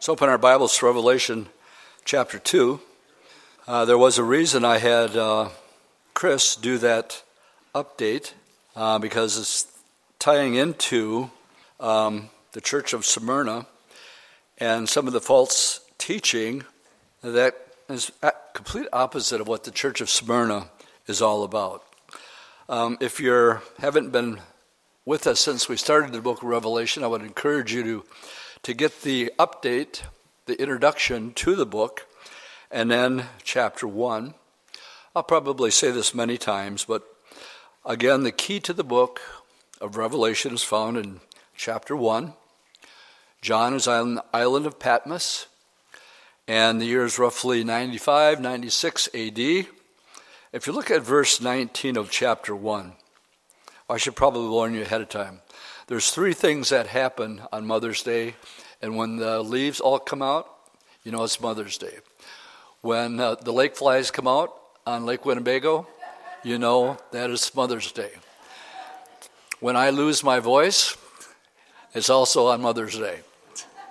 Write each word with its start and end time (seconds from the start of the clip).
Let's 0.00 0.08
open 0.08 0.30
our 0.30 0.38
Bibles 0.38 0.78
to 0.78 0.86
Revelation 0.86 1.50
chapter 2.06 2.38
2. 2.38 2.80
Uh, 3.68 3.84
there 3.84 3.98
was 3.98 4.16
a 4.16 4.24
reason 4.24 4.64
I 4.64 4.78
had 4.78 5.14
uh, 5.14 5.50
Chris 6.14 6.56
do 6.56 6.78
that 6.78 7.22
update 7.74 8.32
uh, 8.74 8.98
because 8.98 9.36
it's 9.36 9.66
tying 10.18 10.54
into 10.54 11.30
um, 11.80 12.30
the 12.52 12.62
church 12.62 12.94
of 12.94 13.04
Smyrna 13.04 13.66
and 14.56 14.88
some 14.88 15.06
of 15.06 15.12
the 15.12 15.20
false 15.20 15.80
teaching 15.98 16.64
that 17.20 17.56
is 17.90 18.10
complete 18.54 18.88
opposite 18.94 19.42
of 19.42 19.48
what 19.48 19.64
the 19.64 19.70
church 19.70 20.00
of 20.00 20.08
Smyrna 20.08 20.70
is 21.08 21.20
all 21.20 21.44
about. 21.44 21.84
Um, 22.70 22.96
if 23.02 23.20
you 23.20 23.58
haven't 23.78 24.12
been 24.12 24.40
with 25.04 25.26
us 25.26 25.40
since 25.40 25.68
we 25.68 25.76
started 25.76 26.14
the 26.14 26.22
book 26.22 26.38
of 26.38 26.48
Revelation, 26.48 27.04
I 27.04 27.08
would 27.08 27.20
encourage 27.20 27.74
you 27.74 27.82
to 27.82 28.04
to 28.62 28.74
get 28.74 29.02
the 29.02 29.32
update, 29.38 30.02
the 30.46 30.60
introduction 30.60 31.32
to 31.34 31.56
the 31.56 31.66
book, 31.66 32.06
and 32.70 32.90
then 32.90 33.26
chapter 33.42 33.86
1. 33.86 34.34
I'll 35.16 35.22
probably 35.22 35.70
say 35.70 35.90
this 35.90 36.14
many 36.14 36.36
times, 36.36 36.84
but 36.84 37.02
again, 37.84 38.22
the 38.22 38.32
key 38.32 38.60
to 38.60 38.72
the 38.72 38.84
book 38.84 39.20
of 39.80 39.96
Revelation 39.96 40.54
is 40.54 40.62
found 40.62 40.96
in 40.96 41.20
chapter 41.56 41.96
1. 41.96 42.34
John 43.40 43.74
is 43.74 43.88
on 43.88 44.16
the 44.16 44.24
island 44.34 44.66
of 44.66 44.78
Patmos, 44.78 45.46
and 46.46 46.80
the 46.80 46.86
year 46.86 47.04
is 47.04 47.18
roughly 47.18 47.64
95, 47.64 48.40
96 48.40 49.08
AD. 49.14 49.38
If 49.38 50.66
you 50.66 50.72
look 50.72 50.90
at 50.90 51.02
verse 51.02 51.40
19 51.40 51.96
of 51.96 52.10
chapter 52.10 52.54
1, 52.54 52.92
I 53.88 53.96
should 53.96 54.16
probably 54.16 54.48
warn 54.48 54.74
you 54.74 54.82
ahead 54.82 55.00
of 55.00 55.08
time. 55.08 55.40
There's 55.90 56.12
three 56.12 56.34
things 56.34 56.68
that 56.68 56.86
happen 56.86 57.42
on 57.52 57.66
Mother's 57.66 58.04
Day, 58.04 58.36
and 58.80 58.96
when 58.96 59.16
the 59.16 59.42
leaves 59.42 59.80
all 59.80 59.98
come 59.98 60.22
out, 60.22 60.48
you 61.02 61.10
know 61.10 61.24
it's 61.24 61.40
Mother's 61.40 61.78
Day. 61.78 61.98
When 62.80 63.18
uh, 63.18 63.34
the 63.34 63.52
lake 63.52 63.74
flies 63.74 64.12
come 64.12 64.28
out 64.28 64.54
on 64.86 65.04
Lake 65.04 65.26
Winnebago, 65.26 65.88
you 66.44 66.60
know 66.60 66.96
that 67.10 67.28
is 67.30 67.52
Mother's 67.56 67.90
Day. 67.90 68.12
When 69.58 69.74
I 69.74 69.90
lose 69.90 70.22
my 70.22 70.38
voice, 70.38 70.96
it's 71.92 72.08
also 72.08 72.46
on 72.46 72.62
Mother's 72.62 72.96
Day 72.96 73.18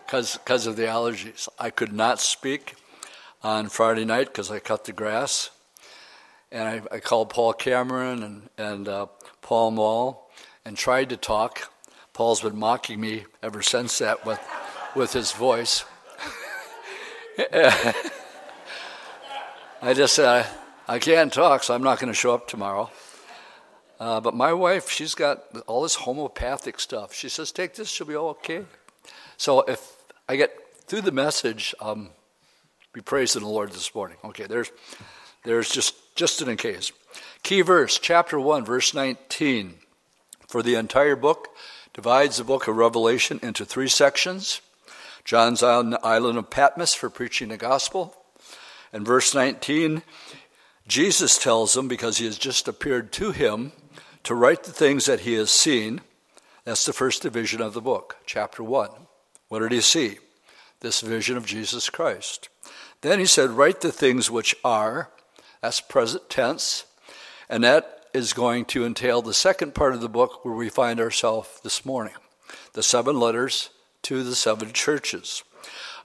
because 0.06 0.68
of 0.68 0.78
the 0.78 0.84
allergies. 0.84 1.50
I 1.60 1.70
could 1.70 1.92
not 1.92 2.22
speak 2.22 2.76
on 3.44 3.68
Friday 3.68 4.06
night 4.06 4.28
because 4.28 4.50
I 4.50 4.60
cut 4.60 4.86
the 4.86 4.94
grass. 4.94 5.50
And 6.50 6.64
I, 6.64 6.96
I 6.96 7.00
called 7.02 7.30
Paul 7.30 7.52
Cameron 7.52 8.24
and, 8.24 8.50
and 8.58 8.88
uh, 8.88 9.08
Paul 9.42 9.72
Mall 9.72 10.32
and 10.64 10.78
tried 10.78 11.10
to 11.10 11.18
talk. 11.18 11.70
Paul's 12.20 12.42
been 12.42 12.60
mocking 12.60 13.00
me 13.00 13.24
ever 13.42 13.62
since 13.62 14.00
that 14.00 14.26
with, 14.26 14.42
with 14.94 15.14
his 15.14 15.32
voice. 15.32 15.86
I 19.82 19.94
just 19.94 20.16
said, 20.16 20.28
I, 20.28 20.96
I 20.96 21.00
can't 21.00 21.32
talk, 21.32 21.64
so 21.64 21.74
I'm 21.74 21.82
not 21.82 21.98
going 21.98 22.12
to 22.12 22.14
show 22.14 22.34
up 22.34 22.46
tomorrow. 22.46 22.92
Uh, 24.02 24.20
but 24.20 24.36
my 24.36 24.52
wife, 24.52 24.90
she's 24.90 25.16
got 25.16 25.46
all 25.66 25.82
this 25.82 25.96
homeopathic 25.96 26.82
stuff. 26.82 27.14
She 27.14 27.30
says, 27.30 27.54
take 27.54 27.76
this, 27.76 27.88
she'll 27.88 28.06
be 28.06 28.18
okay. 28.18 28.66
So 29.38 29.62
if 29.62 29.82
I 30.28 30.36
get 30.36 30.52
through 30.88 31.04
the 31.04 31.14
message, 31.14 31.74
um, 31.80 32.10
be 32.92 33.00
praising 33.00 33.44
the 33.44 33.48
Lord 33.48 33.72
this 33.72 33.96
morning. 33.96 34.18
Okay, 34.26 34.46
there's, 34.46 34.74
there's 35.46 35.70
just, 35.70 35.96
just 36.18 36.42
in 36.42 36.58
case. 36.58 36.92
Key 37.44 37.62
verse, 37.62 37.98
chapter 37.98 38.38
1, 38.38 38.66
verse 38.66 38.94
19. 38.94 39.76
For 40.50 40.62
the 40.62 40.76
entire 40.76 41.16
book, 41.16 41.48
divides 41.94 42.38
the 42.38 42.44
book 42.44 42.68
of 42.68 42.76
Revelation 42.76 43.40
into 43.42 43.66
three 43.66 43.88
sections. 43.88 44.62
John's 45.26 45.62
island 45.62 46.38
of 46.38 46.50
Patmos 46.50 46.94
for 46.94 47.10
preaching 47.10 47.50
the 47.50 47.58
gospel. 47.58 48.16
And 48.92 49.06
verse 49.06 49.36
19, 49.36 50.02
Jesus 50.88 51.38
tells 51.38 51.78
him, 51.78 51.88
because 51.88 52.18
he 52.18 52.26
has 52.26 52.38
just 52.38 52.68
appeared 52.68 53.12
to 53.14 53.32
him, 53.32 53.72
to 54.24 54.36
write 54.36 54.64
the 54.64 54.72
things 54.72 55.06
that 55.06 55.22
he 55.22 55.34
has 55.34 55.52
seen. 55.52 56.02
That's 56.64 56.86
the 56.86 56.94
first 56.94 57.22
division 57.22 57.62
of 57.62 57.74
the 57.74 57.82
book, 57.82 58.18
chapter 58.26 58.64
1. 58.64 58.90
What 59.48 59.60
did 59.60 59.72
he 59.72 59.82
see? 59.82 60.18
This 60.82 61.02
vision 61.02 61.38
of 61.38 61.46
Jesus 61.46 61.90
Christ. 61.90 62.50
Then 63.02 63.20
he 63.20 63.26
said, 63.26 63.52
Write 63.52 63.82
the 63.82 63.92
things 63.92 64.32
which 64.32 64.56
are, 64.64 65.10
that's 65.62 65.82
present 65.82 66.30
tense, 66.30 66.86
and 67.50 67.64
that 67.64 67.99
is 68.14 68.34
going 68.34 68.66
to 68.66 68.86
entail 68.86 69.22
the 69.22 69.34
second 69.34 69.76
part 69.76 69.94
of 69.94 70.02
the 70.02 70.10
book 70.10 70.44
where 70.44 70.54
we 70.54 70.70
find 70.70 71.00
ourselves 71.00 71.60
this 71.64 71.86
morning 71.86 72.14
the 72.74 72.84
seven 72.84 73.20
letters 73.20 73.70
to 74.02 74.24
the 74.24 74.36
seven 74.36 74.72
churches. 74.74 75.44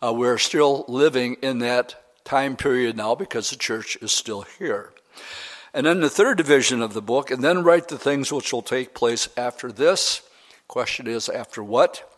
Uh, 0.03 0.12
we're 0.12 0.38
still 0.38 0.84
living 0.88 1.37
in 1.43 1.60
that 1.60 1.94
time 2.25 2.56
period 2.56 2.97
now 2.97 3.14
because 3.14 3.50
the 3.50 3.56
church 3.56 3.97
is 4.03 4.12
still 4.12 4.43
here. 4.59 4.93
And 5.72 5.87
then 5.87 6.00
the 6.00 6.10
third 6.10 6.38
division 6.38 6.82
of 6.82 6.94
the 6.94 7.03
book, 7.03 7.31
and 7.31 7.43
then 7.43 7.64
write 7.64 7.88
the 7.88 7.98
things 7.98 8.32
which 8.32 8.53
will 8.53 8.62
take 8.62 8.94
place 8.94 9.28
after 9.37 9.72
this. 9.72 10.22
Question 10.69 11.06
is, 11.06 11.28
after 11.28 11.64
what? 11.64 12.09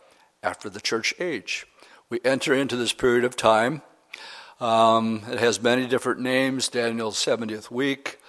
After 0.43 0.69
the 0.69 0.79
church 0.81 1.13
age. 1.19 1.65
We 2.09 2.19
enter 2.23 2.53
into 2.53 2.75
this 2.75 2.93
period 2.93 3.25
of 3.25 3.35
time. 3.35 3.81
Um, 4.59 5.23
it 5.29 5.39
has 5.39 5.61
many 5.61 5.87
different 5.87 6.19
names 6.19 6.67
Daniel's 6.67 7.17
70th 7.17 7.69
week, 7.69 8.19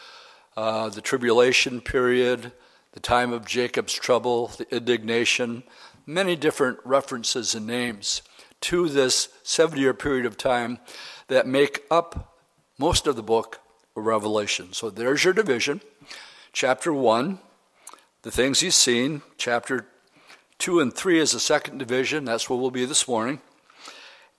uh, 0.59 0.89
the 0.89 1.01
tribulation 1.01 1.81
period, 1.81 2.51
the 2.91 2.99
time 2.99 3.33
of 3.33 3.47
Jacob's 3.47 3.93
trouble, 3.93 4.49
the 4.59 4.67
indignation, 4.75 5.63
many 6.05 6.35
different 6.35 6.81
references 6.85 7.55
and 7.55 7.65
names 7.65 8.23
to 8.63 8.89
this 8.89 9.29
70 9.45 9.81
year 9.81 9.95
period 9.95 10.27
of 10.27 10.37
time 10.37 10.81
that 11.29 11.47
make 11.47 11.85
up 11.93 12.41
most 12.77 13.07
of 13.07 13.15
the 13.15 13.23
book 13.23 13.61
of 13.97 14.05
Revelation. 14.05 14.73
So 14.73 14.91
there's 14.91 15.23
your 15.23 15.33
division. 15.33 15.81
Chapter 16.53 16.93
1, 16.93 17.39
the 18.23 18.33
things 18.33 18.59
he's 18.59 18.75
seen. 18.75 19.23
Chapter 19.37 19.87
2 20.59 20.81
and 20.81 20.93
3 20.93 21.21
is 21.21 21.31
the 21.31 21.39
second 21.39 21.79
division. 21.79 22.25
That's 22.25 22.51
where 22.51 22.59
we'll 22.59 22.73
be 22.73 22.85
this 22.85 23.07
morning. 23.07 23.41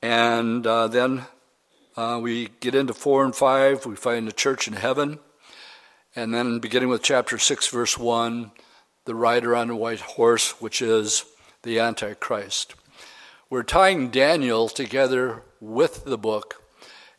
And 0.02 0.68
uh, 0.68 0.90
then 0.90 1.28
uh, 1.96 2.20
we 2.22 2.50
get 2.60 2.76
into 2.76 2.94
4 2.94 3.24
and 3.24 3.34
5. 3.34 3.86
We 3.86 3.96
find 3.96 4.28
the 4.28 4.34
church 4.34 4.68
in 4.68 4.74
heaven. 4.74 5.20
And 6.20 6.34
then 6.34 6.60
beginning 6.60 6.90
with 6.90 7.02
chapter 7.02 7.38
6, 7.38 7.70
verse 7.70 7.98
1, 7.98 8.52
the 9.06 9.16
rider 9.16 9.56
on 9.56 9.70
a 9.70 9.76
white 9.78 10.02
horse, 10.02 10.60
which 10.60 10.82
is 10.82 11.24
the 11.64 11.80
Antichrist. 11.80 12.76
We're 13.50 13.64
tying 13.64 14.10
Daniel 14.10 14.68
together 14.68 15.44
with 15.62 16.04
the 16.04 16.18
book. 16.18 16.62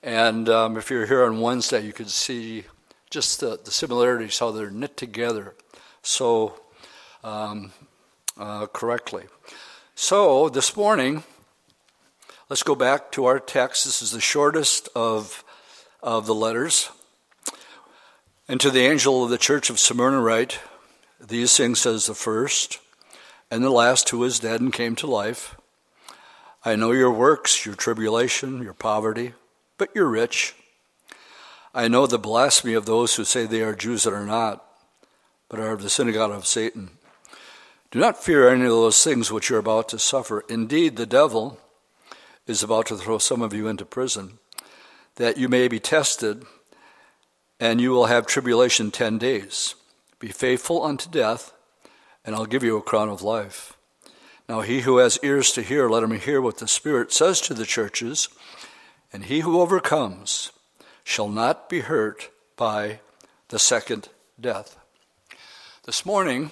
And 0.03 0.51
um, 0.51 0.77
if 0.77 0.91
you're 0.91 1.07
here 1.07 1.25
on 1.25 1.41
Wednesday, 1.41 1.81
you 1.81 1.95
can 1.95 2.09
see 2.09 2.65
just 3.09 3.41
the, 3.41 3.59
the 3.65 3.71
similarities, 3.71 4.39
how 4.39 4.51
they're 4.51 4.71
knit 4.71 4.99
together 4.99 5.55
so 6.03 6.61
um, 7.25 7.73
uh, 8.37 8.67
correctly. 8.67 9.25
So 9.95 10.51
this 10.51 10.77
morning, 10.77 11.25
let's 12.51 12.63
go 12.63 12.75
back 12.75 13.13
to 13.13 13.25
our 13.25 13.41
text. 13.41 13.87
This 13.87 14.03
is 14.03 14.11
the 14.11 14.21
shortest 14.21 14.91
of, 14.95 15.43
of 16.03 16.27
the 16.27 16.35
letters. 16.35 16.91
And 18.51 18.61
to 18.63 18.71
the 18.73 18.81
angel 18.81 19.23
of 19.23 19.31
the 19.31 19.39
church 19.39 19.71
of 19.71 19.79
Smyrna 19.79 20.21
write, 20.21 20.59
These 21.21 21.57
things 21.57 21.79
says 21.79 22.07
the 22.07 22.17
first, 22.17 22.81
and 23.49 23.63
the 23.63 23.71
last 23.71 24.09
who 24.09 24.25
is 24.25 24.41
dead 24.41 24.61
and 24.61 24.73
came 24.73 24.97
to 24.97 25.07
life. 25.07 25.55
I 26.65 26.75
know 26.75 26.91
your 26.91 27.13
works, 27.13 27.65
your 27.65 27.77
tribulation, 27.77 28.61
your 28.61 28.73
poverty, 28.73 29.35
but 29.79 29.91
you're 29.95 30.09
rich. 30.09 30.57
I 31.73 31.87
know 31.87 32.09
the 32.09 32.19
blasphemy 32.19 32.75
of 32.75 32.87
those 32.87 33.15
who 33.15 33.25
say 33.25 33.47
they 33.47 33.63
are 33.63 33.77
Jews 33.77 34.03
that 34.03 34.13
are 34.13 34.27
not, 34.27 34.65
but 35.49 35.61
are 35.61 35.71
of 35.71 35.83
the 35.83 35.89
synagogue 35.89 36.33
of 36.33 36.45
Satan. 36.45 36.99
Do 37.93 38.01
not 38.01 38.21
fear 38.21 38.49
any 38.49 38.65
of 38.65 38.71
those 38.71 39.05
things 39.05 39.31
which 39.31 39.49
you're 39.49 39.61
about 39.61 39.89
to 39.91 39.99
suffer. 40.01 40.43
Indeed, 40.49 40.97
the 40.97 41.07
devil 41.07 41.61
is 42.49 42.65
about 42.65 42.87
to 42.87 42.97
throw 42.97 43.19
some 43.19 43.43
of 43.43 43.55
you 43.55 43.69
into 43.69 43.85
prison, 43.85 44.41
that 45.15 45.39
you 45.39 45.49
may 45.49 45.69
be 45.69 45.79
tested 45.79 46.45
and 47.61 47.81
you 47.81 47.91
will 47.91 48.07
have 48.07 48.27
tribulation 48.27 48.91
ten 48.91 49.19
days. 49.19 49.77
Be 50.19 50.29
faithful 50.29 50.83
unto 50.83 51.09
death, 51.09 51.53
and 52.25 52.35
I'll 52.35 52.47
give 52.47 52.65
you 52.65 52.77
a 52.77 52.83
crown 52.83 53.09
of 53.09 53.23
life. 53.23 53.77
Now, 54.49 54.63
he 54.63 54.81
who 54.81 54.97
has 54.97 55.21
ears 55.23 55.53
to 55.53 55.63
hear, 55.63 55.89
let 55.89 56.03
him 56.03 56.11
hear 56.19 56.41
what 56.41 56.59
the 56.59 56.67
Spirit 56.67 57.13
says 57.13 57.41
to 57.43 57.55
the 57.55 57.65
churches. 57.65 58.29
And 59.13 59.25
he 59.25 59.41
who 59.41 59.61
overcomes 59.61 60.51
shall 61.05 61.29
not 61.29 61.69
be 61.69 61.81
hurt 61.81 62.31
by 62.57 63.01
the 63.49 63.59
second 63.59 64.09
death. 64.41 64.77
This 65.85 66.05
morning, 66.05 66.51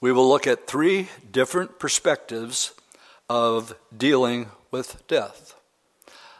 we 0.00 0.12
will 0.12 0.28
look 0.28 0.46
at 0.46 0.66
three 0.66 1.08
different 1.30 1.78
perspectives 1.78 2.74
of 3.28 3.74
dealing 3.96 4.50
with 4.70 5.06
death. 5.08 5.54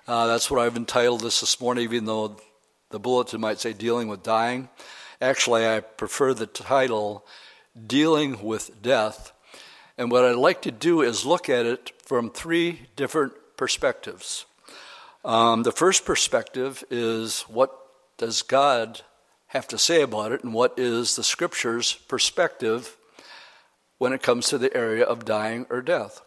Uh, 0.06 0.26
that's 0.26 0.50
what 0.50 0.60
I've 0.60 0.76
entitled 0.76 1.20
this 1.20 1.40
this 1.40 1.60
morning, 1.60 1.84
even 1.84 2.04
though 2.04 2.36
the 2.90 2.98
bulletin 2.98 3.40
might 3.40 3.58
say 3.58 3.72
dealing 3.72 4.08
with 4.08 4.22
dying. 4.22 4.68
Actually, 5.20 5.66
I 5.66 5.80
prefer 5.80 6.34
the 6.34 6.46
title 6.46 7.26
Dealing 7.86 8.42
with 8.42 8.82
Death. 8.82 9.32
And 9.98 10.10
what 10.10 10.24
I'd 10.24 10.36
like 10.36 10.62
to 10.62 10.70
do 10.70 11.02
is 11.02 11.24
look 11.24 11.48
at 11.48 11.66
it 11.66 11.92
from 12.04 12.30
three 12.30 12.88
different 12.96 13.32
perspectives. 13.56 14.46
Um, 15.24 15.62
the 15.62 15.72
first 15.72 16.04
perspective 16.04 16.84
is 16.90 17.42
what 17.42 17.76
does 18.18 18.42
God 18.42 19.02
have 19.48 19.68
to 19.68 19.78
say 19.78 20.02
about 20.02 20.32
it, 20.32 20.42
and 20.42 20.52
what 20.52 20.78
is 20.78 21.16
the 21.16 21.24
Scripture's 21.24 21.94
perspective 22.08 22.96
when 23.98 24.12
it 24.12 24.22
comes 24.22 24.48
to 24.48 24.58
the 24.58 24.76
area 24.76 25.04
of 25.04 25.24
dying 25.24 25.66
or 25.70 25.80
death. 25.80 26.20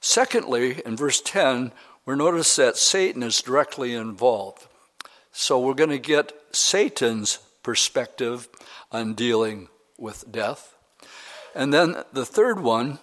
Secondly, 0.00 0.80
in 0.84 0.96
verse 0.96 1.20
10, 1.20 1.72
we're 2.04 2.14
notice 2.14 2.56
that 2.56 2.76
Satan 2.76 3.22
is 3.22 3.42
directly 3.42 3.94
involved. 3.94 4.66
So 5.32 5.58
we're 5.58 5.72
going 5.72 5.90
to 5.90 5.98
get 5.98 6.32
Satan's 6.52 7.38
perspective 7.62 8.48
on 8.90 9.14
dealing 9.14 9.68
with 9.98 10.30
death. 10.30 10.76
And 11.54 11.72
then 11.72 12.04
the 12.12 12.26
third 12.26 12.60
one 12.60 12.98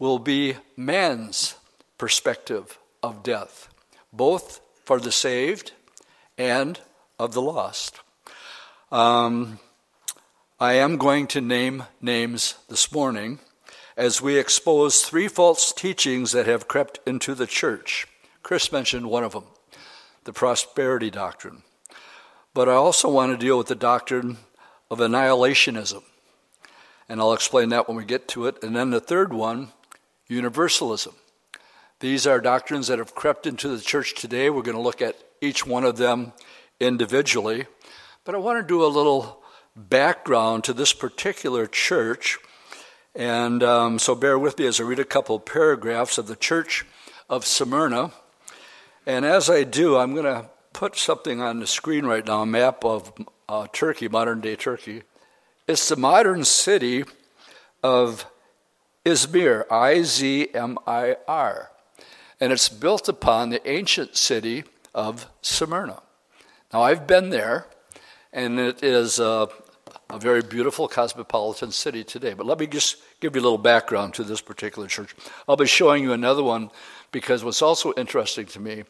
will 0.00 0.18
be 0.18 0.56
man's 0.76 1.54
perspective 1.98 2.78
of 3.00 3.22
death, 3.22 3.68
both 4.12 4.60
for 4.84 4.98
the 4.98 5.12
saved 5.12 5.72
and 6.36 6.80
of 7.18 7.32
the 7.32 7.42
lost. 7.42 8.00
Um, 8.90 9.60
I 10.58 10.74
am 10.74 10.96
going 10.96 11.28
to 11.28 11.40
name 11.40 11.84
names 12.00 12.56
this 12.68 12.90
morning 12.92 13.38
as 13.96 14.20
we 14.20 14.36
expose 14.36 15.02
three 15.02 15.28
false 15.28 15.72
teachings 15.72 16.32
that 16.32 16.46
have 16.46 16.66
crept 16.66 16.98
into 17.06 17.36
the 17.36 17.46
church. 17.46 18.08
Chris 18.42 18.72
mentioned 18.72 19.06
one 19.06 19.22
of 19.22 19.32
them 19.32 19.44
the 20.24 20.32
prosperity 20.32 21.10
doctrine. 21.10 21.62
But 22.52 22.68
I 22.68 22.72
also 22.72 23.10
want 23.10 23.32
to 23.32 23.46
deal 23.46 23.58
with 23.58 23.66
the 23.66 23.74
doctrine 23.74 24.38
of 24.90 24.98
annihilationism. 24.98 26.02
And 27.08 27.20
I'll 27.20 27.32
explain 27.32 27.68
that 27.70 27.88
when 27.88 27.96
we 27.96 28.04
get 28.04 28.28
to 28.28 28.46
it. 28.46 28.62
And 28.62 28.74
then 28.74 28.90
the 28.90 29.00
third 29.00 29.32
one, 29.32 29.72
universalism. 30.28 31.14
These 32.00 32.26
are 32.26 32.40
doctrines 32.40 32.86
that 32.88 32.98
have 32.98 33.14
crept 33.14 33.46
into 33.46 33.68
the 33.68 33.82
church 33.82 34.14
today. 34.14 34.50
We're 34.50 34.62
going 34.62 34.76
to 34.76 34.82
look 34.82 35.02
at 35.02 35.16
each 35.40 35.66
one 35.66 35.84
of 35.84 35.96
them 35.96 36.32
individually. 36.80 37.66
But 38.24 38.34
I 38.34 38.38
want 38.38 38.58
to 38.58 38.66
do 38.66 38.84
a 38.84 38.86
little 38.86 39.42
background 39.76 40.64
to 40.64 40.72
this 40.72 40.92
particular 40.92 41.66
church. 41.66 42.38
And 43.14 43.62
um, 43.62 43.98
so 43.98 44.14
bear 44.14 44.38
with 44.38 44.58
me 44.58 44.66
as 44.66 44.80
I 44.80 44.84
read 44.84 44.98
a 44.98 45.04
couple 45.04 45.38
paragraphs 45.40 46.18
of 46.18 46.26
the 46.26 46.36
church 46.36 46.84
of 47.28 47.44
Smyrna. 47.44 48.12
And 49.06 49.26
as 49.26 49.50
I 49.50 49.64
do, 49.64 49.98
I'm 49.98 50.12
going 50.12 50.24
to 50.24 50.48
put 50.72 50.96
something 50.96 51.40
on 51.40 51.60
the 51.60 51.66
screen 51.66 52.06
right 52.06 52.26
now 52.26 52.42
a 52.42 52.46
map 52.46 52.84
of 52.84 53.12
uh, 53.48 53.66
Turkey, 53.70 54.08
modern 54.08 54.40
day 54.40 54.56
Turkey. 54.56 55.02
It's 55.68 55.88
the 55.88 55.96
modern 55.96 56.44
city 56.44 57.04
of 57.82 58.24
Izmir, 59.04 59.70
I 59.70 60.02
Z 60.02 60.48
M 60.54 60.78
I 60.86 61.16
R. 61.28 61.70
And 62.40 62.52
it's 62.52 62.70
built 62.70 63.08
upon 63.08 63.50
the 63.50 63.66
ancient 63.70 64.16
city 64.16 64.64
of 64.94 65.28
Smyrna. 65.42 66.02
Now, 66.72 66.82
I've 66.82 67.06
been 67.06 67.28
there, 67.28 67.66
and 68.32 68.58
it 68.58 68.82
is 68.82 69.18
a, 69.18 69.48
a 70.08 70.18
very 70.18 70.42
beautiful 70.42 70.88
cosmopolitan 70.88 71.72
city 71.72 72.04
today. 72.04 72.32
But 72.32 72.46
let 72.46 72.58
me 72.58 72.66
just 72.66 72.96
give 73.20 73.36
you 73.36 73.42
a 73.42 73.44
little 73.44 73.58
background 73.58 74.14
to 74.14 74.24
this 74.24 74.40
particular 74.40 74.88
church. 74.88 75.14
I'll 75.46 75.56
be 75.56 75.66
showing 75.66 76.02
you 76.02 76.12
another 76.12 76.42
one 76.42 76.70
because 77.14 77.44
what's 77.44 77.62
also 77.62 77.92
interesting 77.92 78.44
to 78.44 78.58
me, 78.58 78.82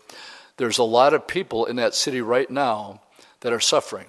there's 0.57 0.79
a 0.79 0.83
lot 0.83 1.13
of 1.13 1.29
people 1.29 1.67
in 1.67 1.77
that 1.77 1.95
city 1.95 2.23
right 2.23 2.51
now 2.51 3.03
that 3.41 3.53
are 3.53 3.61
suffering. 3.61 4.07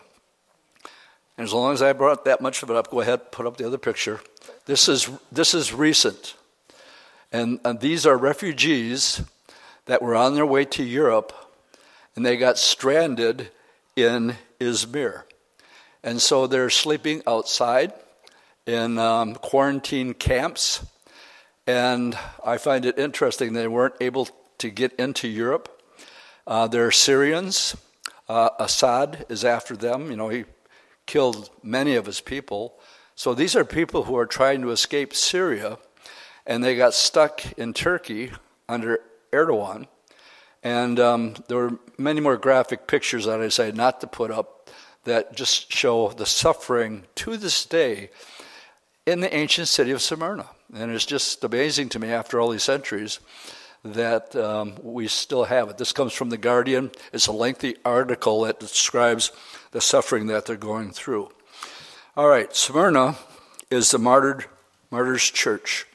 And 1.38 1.44
as 1.44 1.51
long 1.51 1.73
as 1.73 1.81
I 1.81 1.91
brought 1.91 2.23
that 2.23 2.39
much 2.39 2.63
of 2.63 2.69
it 2.69 2.77
up, 2.77 2.89
go 2.89 3.01
ahead, 3.01 3.33
put 3.33 3.45
up 3.45 3.57
the 3.57 3.67
other 3.67 3.77
picture. 3.77 4.21
This 4.67 4.88
is, 4.88 5.09
this 5.33 5.53
is 5.53 5.73
recent. 5.73 6.35
And, 7.33 7.59
and 7.65 7.81
these 7.81 8.06
are 8.06 8.17
refugees 8.17 9.21
that 9.85 10.01
were 10.01 10.15
on 10.15 10.33
their 10.33 10.45
way 10.45 10.63
to 10.63 10.83
Europe 10.83 11.33
and 12.15 12.25
they 12.25 12.38
got 12.38 12.57
stranded 12.57 13.50
in 13.97 14.35
Izmir. 14.62 15.23
And 16.06 16.21
so 16.21 16.47
they're 16.47 16.69
sleeping 16.69 17.21
outside 17.27 17.91
in 18.65 18.97
um, 18.97 19.35
quarantine 19.35 20.13
camps. 20.13 20.85
And 21.67 22.17
I 22.44 22.57
find 22.57 22.85
it 22.85 23.00
interesting 23.00 23.53
they 23.53 23.67
weren't 23.67 23.95
able 24.00 24.29
to 24.59 24.69
get 24.69 24.94
into 24.94 25.27
Europe. 25.27 25.81
Uh, 26.45 26.67
they're 26.67 26.91
Syrians. 26.91 27.75
Uh, 28.29 28.50
Assad 28.59 29.25
is 29.29 29.44
after 29.44 29.75
them. 29.75 30.12
You 30.12 30.17
know, 30.17 30.29
he 30.29 30.45
killed 31.06 31.50
many 31.63 31.95
of 31.95 32.06
his 32.06 32.21
people. 32.21 32.79
So 33.15 33.33
these 33.33 33.56
are 33.56 33.65
people 33.65 34.03
who 34.03 34.17
are 34.17 34.25
trying 34.25 34.62
to 34.62 34.71
escape 34.71 35.13
Syria, 35.13 35.77
and 36.45 36.63
they 36.63 36.75
got 36.75 36.94
stuck 36.94 37.41
in 37.57 37.73
Turkey 37.73 38.31
under 38.67 39.00
Erdogan. 39.31 39.88
And 40.63 41.00
um, 41.00 41.35
there 41.47 41.57
were 41.57 41.79
many 41.97 42.21
more 42.21 42.38
graphic 42.38 42.88
pictures 42.88 43.25
that 43.25 43.39
I 43.39 43.44
decided 43.44 43.75
not 43.75 44.01
to 44.01 44.07
put 44.07 44.31
up 44.31 44.69
that 45.03 45.35
just 45.35 45.71
show 45.71 46.09
the 46.09 46.25
suffering 46.25 47.03
to 47.15 47.38
this 47.38 47.65
day 47.65 48.09
in 49.06 49.19
the 49.19 49.33
ancient 49.33 49.67
city 49.67 49.91
of 49.91 50.01
Smyrna. 50.01 50.47
And 50.75 50.92
it's 50.92 51.06
just 51.06 51.42
amazing 51.45 51.88
to 51.89 52.00
me 52.00 52.10
after 52.10 52.38
all 52.38 52.50
these 52.50 52.63
centuries 52.63 53.22
that 53.86 54.36
um, 54.36 54.75
we 54.83 55.07
still 55.07 55.45
have 55.45 55.69
it. 55.69 55.77
This 55.77 55.94
comes 55.94 56.12
from 56.12 56.30
The 56.30 56.38
Guardian. 56.38 56.92
It's 57.13 57.27
a 57.27 57.31
lengthy 57.31 57.77
article 57.86 58.42
that 58.42 58.60
describes 58.60 59.31
the 59.72 59.80
suffering 59.80 60.27
that 60.27 60.45
they're 60.45 60.57
going 60.57 60.92
through. 60.92 61.30
All 62.18 62.27
right, 62.27 62.54
Smyrna 62.54 63.16
is 63.72 63.92
the 63.92 64.00
martyred, 64.00 64.48
martyrs' 64.92 65.30
church. 65.30 65.88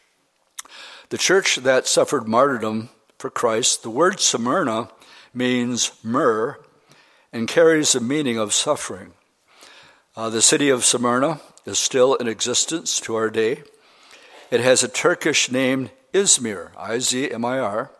The 1.11 1.19
church 1.19 1.57
that 1.57 1.87
suffered 1.87 2.27
martyrdom 2.27 2.89
for 3.19 3.29
Christ, 3.29 3.83
the 3.83 3.91
word 3.91 4.19
Smyrna 4.19 4.89
means 5.35 5.93
myrrh 6.03 6.59
and 7.35 7.47
carries 7.47 7.93
the 7.93 8.01
meaning 8.01 8.39
of 8.39 8.55
suffering. 8.55 9.13
Uh, 10.17 10.31
the 10.31 10.41
city 10.41 10.71
of 10.71 10.87
Smyrna 10.87 11.43
is 11.67 11.79
still 11.79 12.15
in 12.15 12.29
existence 12.29 12.99
to 13.01 13.15
our 13.17 13.29
day. 13.29 13.63
It 14.51 14.61
has 14.61 14.83
a 14.83 14.89
Turkish 14.89 15.49
name, 15.49 15.91
Izmir, 16.13 16.73
I 16.77 16.99
Z 16.99 17.31
M 17.31 17.45
I 17.45 17.61
R, 17.61 17.93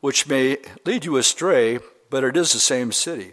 which 0.00 0.28
may 0.28 0.58
lead 0.84 1.06
you 1.06 1.16
astray, 1.16 1.78
but 2.10 2.24
it 2.24 2.36
is 2.36 2.52
the 2.52 2.58
same 2.58 2.92
city. 2.92 3.32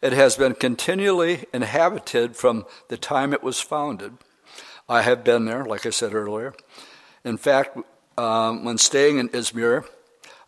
It 0.00 0.12
has 0.12 0.36
been 0.36 0.54
continually 0.54 1.46
inhabited 1.52 2.36
from 2.36 2.64
the 2.86 2.96
time 2.96 3.32
it 3.32 3.42
was 3.42 3.60
founded. 3.60 4.18
I 4.88 5.02
have 5.02 5.24
been 5.24 5.46
there, 5.46 5.64
like 5.64 5.84
I 5.84 5.90
said 5.90 6.14
earlier. 6.14 6.54
In 7.24 7.36
fact, 7.36 7.76
um, 8.16 8.64
when 8.64 8.78
staying 8.78 9.18
in 9.18 9.28
Izmir, 9.30 9.84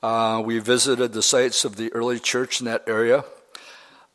uh, 0.04 0.40
we 0.44 0.60
visited 0.60 1.12
the 1.12 1.22
sites 1.22 1.64
of 1.64 1.74
the 1.74 1.92
early 1.92 2.20
church 2.20 2.60
in 2.60 2.66
that 2.66 2.84
area. 2.86 3.24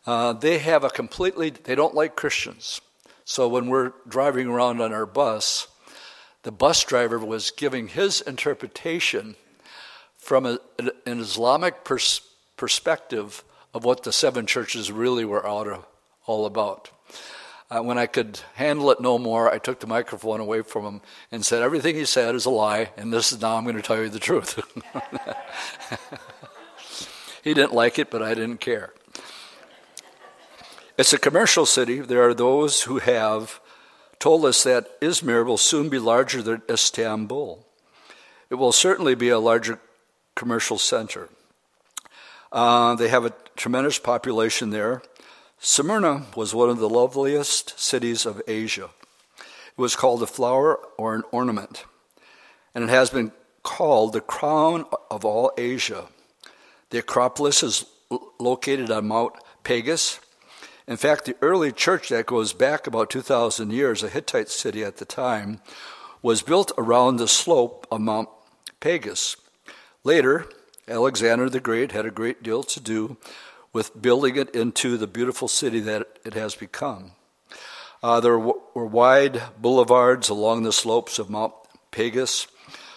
Uh, 0.05 0.31
they 0.31 0.59
have 0.59 0.85
a 0.85 0.89
completely, 0.89 1.49
they 1.49 1.75
don't 1.75 1.93
like 1.93 2.15
Christians. 2.15 2.79
So 3.25 3.49
when 3.49 3.67
we're 3.67 3.91
driving 4.07 4.47
around 4.47 4.79
on 4.79 4.93
our 4.93 5.05
bus, 5.05 5.67
the 6.45 6.51
bus 6.51 6.83
driver 6.83 7.17
was 7.17 7.49
giving 7.49 7.87
his 7.87 8.21
interpretation 8.21 9.35
from 10.15 10.45
a, 10.45 10.59
an 10.77 11.19
Islamic 11.19 11.83
pers- 11.83 12.21
perspective 12.55 13.43
of 13.73 13.83
what 13.83 14.03
the 14.03 14.13
seven 14.13 14.45
churches 14.45 14.91
really 14.91 15.25
were 15.25 15.43
all, 15.43 16.45
about. 16.45 16.91
Uh, 17.71 17.81
when 17.81 17.97
I 17.97 18.05
could 18.05 18.41
handle 18.53 18.91
it 18.91 19.01
no 19.01 19.17
more, 19.17 19.51
I 19.51 19.57
took 19.57 19.79
the 19.79 19.87
microphone 19.87 20.39
away 20.39 20.61
from 20.61 20.85
him 20.85 21.01
and 21.31 21.43
said, 21.43 21.63
Everything 21.63 21.95
he 21.95 22.05
said 22.05 22.35
is 22.35 22.45
a 22.45 22.51
lie, 22.51 22.91
and 22.95 23.11
this 23.11 23.31
is 23.31 23.41
now 23.41 23.55
I'm 23.55 23.63
going 23.63 23.75
to 23.75 23.81
tell 23.81 23.97
you 23.97 24.09
the 24.09 24.19
truth. 24.19 24.59
he 27.43 27.55
didn't 27.55 27.73
like 27.73 27.97
it, 27.97 28.11
but 28.11 28.21
I 28.21 28.35
didn't 28.35 28.61
care. 28.61 28.93
It's 30.95 31.11
a 31.11 31.17
commercial 31.17 31.65
city. 31.65 32.01
There 32.01 32.21
are 32.21 32.35
those 32.35 32.83
who 32.83 32.99
have 32.99 33.59
told 34.19 34.45
us 34.45 34.63
that 34.63 34.99
Izmir 35.01 35.45
will 35.45 35.57
soon 35.57 35.89
be 35.89 35.99
larger 35.99 36.41
than 36.41 36.61
Istanbul. 36.69 37.65
It 38.49 38.55
will 38.55 38.71
certainly 38.71 39.15
be 39.15 39.29
a 39.29 39.39
larger 39.39 39.79
commercial 40.35 40.77
center. 40.77 41.29
Uh, 42.51 42.95
they 42.95 43.09
have 43.09 43.25
a 43.25 43.33
tremendous 43.55 43.99
population 43.99 44.69
there. 44.69 45.01
Smyrna 45.59 46.25
was 46.35 46.53
one 46.53 46.69
of 46.69 46.79
the 46.79 46.89
loveliest 46.89 47.79
cities 47.79 48.25
of 48.25 48.41
Asia. 48.47 48.89
It 49.37 49.81
was 49.81 49.95
called 49.95 50.21
a 50.23 50.27
flower 50.27 50.79
or 50.97 51.15
an 51.15 51.23
ornament, 51.31 51.85
and 52.73 52.83
it 52.83 52.89
has 52.89 53.09
been 53.09 53.31
called 53.63 54.13
the 54.13 54.21
crown 54.21 54.85
of 55.09 55.25
all 55.25 55.51
Asia. 55.57 56.07
The 56.91 56.99
Acropolis 56.99 57.63
is 57.63 57.85
located 58.39 58.91
on 58.91 59.07
Mount 59.07 59.33
Pegasus. 59.63 60.19
In 60.87 60.97
fact, 60.97 61.25
the 61.25 61.35
early 61.41 61.71
church 61.71 62.09
that 62.09 62.27
goes 62.27 62.53
back 62.53 62.85
about 62.85 63.09
2,000 63.09 63.71
years, 63.71 64.03
a 64.03 64.09
Hittite 64.09 64.49
city 64.49 64.83
at 64.83 64.97
the 64.97 65.05
time, 65.05 65.59
was 66.21 66.43
built 66.43 66.71
around 66.77 67.17
the 67.17 67.27
slope 67.27 67.87
of 67.91 68.01
Mount 68.01 68.29
Pegasus. 68.79 69.35
Later, 70.03 70.45
Alexander 70.87 71.49
the 71.49 71.59
Great 71.59 71.91
had 71.91 72.05
a 72.05 72.11
great 72.11 72.43
deal 72.43 72.61
to 72.61 72.79
do 72.79 73.17
with 73.73 73.99
building 73.99 74.35
it 74.35 74.53
into 74.55 74.97
the 74.97 75.07
beautiful 75.07 75.47
city 75.47 75.79
that 75.79 76.19
it 76.23 76.35
has 76.35 76.53
become. 76.53 77.11
Uh, 78.03 78.19
there 78.19 78.37
were 78.37 78.85
wide 78.85 79.41
boulevards 79.59 80.29
along 80.29 80.61
the 80.61 80.71
slopes 80.71 81.17
of 81.17 81.29
Mount 81.29 81.53
Pegasus. 81.89 82.45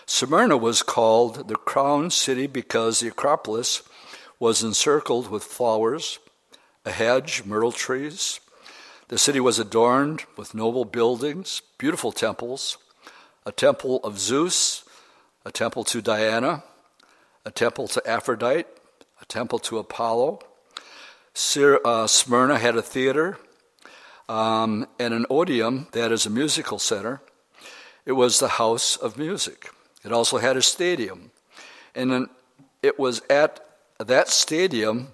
Smyrna 0.04 0.56
was 0.56 0.82
called 0.82 1.48
the 1.48 1.56
crown 1.56 2.10
city 2.10 2.46
because 2.46 3.00
the 3.00 3.08
Acropolis 3.08 3.82
was 4.38 4.62
encircled 4.62 5.30
with 5.30 5.42
flowers, 5.42 6.18
a 6.88 6.90
hedge, 6.90 7.44
myrtle 7.44 7.70
trees. 7.70 8.40
The 9.08 9.18
city 9.18 9.40
was 9.40 9.58
adorned 9.58 10.24
with 10.38 10.54
noble 10.54 10.86
buildings, 10.86 11.60
beautiful 11.76 12.12
temples, 12.12 12.78
a 13.44 13.52
temple 13.52 14.00
of 14.02 14.18
Zeus, 14.18 14.84
a 15.44 15.52
temple 15.52 15.84
to 15.84 16.00
Diana, 16.00 16.64
a 17.44 17.50
temple 17.50 17.88
to 17.88 18.00
Aphrodite, 18.08 18.68
a 19.20 19.24
temple 19.26 19.58
to 19.60 19.78
Apollo. 19.78 20.40
Uh, 21.84 22.06
Smyrna 22.06 22.58
had 22.58 22.74
a 22.74 22.82
theater 22.82 23.38
um, 24.26 24.86
and 24.98 25.12
an 25.12 25.26
odeum, 25.28 25.88
that 25.92 26.10
is 26.10 26.24
a 26.24 26.30
musical 26.30 26.78
center. 26.78 27.20
It 28.06 28.12
was 28.12 28.40
the 28.40 28.56
house 28.56 28.96
of 28.96 29.18
music. 29.18 29.70
It 30.04 30.12
also 30.12 30.38
had 30.38 30.56
a 30.56 30.62
stadium. 30.62 31.32
And 31.94 32.28
it 32.82 32.98
was 32.98 33.20
at 33.28 33.60
that 33.98 34.28
stadium 34.28 35.08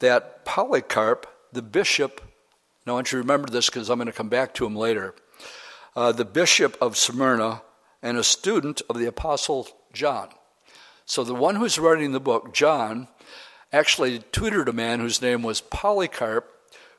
that 0.00 0.44
Polycarp, 0.44 1.26
the 1.52 1.62
bishop, 1.62 2.20
now 2.86 2.92
I 2.92 2.94
want 2.96 3.12
you 3.12 3.16
to 3.18 3.22
remember 3.22 3.48
this 3.48 3.66
because 3.66 3.88
I'm 3.88 3.98
going 3.98 4.06
to 4.06 4.12
come 4.12 4.28
back 4.28 4.54
to 4.54 4.66
him 4.66 4.74
later, 4.74 5.14
uh, 5.94 6.12
the 6.12 6.24
bishop 6.24 6.76
of 6.80 6.96
Smyrna 6.96 7.62
and 8.02 8.16
a 8.16 8.24
student 8.24 8.82
of 8.88 8.98
the 8.98 9.06
apostle 9.06 9.68
John. 9.92 10.28
So 11.04 11.24
the 11.24 11.34
one 11.34 11.56
who's 11.56 11.78
writing 11.78 12.12
the 12.12 12.20
book, 12.20 12.54
John, 12.54 13.08
actually 13.72 14.20
tutored 14.32 14.68
a 14.68 14.72
man 14.72 15.00
whose 15.00 15.20
name 15.20 15.42
was 15.42 15.60
Polycarp, 15.60 16.50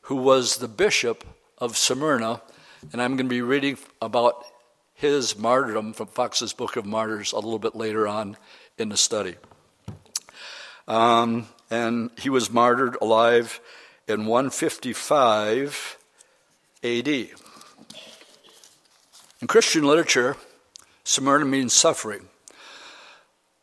who 0.03 0.15
was 0.15 0.57
the 0.57 0.67
bishop 0.67 1.23
of 1.57 1.77
Smyrna. 1.77 2.41
And 2.91 3.01
I'm 3.01 3.15
going 3.15 3.27
to 3.27 3.33
be 3.33 3.41
reading 3.41 3.77
about 4.01 4.43
his 4.93 5.37
martyrdom 5.37 5.93
from 5.93 6.07
Fox's 6.07 6.53
Book 6.53 6.75
of 6.75 6.85
Martyrs 6.85 7.31
a 7.31 7.37
little 7.37 7.59
bit 7.59 7.75
later 7.75 8.07
on 8.07 8.37
in 8.77 8.89
the 8.89 8.97
study. 8.97 9.35
Um, 10.87 11.47
and 11.71 12.11
he 12.17 12.29
was 12.29 12.51
martyred 12.51 12.97
alive 13.01 13.61
in 14.07 14.25
155 14.25 15.97
AD. 16.83 17.07
In 17.07 17.29
Christian 19.47 19.83
literature, 19.83 20.35
Smyrna 21.03 21.45
means 21.45 21.73
suffering. 21.73 22.27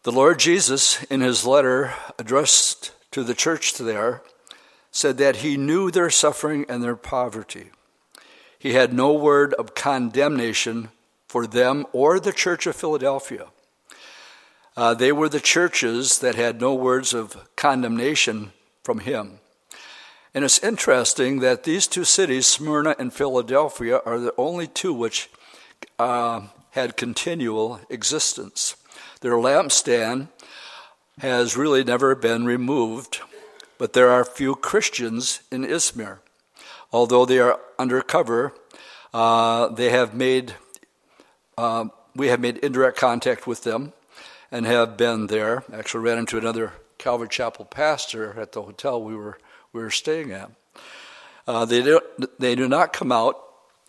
The 0.02 0.10
Lord 0.10 0.38
Jesus, 0.38 1.04
in 1.04 1.20
his 1.20 1.44
letter 1.44 1.92
addressed 2.18 2.92
to 3.10 3.22
the 3.22 3.34
church 3.34 3.74
there, 3.74 4.22
said 4.90 5.18
that 5.18 5.36
he 5.36 5.56
knew 5.56 5.90
their 5.90 6.10
suffering 6.10 6.64
and 6.68 6.82
their 6.82 6.96
poverty. 6.96 7.70
He 8.58 8.72
had 8.72 8.92
no 8.92 9.12
word 9.12 9.54
of 9.54 9.74
condemnation 9.74 10.88
for 11.26 11.46
them 11.46 11.84
or 11.92 12.18
the 12.18 12.32
church 12.32 12.66
of 12.66 12.74
Philadelphia. 12.74 13.48
Uh, 14.78 14.94
they 14.94 15.10
were 15.10 15.28
the 15.28 15.40
churches 15.40 16.20
that 16.20 16.36
had 16.36 16.60
no 16.60 16.72
words 16.72 17.12
of 17.12 17.36
condemnation 17.56 18.52
from 18.84 19.00
him. 19.00 19.40
And 20.32 20.44
it's 20.44 20.62
interesting 20.62 21.40
that 21.40 21.64
these 21.64 21.88
two 21.88 22.04
cities, 22.04 22.46
Smyrna 22.46 22.94
and 22.96 23.12
Philadelphia, 23.12 24.00
are 24.06 24.20
the 24.20 24.32
only 24.38 24.68
two 24.68 24.94
which 24.94 25.30
uh, 25.98 26.42
had 26.70 26.96
continual 26.96 27.80
existence. 27.90 28.76
Their 29.20 29.32
lampstand 29.32 30.28
has 31.18 31.56
really 31.56 31.82
never 31.82 32.14
been 32.14 32.44
removed, 32.44 33.18
but 33.78 33.94
there 33.94 34.10
are 34.10 34.24
few 34.24 34.54
Christians 34.54 35.40
in 35.50 35.64
Izmir. 35.64 36.20
Although 36.92 37.24
they 37.24 37.40
are 37.40 37.58
undercover, 37.80 38.54
uh, 39.12 39.70
they 39.70 39.90
have 39.90 40.14
made 40.14 40.54
uh, 41.56 41.86
we 42.14 42.28
have 42.28 42.38
made 42.38 42.58
indirect 42.58 42.96
contact 42.96 43.48
with 43.48 43.64
them 43.64 43.92
and 44.50 44.66
have 44.66 44.96
been 44.96 45.26
there. 45.26 45.64
Actually, 45.72 46.04
ran 46.04 46.18
into 46.18 46.38
another 46.38 46.72
Calvary 46.98 47.28
Chapel 47.28 47.64
pastor 47.64 48.38
at 48.40 48.52
the 48.52 48.62
hotel 48.62 49.02
we 49.02 49.14
were 49.14 49.38
we 49.72 49.82
were 49.82 49.90
staying 49.90 50.32
at. 50.32 50.50
Uh, 51.46 51.64
they 51.64 51.82
do, 51.82 52.00
they 52.38 52.54
do 52.54 52.68
not 52.68 52.92
come 52.92 53.12
out 53.12 53.42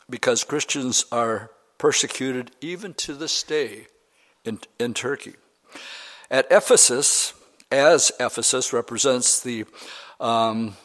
because 0.09 0.43
Christians 0.43 1.05
are 1.11 1.51
persecuted 1.77 2.51
even 2.61 2.93
to 2.93 3.13
this 3.13 3.43
day 3.43 3.87
in, 4.45 4.59
in 4.79 4.93
Turkey. 4.93 5.33
At 6.31 6.47
Ephesus, 6.51 7.33
as 7.71 8.11
Ephesus 8.19 8.73
represents 8.73 9.41
the, 9.41 9.65
um, 10.19 10.75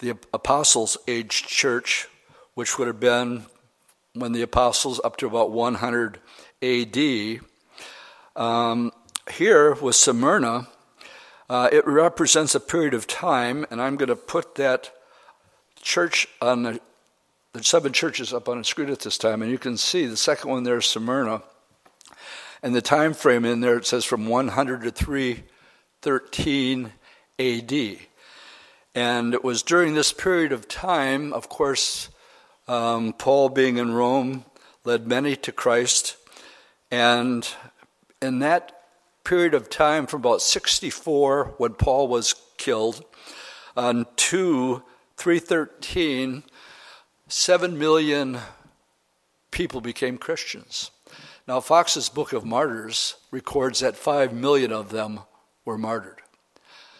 the 0.00 0.10
apostles' 0.32 0.96
age 1.06 1.44
church, 1.46 2.08
which 2.54 2.78
would 2.78 2.88
have 2.88 3.00
been 3.00 3.44
when 4.14 4.32
the 4.32 4.42
apostles 4.42 5.00
up 5.04 5.16
to 5.18 5.26
about 5.26 5.50
100 5.50 6.18
AD. 6.62 7.40
Um, 8.36 8.92
here 9.30 9.74
with 9.74 9.96
Smyrna, 9.96 10.68
uh, 11.48 11.70
it 11.72 11.86
represents 11.86 12.54
a 12.54 12.60
period 12.60 12.92
of 12.92 13.06
time, 13.06 13.64
and 13.70 13.80
I'm 13.80 13.96
going 13.96 14.10
to 14.10 14.16
put 14.16 14.56
that 14.56 14.92
church 15.80 16.28
on 16.42 16.64
the, 16.64 16.78
the 17.54 17.64
seven 17.64 17.94
churches 17.94 18.34
up 18.34 18.46
on 18.46 18.58
the 18.58 18.64
screen 18.64 18.90
at 18.90 19.00
this 19.00 19.16
time, 19.16 19.40
and 19.40 19.50
you 19.50 19.56
can 19.56 19.78
see 19.78 20.04
the 20.04 20.18
second 20.18 20.50
one 20.50 20.64
there 20.64 20.76
is 20.76 20.84
Smyrna. 20.84 21.42
And 22.62 22.74
the 22.74 22.82
time 22.82 23.14
frame 23.14 23.46
in 23.46 23.60
there, 23.60 23.78
it 23.78 23.86
says 23.86 24.04
from 24.04 24.26
100 24.26 24.82
to 24.82 24.90
313 24.90 26.92
AD. 27.38 27.72
And 28.94 29.32
it 29.32 29.44
was 29.44 29.62
during 29.62 29.94
this 29.94 30.12
period 30.12 30.52
of 30.52 30.68
time, 30.68 31.32
of 31.32 31.48
course, 31.48 32.10
um, 32.68 33.14
Paul 33.14 33.48
being 33.48 33.78
in 33.78 33.94
Rome 33.94 34.44
led 34.84 35.06
many 35.06 35.36
to 35.36 35.52
Christ. 35.52 36.18
And 36.90 37.48
in 38.20 38.40
that 38.40 38.72
period 39.24 39.54
of 39.54 39.68
time, 39.68 40.06
from 40.06 40.20
about 40.20 40.42
64, 40.42 41.54
when 41.58 41.74
Paul 41.74 42.08
was 42.08 42.34
killed, 42.56 43.04
on 43.76 44.06
to 44.16 44.82
313, 45.16 46.42
7 47.28 47.78
million 47.78 48.38
people 49.50 49.80
became 49.80 50.18
Christians. 50.18 50.90
Now, 51.48 51.60
Fox's 51.60 52.08
Book 52.08 52.32
of 52.32 52.44
Martyrs 52.44 53.16
records 53.30 53.80
that 53.80 53.96
5 53.96 54.32
million 54.32 54.72
of 54.72 54.90
them 54.90 55.20
were 55.64 55.78
martyred. 55.78 56.22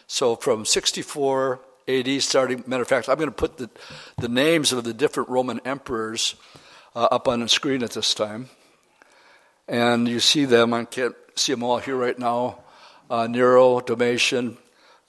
So 0.06 0.36
from 0.36 0.64
64 0.64 1.60
AD, 1.88 2.22
starting, 2.22 2.62
matter 2.66 2.82
of 2.82 2.88
fact, 2.88 3.08
I'm 3.08 3.16
going 3.16 3.28
to 3.28 3.34
put 3.34 3.58
the, 3.58 3.70
the 4.18 4.28
names 4.28 4.72
of 4.72 4.84
the 4.84 4.94
different 4.94 5.28
Roman 5.28 5.60
emperors 5.64 6.36
uh, 6.94 7.08
up 7.10 7.28
on 7.28 7.40
the 7.40 7.48
screen 7.48 7.82
at 7.82 7.90
this 7.90 8.14
time. 8.14 8.48
And 9.68 10.08
you 10.08 10.20
see 10.20 10.44
them, 10.44 10.72
I 10.72 10.84
can't 10.84 11.16
see 11.34 11.52
them 11.52 11.62
all 11.62 11.78
here 11.78 11.96
right 11.96 12.18
now 12.18 12.60
uh, 13.10 13.26
Nero, 13.26 13.80
Domitian, 13.80 14.58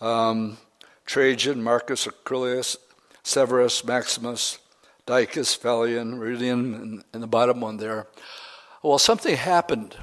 um, 0.02 0.58
Trajan, 1.06 1.64
Marcus 1.64 2.08
Aurelius, 2.08 2.78
Severus, 3.24 3.84
Maximus, 3.84 4.60
Decius, 5.06 5.58
Phalion, 5.58 6.20
Aurelian, 6.20 6.74
and, 6.76 7.04
and 7.14 7.24
the 7.24 7.28
bottom 7.28 7.62
one 7.62 7.78
there. 7.78 8.08
Well, 8.84 9.00
something 9.00 9.36
happened 9.36 9.96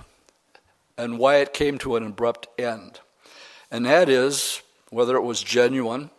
and 0.96 1.18
why 1.18 1.36
it 1.36 1.52
came 1.52 1.78
to 1.78 1.96
an 1.96 2.06
abrupt 2.06 2.48
end. 2.58 3.00
And 3.70 3.86
that 3.86 4.08
is 4.08 4.62
whether 4.90 5.16
it 5.16 5.22
was 5.22 5.42
genuine 5.42 6.10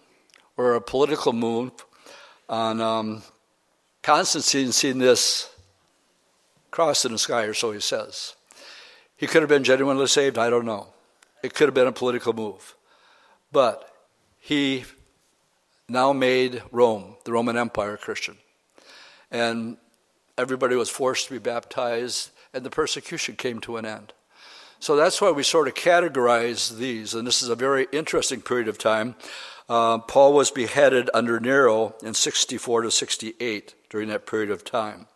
or 0.57 0.75
a 0.75 0.81
political 0.81 1.33
move 1.33 1.71
on 2.49 2.81
um, 2.81 3.23
Constantine 4.03 4.71
seeing 4.71 4.99
this 4.99 5.49
cross 6.75 7.05
in 7.05 7.13
the 7.13 7.17
sky, 7.17 7.43
or 7.43 7.53
so 7.53 7.71
he 7.71 7.79
says. 7.79 8.35
He 9.15 9.27
could 9.27 9.41
have 9.41 9.49
been 9.49 9.63
genuinely 9.63 10.07
saved, 10.07 10.37
I 10.37 10.49
don't 10.49 10.65
know. 10.65 10.87
It 11.41 11.53
could 11.53 11.69
have 11.69 11.73
been 11.73 11.87
a 11.87 11.93
political 11.93 12.33
move. 12.33 12.75
But 13.49 13.89
he 14.37 14.83
now 15.87 16.11
made 16.11 16.61
Rome, 16.73 17.15
the 17.23 17.31
Roman 17.31 17.55
Empire, 17.55 17.95
Christian. 17.95 18.37
And 19.31 19.77
everybody 20.37 20.75
was 20.75 20.89
forced 20.89 21.27
to 21.27 21.33
be 21.33 21.39
baptized 21.39 22.31
and 22.53 22.65
the 22.65 22.69
persecution 22.69 23.35
came 23.35 23.59
to 23.61 23.77
an 23.77 23.85
end. 23.85 24.11
So 24.79 24.97
that's 24.97 25.21
why 25.21 25.31
we 25.31 25.43
sort 25.43 25.69
of 25.69 25.75
categorize 25.75 26.77
these, 26.77 27.13
and 27.13 27.25
this 27.25 27.41
is 27.41 27.49
a 27.49 27.55
very 27.55 27.87
interesting 27.93 28.41
period 28.41 28.67
of 28.67 28.77
time. 28.77 29.15
Uh, 29.67 29.99
Paul 29.99 30.33
was 30.33 30.51
beheaded 30.51 31.09
under 31.13 31.39
Nero 31.39 31.95
in 32.03 32.13
64 32.13 32.83
to 32.83 32.91
68 32.91 33.75
during 33.89 34.09
that 34.09 34.27
period 34.27 34.51
of 34.51 34.63
time. 34.63 35.07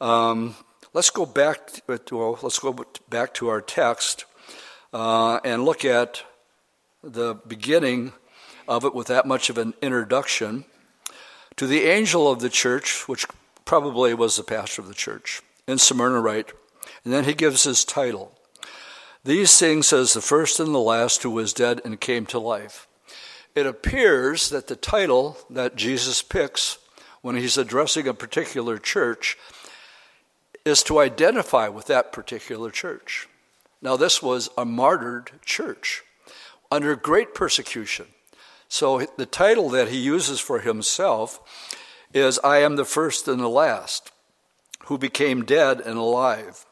Um, 0.00 0.54
let's 0.96 1.10
go 1.10 1.26
back. 1.26 1.86
To, 2.06 2.16
well, 2.16 2.38
let's 2.42 2.58
go 2.58 2.74
back 3.10 3.34
to 3.34 3.48
our 3.48 3.60
text 3.60 4.24
uh, 4.94 5.40
and 5.44 5.62
look 5.62 5.84
at 5.84 6.22
the 7.04 7.34
beginning 7.46 8.14
of 8.66 8.82
it 8.84 8.94
with 8.94 9.08
that 9.08 9.26
much 9.26 9.50
of 9.50 9.58
an 9.58 9.74
introduction 9.82 10.64
to 11.56 11.66
the 11.66 11.84
angel 11.84 12.30
of 12.30 12.40
the 12.40 12.48
church, 12.48 13.06
which 13.06 13.26
probably 13.66 14.14
was 14.14 14.36
the 14.36 14.42
pastor 14.42 14.80
of 14.80 14.88
the 14.88 14.94
church 14.94 15.42
in 15.68 15.76
Smyrna 15.76 16.20
right? 16.20 16.50
and 17.04 17.12
then 17.12 17.24
he 17.24 17.34
gives 17.34 17.64
his 17.64 17.84
title. 17.84 18.32
These 19.22 19.58
things 19.58 19.88
says 19.88 20.14
the 20.14 20.22
first 20.22 20.58
and 20.58 20.74
the 20.74 20.78
last 20.78 21.22
who 21.22 21.30
was 21.30 21.52
dead 21.52 21.82
and 21.84 22.00
came 22.00 22.24
to 22.26 22.38
life. 22.38 22.88
It 23.54 23.66
appears 23.66 24.48
that 24.48 24.68
the 24.68 24.76
title 24.76 25.36
that 25.50 25.76
Jesus 25.76 26.22
picks 26.22 26.78
when 27.20 27.36
he's 27.36 27.58
addressing 27.58 28.08
a 28.08 28.14
particular 28.14 28.78
church 28.78 29.36
is 30.66 30.82
to 30.82 30.98
identify 30.98 31.68
with 31.68 31.86
that 31.86 32.12
particular 32.12 32.70
church. 32.70 33.28
Now, 33.80 33.96
this 33.96 34.20
was 34.20 34.50
a 34.58 34.64
martyred 34.64 35.30
church 35.44 36.02
under 36.72 36.96
great 36.96 37.34
persecution. 37.34 38.06
So, 38.68 39.06
the 39.16 39.26
title 39.26 39.70
that 39.70 39.88
he 39.88 39.98
uses 39.98 40.40
for 40.40 40.58
himself 40.58 41.40
is 42.12 42.40
I 42.42 42.58
am 42.58 42.74
the 42.74 42.84
first 42.84 43.28
and 43.28 43.38
the 43.38 43.48
last, 43.48 44.10
who 44.86 44.98
became 44.98 45.44
dead 45.44 45.80
and 45.80 45.96
alive, 45.96 46.66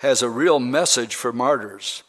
has 0.00 0.20
a 0.20 0.28
real 0.28 0.60
message 0.60 1.14
for 1.14 1.32
martyrs. 1.32 2.02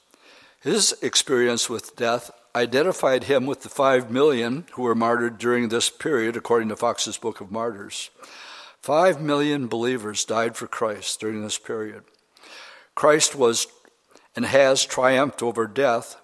His 0.59 0.93
experience 1.01 1.69
with 1.69 1.95
death 1.95 2.31
identified 2.53 3.25
him 3.25 3.45
with 3.45 3.61
the 3.61 3.69
five 3.69 4.11
million 4.11 4.65
who 4.73 4.81
were 4.81 4.95
martyred 4.95 5.37
during 5.37 5.69
this 5.69 5.89
period, 5.89 6.35
according 6.35 6.67
to 6.67 6.75
Fox's 6.75 7.17
Book 7.17 7.39
of 7.39 7.49
Martyrs. 7.49 8.09
Five 8.83 9.21
million 9.21 9.67
believers 9.67 10.25
died 10.25 10.57
for 10.57 10.67
Christ 10.67 11.21
during 11.21 11.41
this 11.41 11.57
period. 11.57 12.03
Christ 12.95 13.33
was 13.33 13.65
and 14.35 14.45
has 14.45 14.83
triumphed 14.83 15.41
over 15.41 15.67
death 15.67 16.17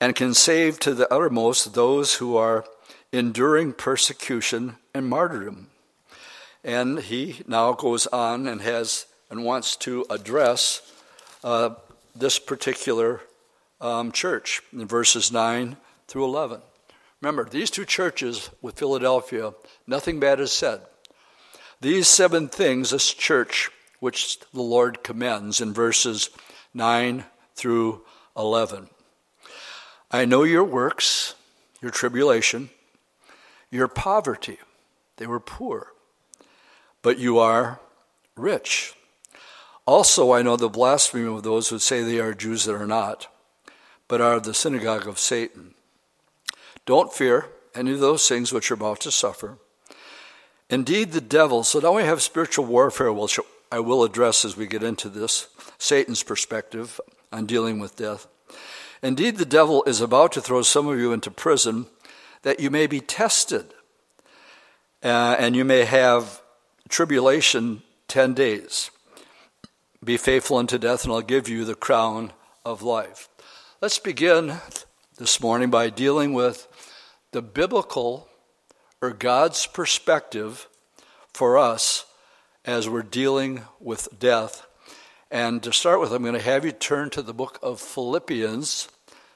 and 0.00 0.16
can 0.16 0.32
save 0.32 0.80
to 0.80 0.94
the 0.94 1.12
uttermost 1.12 1.74
those 1.74 2.14
who 2.14 2.38
are 2.38 2.64
enduring 3.12 3.74
persecution 3.74 4.76
and 4.94 5.10
martyrdom. 5.10 5.66
And 6.64 7.00
he 7.00 7.42
now 7.46 7.74
goes 7.74 8.06
on 8.06 8.48
and 8.48 8.62
has 8.62 9.04
and 9.28 9.44
wants 9.44 9.76
to 9.76 10.06
address 10.08 10.80
uh, 11.44 11.74
this 12.16 12.38
particular 12.38 13.20
um, 13.82 14.10
church 14.10 14.62
in 14.72 14.86
verses 14.86 15.30
9 15.30 15.76
through 16.06 16.24
11. 16.24 16.62
Remember, 17.20 17.44
these 17.44 17.70
two 17.70 17.84
churches 17.84 18.48
with 18.62 18.78
Philadelphia, 18.78 19.52
nothing 19.86 20.18
bad 20.18 20.40
is 20.40 20.50
said. 20.50 20.80
These 21.80 22.08
seven 22.08 22.48
things, 22.48 22.90
this 22.90 23.12
church, 23.12 23.70
which 24.00 24.40
the 24.52 24.62
Lord 24.62 25.02
commends 25.02 25.60
in 25.60 25.72
verses 25.72 26.30
9 26.74 27.24
through 27.54 28.02
11. 28.36 28.88
I 30.10 30.24
know 30.24 30.42
your 30.42 30.64
works, 30.64 31.34
your 31.80 31.90
tribulation, 31.90 32.70
your 33.70 33.88
poverty. 33.88 34.58
They 35.16 35.26
were 35.26 35.40
poor, 35.40 35.92
but 37.02 37.18
you 37.18 37.38
are 37.38 37.80
rich. 38.36 38.94
Also, 39.86 40.32
I 40.32 40.42
know 40.42 40.56
the 40.56 40.68
blasphemy 40.68 41.26
of 41.26 41.42
those 41.42 41.68
who 41.68 41.78
say 41.78 42.02
they 42.02 42.20
are 42.20 42.34
Jews 42.34 42.64
that 42.64 42.74
are 42.74 42.86
not 42.86 43.28
but 44.08 44.22
are 44.22 44.40
the 44.40 44.54
synagogue 44.54 45.06
of 45.06 45.18
Satan. 45.18 45.74
Don't 46.86 47.12
fear 47.12 47.50
any 47.74 47.92
of 47.92 48.00
those 48.00 48.26
things 48.26 48.52
which 48.52 48.70
you're 48.70 48.78
about 48.78 49.00
to 49.00 49.12
suffer. 49.12 49.58
Indeed, 50.70 51.12
the 51.12 51.20
devil, 51.20 51.64
so 51.64 51.78
now 51.78 51.96
we 51.96 52.02
have 52.02 52.20
spiritual 52.20 52.66
warfare, 52.66 53.12
which 53.12 53.40
I 53.72 53.80
will 53.80 54.04
address 54.04 54.44
as 54.44 54.56
we 54.56 54.66
get 54.66 54.82
into 54.82 55.08
this, 55.08 55.48
Satan's 55.78 56.22
perspective 56.22 57.00
on 57.32 57.46
dealing 57.46 57.78
with 57.78 57.96
death. 57.96 58.26
Indeed, 59.02 59.36
the 59.36 59.46
devil 59.46 59.82
is 59.84 60.00
about 60.00 60.32
to 60.32 60.40
throw 60.40 60.62
some 60.62 60.86
of 60.86 60.98
you 60.98 61.12
into 61.12 61.30
prison 61.30 61.86
that 62.42 62.60
you 62.60 62.70
may 62.70 62.86
be 62.86 63.00
tested, 63.00 63.72
uh, 65.02 65.36
and 65.38 65.56
you 65.56 65.64
may 65.64 65.84
have 65.84 66.42
tribulation 66.88 67.82
10 68.08 68.34
days. 68.34 68.90
Be 70.04 70.16
faithful 70.16 70.58
unto 70.58 70.78
death, 70.78 71.04
and 71.04 71.12
I'll 71.12 71.22
give 71.22 71.48
you 71.48 71.64
the 71.64 71.74
crown 71.74 72.32
of 72.64 72.82
life. 72.82 73.28
Let's 73.80 73.98
begin 73.98 74.58
this 75.18 75.40
morning 75.40 75.70
by 75.70 75.90
dealing 75.90 76.32
with 76.32 76.68
the 77.32 77.42
biblical 77.42 78.28
or 79.00 79.10
God's 79.10 79.66
perspective 79.66 80.68
for 81.32 81.56
us 81.56 82.04
as 82.64 82.88
we're 82.88 83.02
dealing 83.02 83.62
with 83.80 84.08
death. 84.18 84.66
And 85.30 85.62
to 85.62 85.72
start 85.72 86.00
with, 86.00 86.12
I'm 86.12 86.22
going 86.22 86.34
to 86.34 86.40
have 86.40 86.64
you 86.64 86.72
turn 86.72 87.10
to 87.10 87.22
the 87.22 87.34
book 87.34 87.58
of 87.62 87.80
Philippians. 87.80 88.88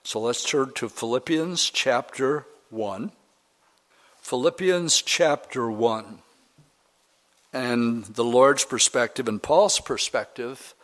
So 0.05 0.21
let's 0.21 0.45
turn 0.45 0.73
to 0.75 0.89
Philippians 0.89 1.71
chapter 1.71 2.47
1. 2.71 3.13
Philippians 4.21 5.03
chapter 5.03 5.71
1. 5.71 6.19
And 7.53 8.05
the 8.05 8.25
Lord's 8.25 8.65
perspective 8.65 9.29
and 9.29 9.43
Paul's 9.43 9.79
perspective 9.79 10.75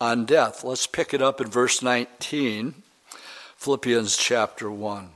on 0.00 0.24
death. 0.24 0.64
Let's 0.64 0.88
pick 0.88 1.14
it 1.14 1.22
up 1.22 1.40
in 1.40 1.46
verse 1.46 1.80
19, 1.80 2.74
Philippians 3.56 4.16
chapter 4.16 4.70
1. 4.70 5.10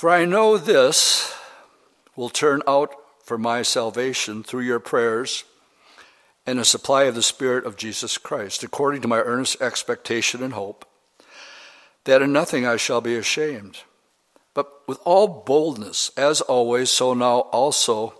For 0.00 0.08
I 0.08 0.24
know 0.24 0.56
this 0.56 1.36
will 2.16 2.30
turn 2.30 2.62
out 2.66 2.94
for 3.22 3.36
my 3.36 3.60
salvation 3.60 4.42
through 4.42 4.62
your 4.62 4.80
prayers 4.80 5.44
and 6.46 6.58
a 6.58 6.64
supply 6.64 7.02
of 7.02 7.14
the 7.14 7.22
Spirit 7.22 7.66
of 7.66 7.76
Jesus 7.76 8.16
Christ, 8.16 8.62
according 8.62 9.02
to 9.02 9.08
my 9.08 9.18
earnest 9.18 9.60
expectation 9.60 10.42
and 10.42 10.54
hope, 10.54 10.86
that 12.04 12.22
in 12.22 12.32
nothing 12.32 12.64
I 12.64 12.78
shall 12.78 13.02
be 13.02 13.14
ashamed, 13.14 13.80
but 14.54 14.72
with 14.88 14.98
all 15.04 15.28
boldness, 15.28 16.10
as 16.16 16.40
always, 16.40 16.90
so 16.90 17.12
now 17.12 17.40
also, 17.52 18.14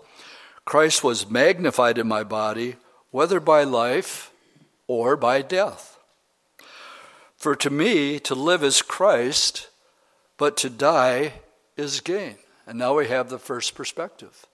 Christ 0.65 1.03
was 1.03 1.31
magnified 1.31 1.97
in 1.97 2.07
my 2.07 2.23
body, 2.23 2.75
whether 3.09 3.39
by 3.39 3.63
life 3.63 4.31
or 4.85 5.17
by 5.17 5.41
death. 5.41 5.97
For 7.35 7.55
to 7.55 7.71
me, 7.71 8.19
to 8.19 8.35
live 8.35 8.63
is 8.63 8.83
Christ, 8.83 9.69
but 10.37 10.55
to 10.57 10.69
die 10.69 11.33
is 11.77 12.01
gain. 12.01 12.35
And 12.67 12.77
now 12.77 12.97
we 12.97 13.07
have 13.07 13.29
the 13.29 13.39
first 13.39 13.75
perspective. 13.75 14.45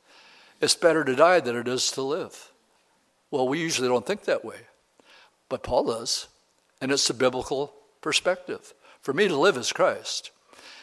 It's 0.61 0.75
better 0.75 1.03
to 1.03 1.15
die 1.15 1.39
than 1.39 1.55
it 1.55 1.67
is 1.67 1.91
to 1.91 2.01
live. 2.01 2.51
Well, 3.29 3.47
we 3.47 3.59
usually 3.59 3.87
don't 3.87 4.05
think 4.05 4.23
that 4.23 4.45
way, 4.45 4.57
but 5.49 5.63
Paul 5.63 5.85
does. 5.85 6.27
And 6.79 6.91
it's 6.91 7.09
a 7.09 7.13
biblical 7.13 7.73
perspective. 8.01 8.73
For 9.01 9.13
me 9.13 9.27
to 9.27 9.35
live 9.35 9.57
is 9.57 9.73
Christ. 9.73 10.31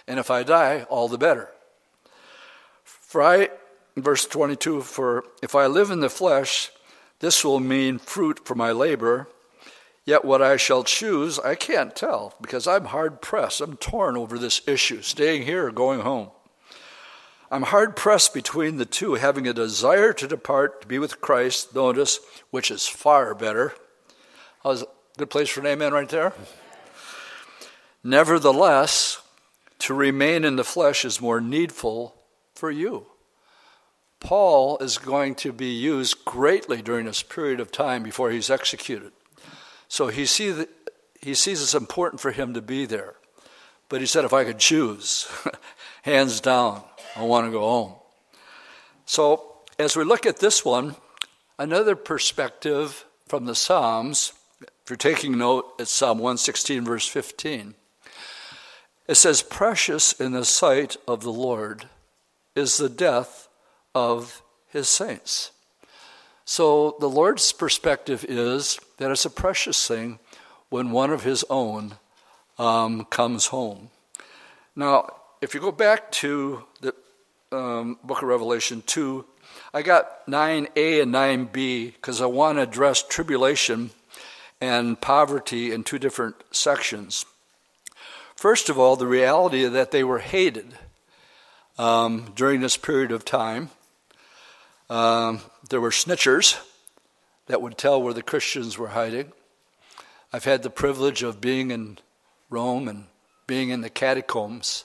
And 0.07 0.19
if 0.19 0.31
I 0.31 0.43
die, 0.43 0.83
all 0.91 1.09
the 1.09 1.19
better. 1.19 1.49
For 2.85 3.23
I, 3.23 3.49
verse 3.97 4.27
22, 4.27 4.83
for 4.83 5.25
if 5.43 5.55
I 5.55 5.67
live 5.67 5.91
in 5.91 6.01
the 6.01 6.11
flesh, 6.11 6.71
this 7.21 7.45
will 7.45 7.61
mean 7.61 7.99
fruit 7.99 8.45
for 8.45 8.55
my 8.55 8.73
labor. 8.73 9.29
Yet 10.07 10.25
what 10.25 10.43
I 10.43 10.57
shall 10.57 10.85
choose, 10.85 11.39
I 11.39 11.55
can't 11.55 11.97
tell 11.97 12.35
because 12.41 12.67
I'm 12.67 12.87
hard 12.87 13.23
pressed. 13.23 13.61
I'm 13.61 13.77
torn 13.77 14.17
over 14.17 14.39
this 14.39 14.61
issue, 14.69 15.01
staying 15.01 15.43
here 15.43 15.67
or 15.67 15.71
going 15.71 16.01
home. 16.01 16.31
I'm 17.51 17.63
hard 17.63 17.97
pressed 17.97 18.35
between 18.35 18.77
the 18.77 18.85
two, 18.85 19.15
having 19.15 19.47
a 19.47 19.53
desire 19.53 20.13
to 20.15 20.27
depart 20.27 20.83
to 20.83 20.87
be 20.87 20.99
with 20.99 21.21
Christ, 21.21 21.75
notice, 21.75 22.19
which 22.51 22.71
is 22.71 22.87
far 22.87 23.35
better. 23.35 23.75
How's 24.63 24.83
a 24.83 24.87
good 25.17 25.31
place 25.31 25.49
for 25.49 25.61
an 25.61 25.67
amen 25.67 25.93
right 25.93 26.09
there? 26.09 26.33
Nevertheless, 28.03 29.23
to 29.79 29.95
remain 29.95 30.45
in 30.45 30.57
the 30.57 30.65
flesh 30.65 31.05
is 31.05 31.21
more 31.21 31.41
needful 31.41 32.15
for 32.55 32.71
you. 32.71 33.07
Paul 34.21 34.79
is 34.79 34.99
going 34.99 35.35
to 35.37 35.53
be 35.53 35.73
used 35.73 36.25
greatly 36.25 36.83
during 36.83 37.07
this 37.07 37.23
period 37.23 37.61
of 37.61 37.71
time 37.71 38.03
before 38.03 38.31
he's 38.31 38.51
executed. 38.51 39.13
So 39.89 40.09
he, 40.09 40.27
see 40.27 40.67
he 41.21 41.35
sees 41.35 41.63
it's 41.63 41.75
important 41.75 42.21
for 42.21 42.31
him 42.31 42.55
to 42.55 42.63
be 42.63 42.87
there. 42.87 43.15
But 43.89 44.01
he 44.01 44.07
said, 44.07 44.25
if 44.25 44.33
I 44.33 44.45
could 44.45 44.59
choose, 44.59 45.29
hands 46.03 46.41
down, 46.41 46.83
I 47.17 47.23
want 47.23 47.47
to 47.47 47.53
go 47.53 47.61
home. 47.61 47.95
So 49.07 49.55
as 49.79 49.97
we 49.97 50.05
look 50.05 50.27
at 50.27 50.39
this 50.39 50.65
one, 50.65 50.97
another 51.59 51.97
perspective 51.97 53.05
from 53.27 53.47
the 53.47 53.55
Psalms, 53.55 54.33
if 54.61 54.91
you're 54.91 54.97
taking 54.97 55.39
note, 55.39 55.75
it's 55.79 55.91
Psalm 55.91 56.19
116, 56.19 56.85
verse 56.85 57.09
15. 57.09 57.75
It 59.07 59.15
says, 59.17 59.43
Precious 59.43 60.13
in 60.13 60.33
the 60.33 60.45
sight 60.45 60.97
of 61.07 61.23
the 61.23 61.33
Lord 61.33 61.89
is 62.55 62.77
the 62.77 62.89
death 62.89 63.49
of 63.95 64.43
his 64.69 64.89
saints. 64.89 65.53
So 66.45 66.97
the 67.01 67.09
Lord's 67.09 67.53
perspective 67.53 68.25
is 68.29 68.79
that 68.99 69.11
it's 69.11 69.25
a 69.25 69.31
precious 69.31 69.89
thing 69.89 70.19
when 70.69 70.91
one 70.91 71.11
of 71.11 71.25
his 71.25 71.45
own 71.49 71.95
um, 72.59 73.07
comes 73.07 73.47
home. 73.47 73.91
Now, 74.77 75.09
if 75.41 75.55
you 75.55 75.61
go 75.61 75.73
back 75.73 76.11
to 76.13 76.65
the 76.81 76.95
um, 77.51 77.99
book 78.05 78.23
of 78.23 78.29
Revelation 78.29 78.83
2, 78.87 79.25
I 79.73 79.83
got 79.83 80.27
9a 80.27 81.03
and 81.03 81.15
9b 81.15 81.95
because 81.95 82.21
I 82.21 82.27
want 82.27 82.59
to 82.59 82.63
address 82.63 83.03
tribulation 83.03 83.91
and 84.61 85.01
poverty 85.01 85.73
in 85.73 85.85
two 85.85 85.99
different 85.99 86.37
sections. 86.51 87.25
First 88.37 88.69
of 88.69 88.79
all, 88.79 88.97
the 88.97 89.07
reality 89.07 89.65
that 89.67 89.91
they 89.91 90.05
were 90.05 90.19
hated 90.19 90.77
um, 91.79 92.33
during 92.35 92.61
this 92.61 92.77
period 92.77 93.13
of 93.13 93.25
time. 93.25 93.71
Um, 94.91 95.41
there 95.71 95.81
were 95.81 95.91
snitchers 95.91 96.59
that 97.47 97.63
would 97.63 97.79
tell 97.79 98.03
where 98.03 98.15
the 98.15 98.23
Christians 98.23 98.77
were 98.77 98.89
hiding. 98.89 99.33
I've 100.33 100.45
had 100.45 100.63
the 100.63 100.71
privilege 100.71 101.23
of 101.23 101.41
being 101.41 101.71
in 101.71 101.99
Rome 102.51 102.89
and 102.89 103.07
being 103.47 103.71
in 103.71 103.81
the 103.81 103.91
catacombs. 103.91 104.85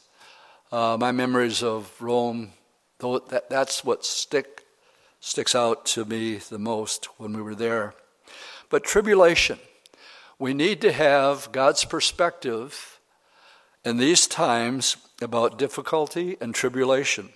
Uh, 0.71 0.97
my 0.99 1.11
memories 1.11 1.63
of 1.63 1.91
Rome, 1.99 2.51
though 2.99 3.19
that, 3.19 3.49
that's 3.49 3.83
what 3.83 4.05
stick, 4.05 4.63
sticks 5.19 5.55
out 5.55 5.85
to 5.87 6.05
me 6.05 6.35
the 6.35 6.59
most 6.59 7.05
when 7.19 7.33
we 7.33 7.41
were 7.41 7.55
there. 7.55 7.93
But 8.69 8.83
tribulation, 8.83 9.59
We 10.39 10.53
need 10.53 10.79
to 10.81 10.93
have 10.93 11.51
God's 11.51 11.83
perspective 11.83 13.01
in 13.83 13.97
these 13.97 14.25
times 14.25 14.95
about 15.21 15.59
difficulty 15.59 16.37
and 16.39 16.55
tribulation. 16.55 17.31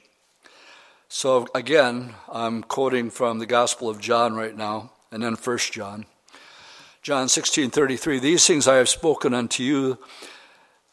So 1.15 1.47
again, 1.53 2.15
I'm 2.27 2.63
quoting 2.63 3.11
from 3.11 3.37
the 3.37 3.45
Gospel 3.45 3.87
of 3.87 3.99
John 3.99 4.33
right 4.33 4.57
now, 4.57 4.93
and 5.11 5.21
then 5.21 5.35
1 5.35 5.57
John. 5.71 6.07
John 7.03 7.27
16:33 7.27 8.19
These 8.19 8.47
things 8.47 8.67
I 8.67 8.77
have 8.77 8.89
spoken 8.89 9.31
unto 9.31 9.61
you 9.61 9.99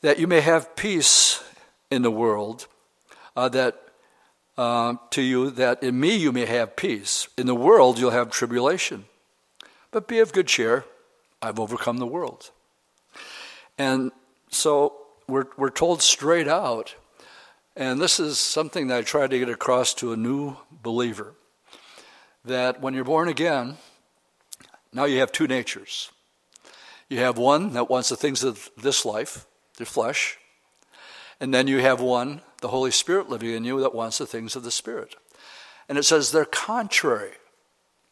that 0.02 0.18
you 0.18 0.26
may 0.26 0.42
have 0.42 0.76
peace 0.76 1.42
in 1.90 2.02
the 2.02 2.11
world 2.11 2.66
uh, 3.35 3.48
that 3.48 3.80
uh, 4.59 4.96
to 5.09 5.22
you 5.22 5.48
that 5.52 5.83
in 5.83 5.98
me 5.98 6.16
you 6.16 6.33
may 6.33 6.44
have 6.44 6.76
peace. 6.76 7.28
In 7.38 7.46
the 7.46 7.54
world 7.54 7.98
you'll 7.98 8.11
have 8.11 8.28
tribulation. 8.28 9.06
But 9.90 10.06
be 10.06 10.18
of 10.18 10.35
good 10.35 10.48
cheer 10.48 10.85
I've 11.40 11.59
overcome 11.59 11.96
the 11.96 12.06
world. 12.06 12.50
And 13.78 14.12
so 14.50 14.98
we're, 15.26 15.46
we're 15.56 15.70
told 15.70 16.02
straight 16.02 16.46
out 16.46 16.94
and 17.80 18.00
this 18.00 18.20
is 18.20 18.38
something 18.38 18.86
that 18.86 18.98
I 18.98 19.02
try 19.02 19.26
to 19.26 19.38
get 19.38 19.48
across 19.48 19.92
to 19.94 20.12
a 20.12 20.16
new 20.16 20.56
believer 20.70 21.34
that 22.44 22.80
when 22.80 22.94
you're 22.94 23.02
born 23.02 23.26
again 23.26 23.76
now 24.92 25.04
you 25.04 25.20
have 25.20 25.32
two 25.32 25.46
natures. 25.46 26.10
You 27.08 27.18
have 27.18 27.38
one 27.38 27.72
that 27.74 27.90
wants 27.90 28.08
the 28.08 28.16
things 28.16 28.42
of 28.42 28.70
this 28.76 29.04
life, 29.04 29.46
the 29.76 29.86
flesh, 29.86 30.38
and 31.40 31.54
then 31.54 31.66
you 31.66 31.78
have 31.78 32.00
one, 32.00 32.40
the 32.60 32.68
Holy 32.68 32.90
Spirit 32.90 33.28
living 33.28 33.50
in 33.50 33.64
you, 33.64 33.80
that 33.80 33.94
wants 33.94 34.18
the 34.18 34.26
things 34.26 34.56
of 34.56 34.62
the 34.62 34.70
Spirit. 34.70 35.16
And 35.88 35.96
it 35.96 36.04
says 36.04 36.30
they're 36.30 36.44
contrary 36.44 37.32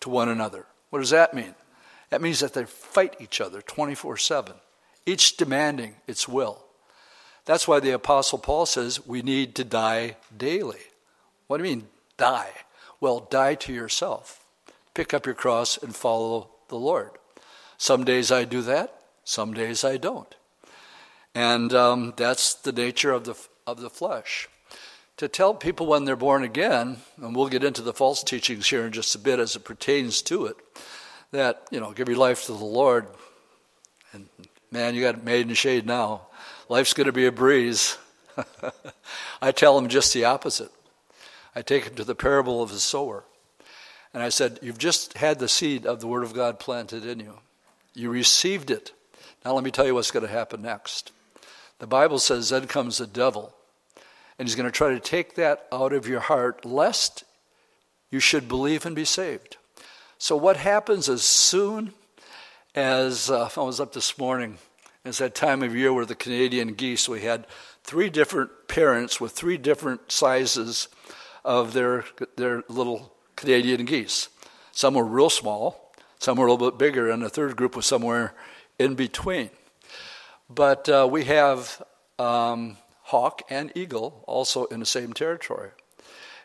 to 0.01 0.09
one 0.09 0.29
another. 0.29 0.67
What 0.91 1.01
does 1.01 1.11
that 1.11 1.35
mean? 1.35 1.55
That 2.11 2.23
means 2.23 2.41
that 2.41 2.55
they 2.55 2.65
fight 2.65 3.17
each 3.21 3.41
other 3.41 3.61
24 3.61 4.17
7, 4.17 4.55
each 5.05 5.37
demanding 5.37 5.97
its 6.07 6.27
will. 6.27 6.65
That's 7.49 7.67
why 7.67 7.81
the 7.81 7.93
Apostle 7.93 8.39
Paul 8.39 8.67
says 8.67 9.07
we 9.07 9.23
need 9.23 9.55
to 9.55 9.65
die 9.65 10.17
daily. 10.37 10.83
What 11.47 11.57
do 11.57 11.65
you 11.65 11.77
mean, 11.77 11.87
die? 12.19 12.51
Well, 13.01 13.21
die 13.21 13.55
to 13.55 13.73
yourself. 13.73 14.45
Pick 14.93 15.15
up 15.15 15.25
your 15.25 15.35
cross 15.35 15.83
and 15.83 15.97
follow 15.97 16.51
the 16.69 16.77
Lord. 16.77 17.13
Some 17.79 18.05
days 18.05 18.31
I 18.31 18.45
do 18.45 18.61
that, 18.63 19.01
some 19.25 19.55
days 19.55 19.83
I 19.83 19.97
don't. 19.97 20.35
And 21.35 21.73
um, 21.73 22.13
that's 22.19 22.53
the 22.53 22.71
nature 22.71 23.13
of 23.13 23.25
the, 23.25 23.35
of 23.67 23.81
the 23.81 23.89
flesh. 23.89 24.47
To 25.17 25.27
tell 25.27 25.55
people 25.55 25.87
when 25.87 26.05
they're 26.05 26.17
born 26.17 26.43
again, 26.45 26.99
and 27.17 27.35
we'll 27.35 27.49
get 27.49 27.65
into 27.65 27.81
the 27.81 27.95
false 27.95 28.23
teachings 28.23 28.69
here 28.69 28.85
in 28.85 28.93
just 28.93 29.15
a 29.15 29.19
bit 29.19 29.39
as 29.39 29.57
it 29.57 29.65
pertains 29.65 30.21
to 30.21 30.45
it, 30.45 30.57
that, 31.31 31.63
you 31.71 31.81
know, 31.81 31.93
give 31.93 32.11
your 32.11 32.19
life 32.19 32.45
to 32.45 32.53
the 32.53 32.63
Lord, 32.63 33.07
and 34.13 34.29
man, 34.71 34.95
you 34.95 35.01
got 35.01 35.15
it 35.15 35.25
made 35.25 35.49
in 35.49 35.55
shade 35.55 35.87
now. 35.87 36.28
Life's 36.69 36.93
going 36.93 37.07
to 37.07 37.13
be 37.13 37.27
a 37.27 37.33
breeze. 37.33 37.97
I 39.43 39.53
tell 39.53 39.77
them 39.77 39.89
just 39.89 40.13
the 40.13 40.25
opposite. 40.25 40.71
I 41.55 41.63
take 41.63 41.85
them 41.85 41.95
to 41.97 42.05
the 42.05 42.15
parable 42.15 42.63
of 42.63 42.71
the 42.71 42.79
sower. 42.79 43.25
And 44.13 44.23
I 44.23 44.29
said, 44.29 44.59
You've 44.63 44.79
just 44.79 45.17
had 45.17 45.39
the 45.39 45.49
seed 45.49 45.87
of 45.87 46.01
the 46.01 46.07
Word 46.07 46.25
of 46.25 46.35
God 46.35 46.59
planted 46.59 47.05
in 47.05 47.21
you. 47.21 47.39
You 47.95 48.11
received 48.11 48.71
it. 48.71 48.93
Now, 49.45 49.55
let 49.55 49.65
me 49.65 49.71
tell 49.71 49.87
you 49.87 49.95
what's 49.95 50.11
going 50.11 50.27
to 50.27 50.33
happen 50.33 50.63
next. 50.63 51.13
The 51.79 51.87
Bible 51.87 52.19
says, 52.19 52.51
Then 52.51 52.67
comes 52.67 52.99
the 52.99 53.07
devil, 53.07 53.55
and 54.39 54.47
he's 54.47 54.57
going 54.57 54.67
to 54.69 54.73
try 54.73 54.91
to 54.91 55.01
take 55.01 55.35
that 55.37 55.67
out 55.73 55.93
of 55.93 56.07
your 56.07 56.21
heart, 56.21 56.65
lest 56.65 57.25
you 58.11 58.21
should 58.21 58.49
believe 58.49 58.85
and 58.85 58.97
be 58.97 59.05
saved. 59.05 59.57
So, 60.19 60.37
what 60.37 60.57
happens 60.57 61.09
as 61.09 61.23
soon 61.23 61.93
as 62.75 63.31
uh, 63.31 63.49
I 63.57 63.61
was 63.61 63.81
up 63.81 63.93
this 63.93 64.19
morning, 64.19 64.59
it's 65.09 65.19
that 65.19 65.35
time 65.35 65.63
of 65.63 65.75
year 65.75 65.93
where 65.93 66.07
the 66.07 66.15
Canadian 66.15 66.75
geese, 66.75 67.09
we 67.09 67.23
had 67.23 67.47
three 67.83 68.11
different 68.11 68.51
parents 68.69 69.21
with 69.21 69.33
three 69.33 69.57
different 69.57 70.13
sizes 70.13 70.89
of 71.45 71.73
their, 71.73 72.05
their 72.37 72.63
little 72.69 73.15
Canadian 73.37 73.85
geese. 73.85 74.29
Some 74.73 74.95
were 74.95 75.05
real 75.05 75.31
small, 75.31 75.93
some 76.19 76.37
were 76.37 76.47
a 76.47 76.53
little 76.53 76.71
bit 76.71 76.79
bigger, 76.79 77.11
and 77.11 77.23
the 77.23 77.29
third 77.29 77.57
group 77.57 77.77
was 77.77 77.87
somewhere 77.87 78.35
in 78.79 78.95
between. 78.95 79.51
But 80.51 80.89
uh, 80.89 81.09
we 81.11 81.25
have 81.25 81.83
um, 82.19 82.77
hawk 83.03 83.43
and 83.49 83.73
eagle 83.75 84.25
also 84.27 84.65
in 84.67 84.81
the 84.81 84.87
same 84.87 85.13
territory. 85.13 85.71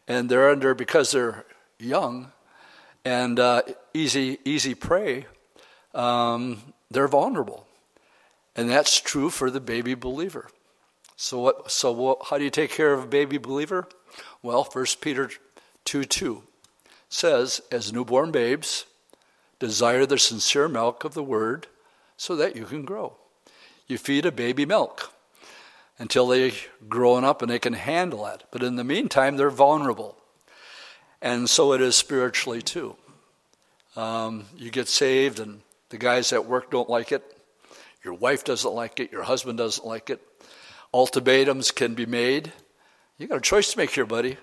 And 0.08 0.30
they're 0.30 0.50
under, 0.50 0.74
because 0.74 1.12
they're 1.12 1.46
young 1.80 2.32
and 3.06 3.40
uh, 3.40 3.64
easy, 3.94 4.40
easy 4.46 4.76
prey, 4.76 5.26
um, 5.94 6.74
they're 6.90 7.08
vulnerable. 7.08 7.68
And 8.56 8.70
that's 8.70 9.00
true 9.00 9.30
for 9.30 9.50
the 9.50 9.60
baby 9.60 9.96
believer. 9.96 10.50
So, 11.16 11.40
what, 11.40 11.72
so 11.72 11.92
what, 11.92 12.20
how 12.30 12.38
do 12.38 12.44
you 12.44 12.50
take 12.50 12.72
care 12.72 12.94
of 12.94 13.04
a 13.04 13.08
baby 13.08 13.38
believer? 13.38 13.88
Well, 14.42 14.64
1 14.64 14.86
Peter 15.02 15.30
2 15.86 16.06
2 16.06 16.44
says, 17.10 17.62
as 17.72 17.94
newborn 17.94 18.32
babes, 18.32 18.86
desire 19.60 20.06
the 20.06 20.18
sincere 20.18 20.68
milk 20.68 21.04
of 21.04 21.14
the 21.14 21.24
word 21.24 21.68
so 22.18 22.36
that 22.36 22.56
you 22.56 22.66
can 22.66 22.84
grow. 22.84 23.16
You 23.88 23.98
feed 23.98 24.26
a 24.26 24.32
baby 24.32 24.66
milk 24.66 25.14
until 25.98 26.28
they're 26.28 26.52
grown 26.90 27.24
up 27.24 27.42
and 27.42 27.52
they 27.52 27.60
can 27.60 27.74
handle 27.74 28.26
it. 28.28 28.44
But 28.52 28.64
in 28.64 28.76
the 28.76 28.84
meantime, 28.84 29.38
they're 29.38 29.50
vulnerable. 29.50 30.18
And 31.22 31.50
so 31.50 31.74
it 31.74 31.82
is 31.82 31.96
spiritually 31.96 32.62
too. 32.62 32.96
Um, 33.96 34.46
you 34.58 34.72
get 34.72 34.88
saved, 34.88 35.40
and 35.40 35.62
the 35.90 35.98
guys 35.98 36.34
at 36.34 36.46
work 36.46 36.72
don't 36.72 36.90
like 36.90 37.12
it. 37.12 37.33
Your 38.04 38.14
wife 38.14 38.44
doesn't 38.44 38.74
like 38.74 39.00
it. 39.00 39.12
Your 39.12 39.24
husband 39.24 39.58
doesn't 39.58 39.86
like 39.86 40.10
it. 40.10 40.22
Ultimatums 40.94 41.72
can 41.72 41.94
be 41.94 42.06
made. 42.06 42.52
You 43.18 43.28
got 43.28 43.38
a 43.38 43.42
choice 43.42 43.72
to 43.72 43.78
make 43.78 43.92
here, 43.92 44.06
buddy. 44.06 44.38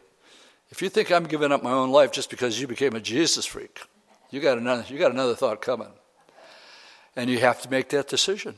If 0.71 0.83
you 0.83 0.89
think 0.89 1.11
I'm 1.11 1.25
giving 1.25 1.53
up 1.53 1.63
my 1.63 1.73
own 1.73 1.91
life 1.91 2.13
just 2.13 2.31
because 2.31 2.61
you 2.61 2.67
became 2.67 2.95
a 2.95 3.01
Jesus 3.01 3.45
freak, 3.45 3.81
you 4.31 4.41
got 4.41 4.59
another, 4.59 4.85
you 4.89 4.99
got 4.99 5.13
another 5.13 5.35
thought 5.35 5.61
coming. 5.61 5.89
And 7.17 7.29
you 7.29 7.39
have 7.39 7.61
to 7.63 7.71
make 7.71 7.89
that 7.91 8.09
decision. 8.09 8.55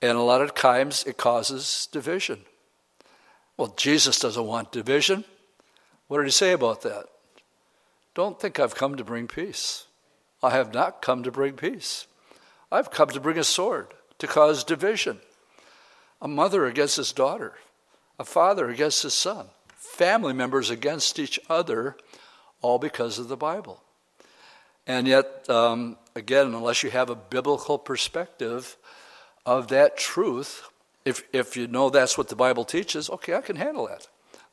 And 0.00 0.16
a 0.16 0.22
lot 0.22 0.40
of 0.40 0.54
times 0.54 1.04
it 1.04 1.16
causes 1.16 1.88
division. 1.90 2.42
Well, 3.56 3.74
Jesus 3.76 4.20
doesn't 4.20 4.46
want 4.46 4.70
division. 4.70 5.24
What 6.06 6.18
did 6.18 6.26
he 6.26 6.32
say 6.32 6.52
about 6.52 6.82
that? 6.82 7.06
Don't 8.14 8.40
think 8.40 8.58
I've 8.58 8.76
come 8.76 8.96
to 8.96 9.04
bring 9.04 9.26
peace. 9.26 9.86
I 10.42 10.50
have 10.50 10.72
not 10.72 11.02
come 11.02 11.24
to 11.24 11.32
bring 11.32 11.54
peace. 11.54 12.06
I've 12.70 12.90
come 12.92 13.08
to 13.08 13.20
bring 13.20 13.38
a 13.38 13.44
sword 13.44 13.92
to 14.18 14.26
cause 14.26 14.64
division. 14.64 15.18
A 16.20 16.28
mother 16.28 16.66
against 16.66 16.96
his 16.96 17.12
daughter, 17.12 17.54
a 18.18 18.24
father 18.24 18.68
against 18.68 19.02
his 19.02 19.14
son 19.14 19.46
family 19.98 20.32
members 20.32 20.70
against 20.70 21.18
each 21.18 21.40
other, 21.48 21.96
all 22.62 22.78
because 22.78 23.18
of 23.18 23.28
the 23.28 23.36
Bible. 23.36 23.82
And 24.86 25.08
yet, 25.08 25.48
um, 25.50 25.96
again, 26.14 26.54
unless 26.54 26.82
you 26.82 26.90
have 26.90 27.10
a 27.10 27.16
biblical 27.16 27.78
perspective 27.78 28.76
of 29.44 29.68
that 29.68 29.96
truth, 29.96 30.62
if, 31.04 31.22
if 31.32 31.56
you 31.56 31.66
know 31.66 31.90
that's 31.90 32.16
what 32.16 32.28
the 32.28 32.36
Bible 32.36 32.64
teaches, 32.64 33.10
okay, 33.10 33.34
I 33.34 33.40
can 33.40 33.56
handle 33.56 33.88
that. 33.88 34.06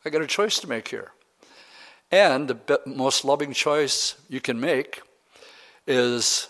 I 0.04 0.10
got 0.10 0.22
a 0.22 0.28
choice 0.28 0.60
to 0.60 0.68
make 0.68 0.88
here. 0.88 1.12
And 2.12 2.50
the 2.50 2.80
most 2.86 3.26
loving 3.26 3.54
choice 3.54 4.16
you 4.30 4.42
can 4.42 4.60
make 4.60 5.02
is 5.86 6.50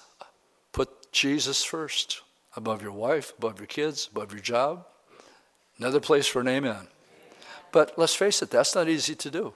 put 0.72 1.12
Jesus 1.12 1.64
first 1.64 2.22
above 2.56 2.82
your 2.82 2.92
wife, 2.92 3.34
above 3.38 3.60
your 3.60 3.68
kids, 3.68 4.10
above 4.12 4.32
your 4.32 4.42
job. 4.42 4.86
Another 5.78 6.00
place 6.00 6.28
for 6.28 6.42
an 6.42 6.48
amen. 6.48 6.88
But 7.72 7.98
let's 7.98 8.16
face 8.16 8.42
it, 8.42 8.50
that's 8.50 8.76
not 8.76 8.88
easy 8.88 9.16
to 9.16 9.30
do, 9.30 9.54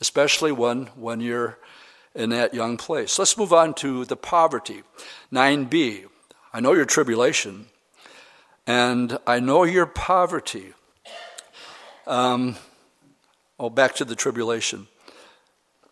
especially 0.00 0.52
when, 0.52 0.86
when 0.96 1.20
you're 1.20 1.58
in 2.14 2.30
that 2.30 2.54
young 2.54 2.76
place. 2.76 3.18
Let's 3.18 3.36
move 3.36 3.52
on 3.52 3.74
to 3.74 4.04
the 4.06 4.16
poverty. 4.16 4.82
9b. 5.32 6.06
I 6.52 6.60
know 6.60 6.72
your 6.72 6.86
tribulation, 6.86 7.66
and 8.66 9.18
I 9.26 9.40
know 9.40 9.64
your 9.64 9.84
poverty. 9.84 10.72
Um, 12.06 12.56
oh, 13.58 13.68
back 13.68 13.94
to 13.96 14.06
the 14.06 14.16
tribulation. 14.16 14.88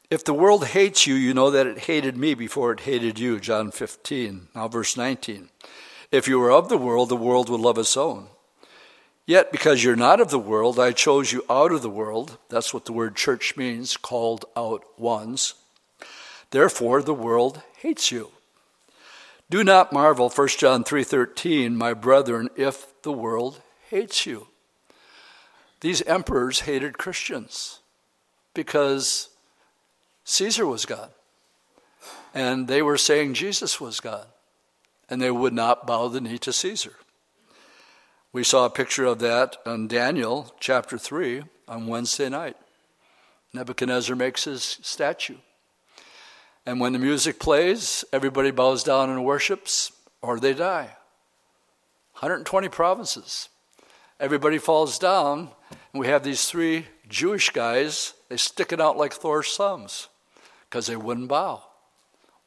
If 0.08 0.24
the 0.24 0.32
world 0.32 0.68
hates 0.68 1.06
you, 1.06 1.14
you 1.14 1.34
know 1.34 1.50
that 1.50 1.66
it 1.66 1.80
hated 1.80 2.16
me 2.16 2.32
before 2.32 2.72
it 2.72 2.80
hated 2.80 3.18
you. 3.18 3.38
John 3.38 3.70
15. 3.70 4.48
Now, 4.54 4.68
verse 4.68 4.96
19. 4.96 5.50
If 6.10 6.28
you 6.28 6.38
were 6.38 6.52
of 6.52 6.68
the 6.68 6.78
world, 6.78 7.08
the 7.08 7.16
world 7.16 7.48
would 7.48 7.60
love 7.60 7.78
its 7.78 7.96
own. 7.96 8.28
Yet, 9.26 9.50
because 9.50 9.82
you're 9.82 9.96
not 9.96 10.20
of 10.20 10.30
the 10.30 10.38
world, 10.38 10.78
I 10.78 10.92
chose 10.92 11.32
you 11.32 11.44
out 11.50 11.72
of 11.72 11.82
the 11.82 11.90
world. 11.90 12.38
That's 12.48 12.72
what 12.72 12.84
the 12.84 12.92
word 12.92 13.16
church 13.16 13.56
means, 13.56 13.96
called 13.96 14.44
out 14.56 14.84
ones. 14.98 15.54
Therefore, 16.50 17.02
the 17.02 17.14
world 17.14 17.60
hates 17.78 18.12
you. 18.12 18.30
Do 19.50 19.64
not 19.64 19.92
marvel, 19.92 20.28
1 20.28 20.58
John 20.58 20.84
3:13, 20.84 21.76
my 21.76 21.92
brethren, 21.92 22.50
if 22.56 23.00
the 23.02 23.12
world 23.12 23.60
hates 23.90 24.26
you. 24.26 24.48
These 25.80 26.02
emperors 26.02 26.60
hated 26.60 26.98
Christians 26.98 27.80
because 28.54 29.28
Caesar 30.24 30.66
was 30.66 30.86
God. 30.86 31.10
And 32.34 32.66
they 32.66 32.82
were 32.82 32.98
saying 32.98 33.34
Jesus 33.34 33.80
was 33.80 34.00
God. 34.00 34.26
And 35.08 35.20
they 35.20 35.30
would 35.30 35.52
not 35.52 35.86
bow 35.86 36.08
the 36.08 36.20
knee 36.20 36.38
to 36.38 36.52
Caesar. 36.52 36.94
We 38.32 38.44
saw 38.44 38.66
a 38.66 38.70
picture 38.70 39.04
of 39.04 39.18
that 39.20 39.56
in 39.64 39.88
Daniel 39.88 40.54
chapter 40.60 40.98
3 40.98 41.44
on 41.68 41.86
Wednesday 41.86 42.28
night. 42.28 42.56
Nebuchadnezzar 43.52 44.14
makes 44.14 44.44
his 44.44 44.78
statue. 44.82 45.38
And 46.66 46.80
when 46.80 46.92
the 46.92 46.98
music 46.98 47.38
plays, 47.38 48.04
everybody 48.12 48.50
bows 48.50 48.82
down 48.82 49.08
and 49.08 49.24
worships, 49.24 49.92
or 50.20 50.38
they 50.38 50.52
die. 50.52 50.96
120 52.14 52.68
provinces. 52.68 53.48
Everybody 54.18 54.58
falls 54.58 54.98
down, 54.98 55.50
and 55.92 56.00
we 56.00 56.08
have 56.08 56.24
these 56.24 56.46
three 56.46 56.86
Jewish 57.08 57.50
guys, 57.50 58.14
they 58.28 58.36
stick 58.36 58.72
it 58.72 58.80
out 58.80 58.96
like 58.96 59.12
Thor's 59.12 59.56
thumbs 59.56 60.08
because 60.68 60.86
they 60.86 60.96
wouldn't 60.96 61.28
bow. 61.28 61.62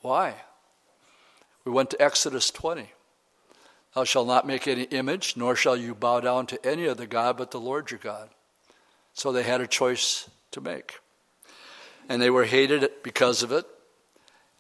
Why? 0.02 0.36
We 1.66 1.72
went 1.72 1.90
to 1.92 2.02
Exodus 2.02 2.52
20. 2.52 2.92
Thou 3.96 4.04
shalt 4.04 4.28
not 4.28 4.48
make 4.48 4.68
any 4.68 4.84
image, 4.84 5.36
nor 5.36 5.56
shall 5.56 5.76
you 5.76 5.96
bow 5.96 6.20
down 6.20 6.46
to 6.48 6.66
any 6.66 6.88
other 6.88 7.06
God 7.06 7.38
but 7.38 7.52
the 7.52 7.60
Lord 7.60 7.92
your 7.92 8.00
God. 8.00 8.30
So 9.14 9.32
they 9.32 9.44
had 9.44 9.62
a 9.62 9.68
choice 9.68 10.30
to 10.52 10.62
make. 10.62 11.00
And 12.08 12.22
they 12.22 12.30
were 12.30 12.46
hated 12.46 12.90
because 13.04 13.44
of 13.44 13.52
it, 13.52 13.66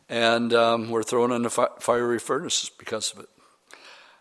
and 0.07 0.53
um, 0.53 0.89
were 0.89 1.03
thrown 1.03 1.31
into 1.31 1.49
fi- 1.49 1.69
fiery 1.79 2.19
furnaces 2.19 2.69
because 2.69 3.13
of 3.13 3.19
it. 3.19 3.29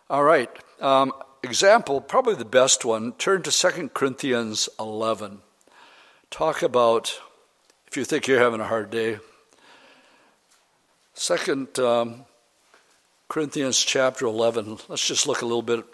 All 0.08 0.24
right. 0.24 0.50
Um, 0.80 1.12
example, 1.42 2.00
probably 2.00 2.34
the 2.34 2.44
best 2.44 2.84
one, 2.84 3.12
turn 3.12 3.42
to 3.42 3.50
2 3.50 3.90
Corinthians 3.90 4.68
11. 4.78 5.40
Talk 6.30 6.62
about, 6.62 7.20
if 7.86 7.96
you 7.96 8.04
think 8.04 8.26
you're 8.26 8.38
having 8.38 8.60
a 8.60 8.66
hard 8.66 8.90
day, 8.90 9.18
Second 11.18 11.80
um, 11.80 12.26
Corinthians 13.28 13.78
chapter 13.78 14.24
11, 14.24 14.78
let's 14.88 15.06
just 15.06 15.26
look 15.26 15.42
a 15.42 15.44
little 15.44 15.60
bit 15.60 15.84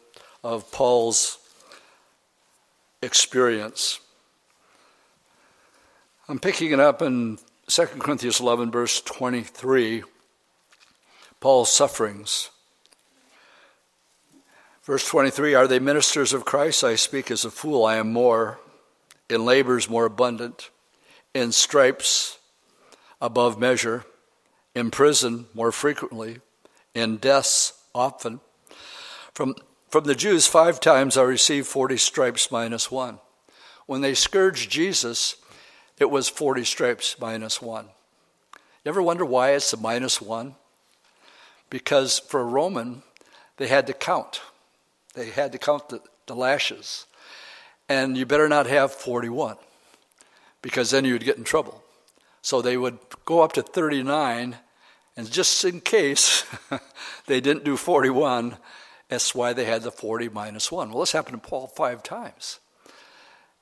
of 0.45 0.71
Paul's 0.71 1.39
experience. 3.03 3.99
I'm 6.29 6.39
picking 6.39 6.71
it 6.71 6.79
up 6.79 7.03
in 7.03 7.39
2 7.67 7.87
Corinthians 7.99 8.39
11, 8.39 8.71
verse 8.71 9.01
23, 9.01 10.05
Paul's 11.41 11.73
sufferings. 11.73 12.51
Verse 14.85 15.05
23 15.09 15.55
Are 15.55 15.67
they 15.67 15.81
ministers 15.81 16.33
of 16.33 16.45
Christ? 16.45 16.85
I 16.85 16.95
speak 16.95 17.33
as 17.33 17.45
a 17.45 17.51
fool. 17.51 17.85
I 17.85 17.97
am 17.97 18.13
more, 18.13 18.61
in 19.29 19.45
labors 19.45 19.91
more 19.91 20.05
abundant, 20.05 20.71
in 21.35 21.51
stripes 21.51 22.39
above 23.21 23.59
measure 23.59 24.05
in 24.73 24.93
prison 24.93 25.47
more 25.53 25.73
frequently, 25.73 26.39
in 26.95 27.17
deaths 27.17 27.73
often. 27.95 28.41
From, 29.33 29.57
from 29.89 30.05
the 30.05 30.15
Jews, 30.15 30.47
five 30.47 30.81
times 30.81 31.17
I 31.17 31.23
received 31.23 31.67
40 31.67 31.97
stripes 31.97 32.51
minus 32.51 32.91
one. 32.91 33.19
When 33.87 34.01
they 34.01 34.15
scourged 34.15 34.71
Jesus, 34.71 35.37
it 35.99 36.11
was 36.11 36.29
40 36.29 36.65
stripes 36.65 37.17
minus 37.21 37.61
one. 37.61 37.87
You 38.85 38.91
ever 38.91 39.03
wonder 39.03 39.25
why 39.25 39.51
it's 39.51 39.73
a 39.73 39.77
minus 39.77 40.21
one? 40.21 40.55
Because 41.71 42.19
for 42.19 42.41
a 42.41 42.45
Roman, 42.45 43.03
they 43.57 43.67
had 43.67 43.87
to 43.87 43.93
count. 43.93 44.41
They 45.15 45.31
had 45.31 45.53
to 45.53 45.59
count 45.59 45.89
the, 45.89 46.01
the 46.27 46.35
lashes. 46.35 47.07
And 47.89 48.17
you 48.17 48.27
better 48.27 48.49
not 48.49 48.67
have 48.67 48.93
41, 48.93 49.57
because 50.63 50.91
then 50.91 51.05
you'd 51.05 51.25
get 51.25 51.37
in 51.37 51.45
trouble. 51.45 51.83
So 52.43 52.61
they 52.61 52.77
would 52.77 52.99
go 53.25 53.43
up 53.43 53.53
to 53.53 53.63
39 53.63 54.57
and 55.17 55.31
just 55.31 55.65
in 55.65 55.81
case 55.81 56.45
they 57.27 57.41
didn't 57.41 57.65
do 57.65 57.77
41, 57.77 58.57
that's 59.09 59.35
why 59.35 59.53
they 59.53 59.65
had 59.65 59.83
the 59.83 59.91
40 59.91 60.29
minus 60.31 60.73
1. 60.73 60.91
Well, 60.91 61.01
this 61.01 61.13
happened 61.13 61.43
to 61.43 61.49
Paul 61.49 61.69
five 61.69 62.03
times. 62.03 62.59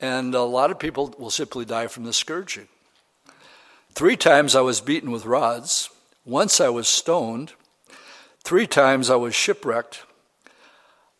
And 0.00 0.34
a 0.34 0.42
lot 0.42 0.70
of 0.70 0.78
people 0.78 1.14
will 1.18 1.30
simply 1.30 1.64
die 1.64 1.86
from 1.86 2.04
the 2.04 2.12
scourging. 2.12 2.68
Three 3.92 4.16
times 4.16 4.56
I 4.56 4.62
was 4.62 4.80
beaten 4.80 5.10
with 5.10 5.26
rods. 5.26 5.90
Once 6.24 6.60
I 6.60 6.70
was 6.70 6.88
stoned. 6.88 7.52
Three 8.42 8.66
times 8.66 9.10
I 9.10 9.16
was 9.16 9.34
shipwrecked. 9.34 10.04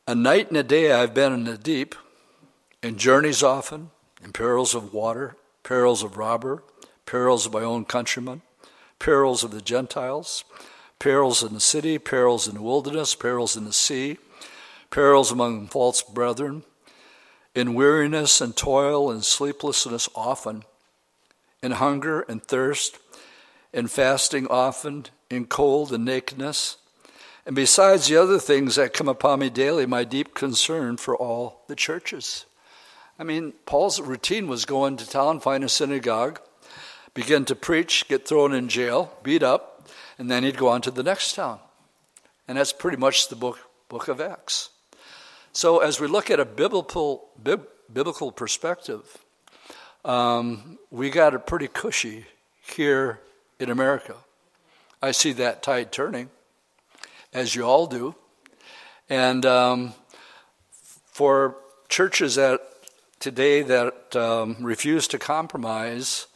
A 0.08 0.14
night 0.14 0.48
and 0.48 0.56
a 0.56 0.62
day 0.62 0.92
I've 0.92 1.14
been 1.14 1.32
in 1.32 1.44
the 1.44 1.58
deep, 1.58 1.94
in 2.82 2.96
journeys 2.96 3.42
often, 3.42 3.90
in 4.24 4.32
perils 4.32 4.74
of 4.74 4.92
water, 4.92 5.36
perils 5.62 6.02
of 6.02 6.16
robber, 6.16 6.64
perils 7.06 7.46
of 7.46 7.52
my 7.52 7.60
own 7.60 7.84
countrymen 7.84 8.42
perils 9.02 9.42
of 9.42 9.50
the 9.50 9.60
Gentiles, 9.60 10.44
perils 11.00 11.42
in 11.42 11.52
the 11.54 11.60
city, 11.60 11.98
perils 11.98 12.46
in 12.46 12.54
the 12.54 12.62
wilderness, 12.62 13.16
perils 13.16 13.56
in 13.56 13.64
the 13.64 13.72
sea, 13.72 14.16
perils 14.90 15.32
among 15.32 15.66
false 15.66 16.02
brethren, 16.02 16.62
in 17.52 17.74
weariness 17.74 18.40
and 18.40 18.56
toil 18.56 19.10
and 19.10 19.24
sleeplessness 19.24 20.08
often, 20.14 20.62
in 21.64 21.72
hunger 21.72 22.20
and 22.20 22.44
thirst, 22.44 23.00
in 23.72 23.88
fasting 23.88 24.46
often, 24.46 25.06
in 25.28 25.46
cold 25.46 25.92
and 25.92 26.04
nakedness, 26.04 26.76
and 27.44 27.56
besides 27.56 28.06
the 28.06 28.16
other 28.16 28.38
things 28.38 28.76
that 28.76 28.94
come 28.94 29.08
upon 29.08 29.40
me 29.40 29.50
daily, 29.50 29.84
my 29.84 30.04
deep 30.04 30.32
concern 30.32 30.96
for 30.96 31.16
all 31.16 31.64
the 31.66 31.74
churches. 31.74 32.46
I 33.18 33.24
mean, 33.24 33.54
Paul's 33.66 34.00
routine 34.00 34.46
was 34.46 34.64
going 34.64 34.96
to 34.98 35.08
town, 35.08 35.40
find 35.40 35.64
a 35.64 35.68
synagogue, 35.68 36.40
begin 37.14 37.44
to 37.46 37.54
preach, 37.54 38.06
get 38.08 38.26
thrown 38.26 38.52
in 38.52 38.68
jail, 38.68 39.12
beat 39.22 39.42
up, 39.42 39.88
and 40.18 40.30
then 40.30 40.42
he'd 40.44 40.56
go 40.56 40.68
on 40.68 40.80
to 40.82 40.90
the 40.90 41.02
next 41.02 41.34
town. 41.34 41.58
And 42.48 42.58
that's 42.58 42.72
pretty 42.72 42.96
much 42.96 43.28
the 43.28 43.36
book, 43.36 43.58
book 43.88 44.08
of 44.08 44.20
Acts. 44.20 44.70
So 45.52 45.80
as 45.80 46.00
we 46.00 46.06
look 46.06 46.30
at 46.30 46.40
a 46.40 46.44
biblical, 46.44 47.28
bib, 47.42 47.66
biblical 47.92 48.32
perspective, 48.32 49.18
um, 50.04 50.78
we 50.90 51.10
got 51.10 51.34
it 51.34 51.46
pretty 51.46 51.68
cushy 51.68 52.26
here 52.62 53.20
in 53.58 53.70
America. 53.70 54.16
I 55.00 55.10
see 55.10 55.32
that 55.34 55.62
tide 55.62 55.92
turning, 55.92 56.30
as 57.32 57.54
you 57.54 57.64
all 57.64 57.86
do. 57.86 58.14
And 59.10 59.44
um, 59.44 59.94
for 61.04 61.56
churches 61.88 62.36
that 62.36 62.60
today 63.20 63.62
that 63.62 64.16
um, 64.16 64.56
refuse 64.60 65.06
to 65.08 65.18
compromise 65.18 66.26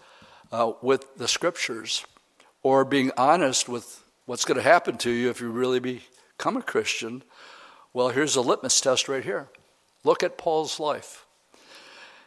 uh, 0.52 0.72
with 0.82 1.16
the 1.16 1.28
scriptures 1.28 2.04
or 2.62 2.84
being 2.84 3.10
honest 3.16 3.68
with 3.68 4.02
what's 4.26 4.44
going 4.44 4.56
to 4.56 4.62
happen 4.62 4.96
to 4.98 5.10
you 5.10 5.30
if 5.30 5.40
you 5.40 5.50
really 5.50 5.80
become 5.80 6.56
a 6.56 6.62
Christian, 6.62 7.22
well, 7.92 8.08
here's 8.08 8.36
a 8.36 8.40
litmus 8.40 8.80
test 8.80 9.08
right 9.08 9.24
here. 9.24 9.48
Look 10.04 10.22
at 10.22 10.38
Paul's 10.38 10.78
life. 10.78 11.26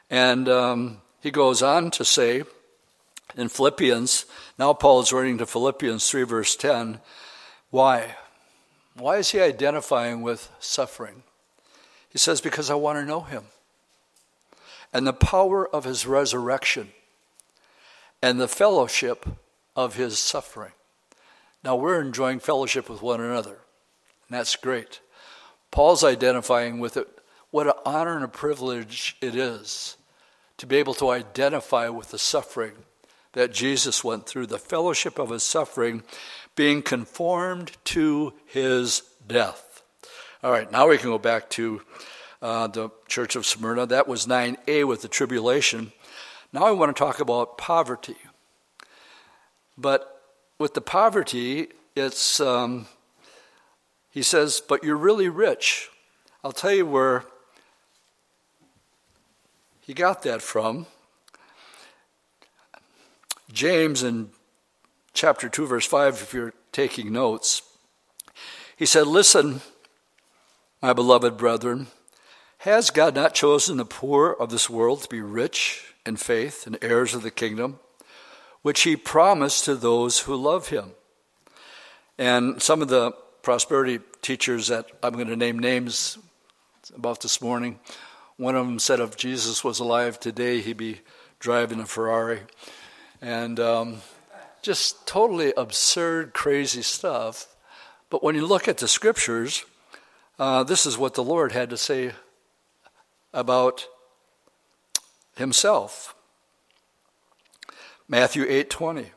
And 0.10 0.49
um, 0.49 1.01
he 1.21 1.32
goes 1.32 1.62
on 1.62 1.91
to 1.91 2.05
say 2.05 2.43
in 3.36 3.49
Philippians, 3.49 4.25
now 4.58 4.73
Paul 4.73 5.01
is 5.01 5.13
writing 5.13 5.38
to 5.38 5.45
Philippians 5.45 6.10
3, 6.10 6.23
verse 6.23 6.55
10, 6.55 6.99
why? 7.69 8.15
Why 8.95 9.17
is 9.17 9.32
he 9.32 9.39
identifying 9.39 10.21
with 10.21 10.51
suffering? 10.60 11.23
He 12.10 12.17
says, 12.17 12.41
Because 12.41 12.69
I 12.69 12.75
want 12.75 12.97
to 12.97 13.05
know 13.05 13.21
him 13.21 13.43
and 14.91 15.05
the 15.05 15.13
power 15.13 15.67
of 15.67 15.84
his 15.84 16.05
resurrection 16.05 16.89
and 18.21 18.39
the 18.39 18.47
fellowship 18.47 19.25
of 19.75 19.95
his 19.95 20.19
suffering. 20.19 20.73
Now 21.63 21.75
we're 21.75 22.01
enjoying 22.01 22.39
fellowship 22.39 22.89
with 22.89 23.01
one 23.01 23.21
another, 23.21 23.60
and 24.27 24.38
that's 24.38 24.55
great. 24.55 25.01
Paul's 25.71 26.03
identifying 26.03 26.79
with 26.79 26.97
it. 26.97 27.08
What 27.51 27.67
an 27.67 27.73
honor 27.86 28.15
and 28.15 28.23
a 28.23 28.29
privilege 28.29 29.17
it 29.21 29.36
is 29.36 29.97
to 30.58 30.67
be 30.67 30.77
able 30.77 30.93
to 30.95 31.10
identify 31.10 31.89
with 31.89 32.12
the 32.12 32.19
suffering 32.19 32.73
that 33.34 33.53
Jesus 33.53 34.03
went 34.03 34.25
through, 34.25 34.47
the 34.47 34.58
fellowship 34.60 35.19
of 35.19 35.29
his 35.29 35.43
suffering, 35.43 36.03
being 36.55 36.82
conformed 36.82 37.71
to 37.86 38.34
his 38.45 39.03
death. 39.27 39.84
All 40.43 40.51
right, 40.51 40.71
now 40.71 40.88
we 40.88 40.97
can 40.97 41.10
go 41.10 41.17
back 41.17 41.49
to 41.51 41.82
uh, 42.41 42.67
the 42.67 42.89
church 43.08 43.36
of 43.36 43.45
Smyrna. 43.45 43.86
That 43.86 44.08
was 44.08 44.25
9a 44.25 44.86
with 44.86 45.01
the 45.01 45.08
tribulation. 45.08 45.91
Now 46.52 46.66
I 46.66 46.72
want 46.72 46.96
to 46.96 47.00
talk 47.00 47.20
about 47.20 47.58
poverty. 47.58 48.18
But 49.78 50.22
with 50.58 50.74
the 50.74 50.82
poverty, 50.82 51.68
it's, 51.96 52.40
um, 52.40 52.88
he 54.10 54.24
says, 54.24 54.62
but 54.66 54.84
you're 54.84 54.98
really 54.98 55.30
rich. 55.30 55.90
I'll 56.44 56.52
tell 56.52 56.74
you 56.74 56.86
where 56.86 57.26
he 59.82 59.94
got 59.94 60.24
that 60.24 60.42
from. 60.42 60.86
James 63.52 64.04
in 64.04 64.30
chapter 65.14 65.50
2, 65.50 65.68
verse 65.68 65.86
5, 65.86 66.14
if 66.22 66.34
you're 66.34 66.54
taking 66.72 67.12
notes, 67.12 67.62
he 68.78 68.86
said, 68.86 69.08
Listen, 69.08 69.62
my 70.82 70.94
beloved 70.94 71.38
brethren, 71.38 71.88
has 72.60 72.89
God 72.89 73.15
not 73.15 73.34
chosen 73.34 73.78
the 73.78 73.86
poor 73.86 74.36
of 74.38 74.50
this 74.50 74.69
world 74.69 75.02
to 75.04 75.10
be 75.10 75.22
rich 75.22 75.93
in 76.06 76.17
faith 76.17 76.67
and 76.67 76.78
heirs 76.82 77.15
of 77.15 77.22
the 77.22 77.32
kingdom, 77.32 77.80
which 78.63 78.82
he 78.82 78.98
promised 78.98 79.63
to 79.63 79.76
those 79.76 80.19
who 80.19 80.36
love 80.36 80.67
him. 80.67 80.91
And 82.17 82.62
some 82.62 82.82
of 82.82 82.89
the 82.89 83.13
prosperity 83.43 84.00
teachers 84.22 84.67
that 84.67 84.88
I'm 85.02 85.13
going 85.13 85.30
to 85.30 85.38
name 85.38 85.58
names 85.58 86.17
about 86.93 87.22
this 87.22 87.41
morning. 87.41 87.80
One 88.36 88.58
of 88.58 88.65
them 88.65 88.80
said 88.80 89.00
if 89.00 89.15
Jesus 89.15 89.63
was 89.63 89.80
alive 89.80 90.19
today, 90.19 90.60
he'd 90.60 90.76
be 90.76 91.00
driving 91.39 91.80
a 91.80 91.86
Ferrari. 91.86 92.41
And 93.22 93.58
um, 93.62 93.98
just 94.62 95.08
totally 95.08 95.54
absurd, 95.56 96.34
crazy 96.34 96.82
stuff. 96.82 97.48
But 98.10 98.22
when 98.22 98.36
you 98.36 98.45
look 98.45 98.67
at 98.67 98.80
the 98.80 98.88
scriptures, 98.89 99.63
uh, 100.38 100.65
this 100.65 100.86
is 100.86 100.98
what 100.98 101.13
the 101.13 101.24
Lord 101.24 101.54
had 101.54 101.69
to 101.69 101.78
say 101.78 102.12
about 103.34 103.88
himself. 105.36 106.15
Matthew 108.08 108.46
8:20. 108.46 109.12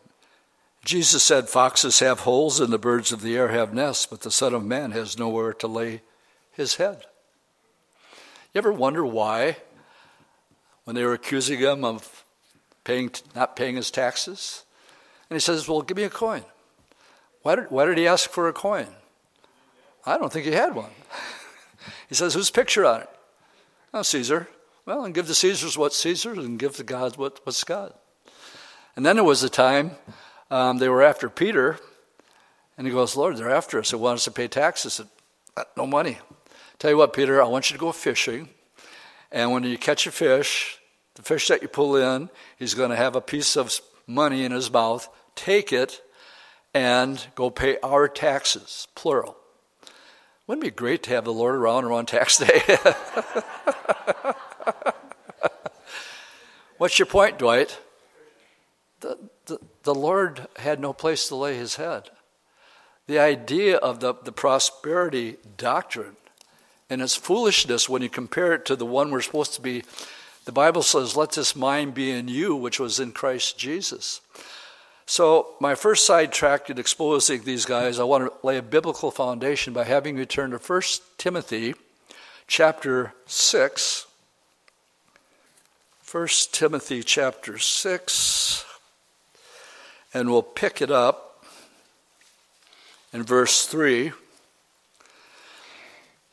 Jesus 0.85 1.23
said, 1.23 1.49
Foxes 1.49 2.01
have 2.01 2.21
holes 2.21 2.59
and 2.59 2.73
the 2.73 2.79
birds 2.79 3.13
of 3.13 3.23
the 3.23 3.37
air 3.37 3.49
have 3.49 3.73
nests, 3.73 4.05
but 4.05 4.23
the 4.23 4.33
Son 4.33 4.53
of 4.53 4.65
Man 4.65 4.91
has 4.91 5.19
nowhere 5.19 5.53
to 5.55 5.69
lay 5.69 6.03
his 6.51 6.77
head. 6.77 7.05
You 8.53 8.59
ever 8.59 8.73
wonder 8.73 9.07
why, 9.07 9.59
when 10.85 10.97
they 10.97 11.05
were 11.05 11.15
accusing 11.15 11.61
him 11.61 11.85
of 11.85 12.25
paying, 12.85 13.13
not 13.35 13.55
paying 13.55 13.77
his 13.77 13.91
taxes? 13.91 14.65
And 15.31 15.37
he 15.37 15.41
says, 15.41 15.69
Well, 15.69 15.83
give 15.83 15.97
me 15.97 16.03
a 16.03 16.11
coin. 16.11 16.43
Why 17.43 17.57
did, 17.57 17.71
why 17.71 17.87
did 17.87 17.97
he 17.97 18.07
ask 18.07 18.29
for 18.29 18.49
a 18.49 18.53
coin? 18.53 18.89
I 20.05 20.19
don't 20.19 20.33
think 20.33 20.47
he 20.47 20.53
had 20.53 20.75
one. 20.75 20.91
he 22.09 22.15
says, 22.15 22.35
Whose 22.35 22.51
picture 22.51 22.85
on 22.85 23.03
it? 23.03 23.11
Oh, 23.95 24.03
Caesar. 24.03 24.49
Well, 24.87 25.05
and 25.05 25.15
give 25.15 25.27
the 25.27 25.35
Caesars 25.35 25.77
what's 25.77 25.99
Caesar's 25.99 26.39
and 26.39 26.59
give 26.59 26.77
the 26.77 26.83
God 26.85 27.19
what, 27.19 27.41
what's 27.45 27.63
God. 27.63 27.93
And 28.97 29.05
then 29.05 29.17
there 29.17 29.25
was 29.25 29.43
a 29.43 29.51
time 29.51 29.93
um, 30.51 30.79
they 30.79 30.89
were 30.89 31.03
after 31.03 31.29
Peter, 31.29 31.79
and 32.77 32.87
he 32.87 32.93
goes, 32.93 33.17
Lord, 33.17 33.37
they're 33.37 33.51
after 33.51 33.79
us. 33.79 33.91
They 33.91 33.97
want 33.97 34.17
us 34.17 34.25
to 34.25 34.31
pay 34.31 34.49
taxes. 34.49 35.01
Uh, 35.57 35.65
no 35.77 35.87
money. 35.87 36.19
Tell 36.79 36.91
you 36.91 36.97
what, 36.97 37.13
Peter, 37.13 37.43
I 37.43 37.47
want 37.47 37.71
you 37.71 37.77
to 37.77 37.81
go 37.81 37.93
fishing, 37.93 38.49
and 39.31 39.53
when 39.53 39.63
you 39.63 39.79
catch 39.79 40.07
a 40.07 40.11
fish, 40.11 40.79
the 41.15 41.23
fish 41.23 41.49
that 41.49 41.63
you 41.63 41.69
pull 41.69 41.97
in, 41.97 42.29
he's 42.59 42.75
going 42.75 42.91
to 42.91 42.97
have 42.97 43.15
a 43.15 43.21
piece 43.21 43.57
of 43.57 43.79
money 44.07 44.45
in 44.45 44.53
his 44.53 44.71
mouth. 44.71 45.09
Take 45.35 45.73
it 45.73 46.03
and 46.75 47.25
go 47.35 47.51
pay 47.51 47.79
our 47.83 48.09
taxes, 48.09 48.89
plural. 48.95 49.37
Wouldn't 50.53 50.67
it 50.67 50.77
be 50.77 50.77
great 50.77 51.03
to 51.05 51.11
have 51.13 51.25
the 51.25 51.33
Lord 51.33 51.55
around 51.55 51.87
around 51.87 52.09
tax 52.09 52.37
day? 52.37 52.61
What's 56.77 56.99
your 56.99 57.07
point, 57.07 57.39
Dwight? 57.39 57.81
The, 59.01 59.17
the, 59.47 59.59
the 59.85 59.95
Lord 59.95 60.47
had 60.57 60.79
no 60.79 60.93
place 60.93 61.27
to 61.29 61.37
lay 61.37 61.57
his 61.57 61.77
head. 61.77 62.11
The 63.07 63.19
idea 63.19 63.79
of 63.79 64.01
the, 64.01 64.13
the 64.13 64.31
prosperity 64.31 65.39
doctrine 65.57 66.17
and 66.91 67.01
its 67.01 67.17
foolishness 67.17 67.89
when 67.89 68.03
you 68.03 68.11
compare 68.11 68.53
it 68.53 68.67
to 68.67 68.77
the 68.77 68.85
one 68.85 69.11
we're 69.11 69.23
supposed 69.23 69.55
to 69.55 69.63
be, 69.63 69.85
the 70.45 70.53
Bible 70.53 70.83
says, 70.83 71.17
let 71.17 71.33
this 71.33 71.57
mind 71.57 71.95
be 71.95 72.11
in 72.11 72.29
you, 72.29 72.55
which 72.55 72.79
was 72.79 73.01
in 73.01 73.13
Christ 73.13 73.57
Jesus. 73.57 74.21
So, 75.13 75.49
my 75.61 75.75
first 75.75 76.07
sidetrack 76.07 76.71
in 76.71 76.79
exposing 76.79 77.43
these 77.43 77.67
guys, 77.67 78.01
I 78.01 78.05
want 78.05 78.25
to 78.25 78.47
lay 78.47 78.57
a 78.57 78.63
biblical 78.63 79.11
foundation 79.11 79.75
by 79.75 79.85
having 79.85 80.17
you 80.17 80.25
turn 80.25 80.53
to 80.53 80.57
1 80.57 80.83
Timothy 81.19 81.75
chapter 82.47 83.13
6. 83.27 84.07
1 86.11 86.29
Timothy 86.53 87.03
chapter 87.03 87.59
6. 87.59 88.65
And 90.15 90.31
we'll 90.31 90.43
pick 90.43 90.81
it 90.81 90.91
up 90.91 91.45
in 93.13 93.23
verse 93.23 93.67
3. 93.67 94.13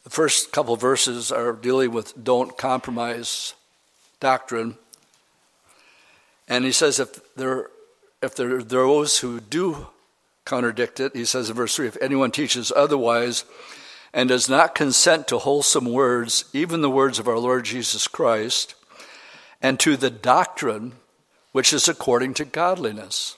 The 0.05 0.09
first 0.09 0.53
couple 0.53 0.77
verses 0.77 1.33
are 1.33 1.51
dealing 1.51 1.91
with 1.91 2.23
don't 2.23 2.57
compromise 2.57 3.55
doctrine. 4.21 4.77
And 6.47 6.63
he 6.63 6.71
says 6.71 7.01
if 7.01 7.19
there, 7.35 7.67
if 8.21 8.35
there 8.35 8.55
are 8.55 8.63
those 8.63 9.19
who 9.19 9.39
do 9.39 9.87
contradict 10.45 10.99
it, 10.99 11.15
he 11.15 11.25
says 11.25 11.49
in 11.49 11.55
verse 11.55 11.75
3 11.75 11.87
if 11.87 11.97
anyone 12.01 12.31
teaches 12.31 12.71
otherwise 12.75 13.45
and 14.13 14.29
does 14.29 14.49
not 14.49 14.75
consent 14.75 15.27
to 15.27 15.37
wholesome 15.37 15.85
words, 15.85 16.45
even 16.53 16.81
the 16.81 16.89
words 16.89 17.19
of 17.19 17.27
our 17.27 17.37
Lord 17.37 17.65
Jesus 17.65 18.07
Christ, 18.07 18.75
and 19.61 19.79
to 19.79 19.95
the 19.95 20.09
doctrine 20.09 20.93
which 21.51 21.71
is 21.73 21.87
according 21.87 22.33
to 22.35 22.45
godliness, 22.45 23.37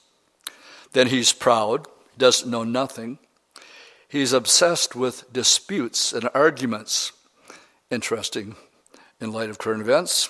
then 0.94 1.08
he's 1.08 1.34
proud, 1.34 1.88
doesn't 2.18 2.50
know 2.50 2.64
nothing. 2.64 3.20
He's 4.08 4.34
obsessed 4.34 4.96
with 4.96 5.32
disputes 5.32 6.12
and 6.14 6.30
arguments. 6.34 7.12
Interesting 7.90 8.56
in 9.20 9.32
light 9.32 9.50
of 9.50 9.58
current 9.58 9.82
events. 9.82 10.30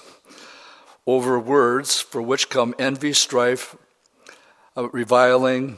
Over 1.07 1.39
words 1.39 1.99
for 1.99 2.21
which 2.21 2.49
come 2.49 2.75
envy, 2.77 3.13
strife, 3.13 3.75
uh, 4.77 4.89
reviling, 4.89 5.77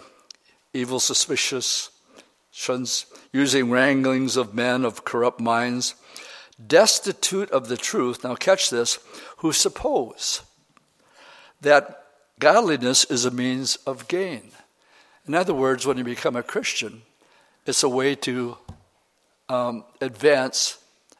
evil 0.73 0.99
suspicions, 0.99 1.89
using 3.31 3.69
wranglings 3.69 4.37
of 4.37 4.53
men 4.53 4.85
of 4.85 5.03
corrupt 5.03 5.39
minds, 5.39 5.95
destitute 6.65 7.49
of 7.51 7.67
the 7.67 7.77
truth. 7.77 8.23
Now, 8.23 8.35
catch 8.35 8.69
this 8.69 8.99
who 9.37 9.51
suppose 9.51 10.41
that 11.61 12.05
godliness 12.39 13.05
is 13.05 13.25
a 13.25 13.31
means 13.31 13.77
of 13.87 14.07
gain. 14.07 14.51
In 15.25 15.33
other 15.33 15.53
words, 15.53 15.85
when 15.85 15.97
you 15.97 16.03
become 16.03 16.35
a 16.35 16.43
Christian, 16.43 17.03
it's 17.65 17.83
a 17.83 17.89
way 17.89 18.15
to 18.15 18.57
um, 19.49 19.85
advance 20.01 20.77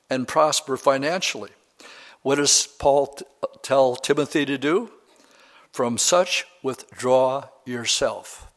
and 0.09 0.27
prosper 0.27 0.77
financially. 0.77 1.51
What 2.21 2.35
does 2.35 2.67
Paul 2.67 3.07
t- 3.07 3.25
tell 3.61 3.95
Timothy 3.95 4.45
to 4.45 4.57
do? 4.57 4.91
From 5.71 5.97
such, 5.97 6.45
withdraw 6.61 7.45
yourself. 7.65 8.51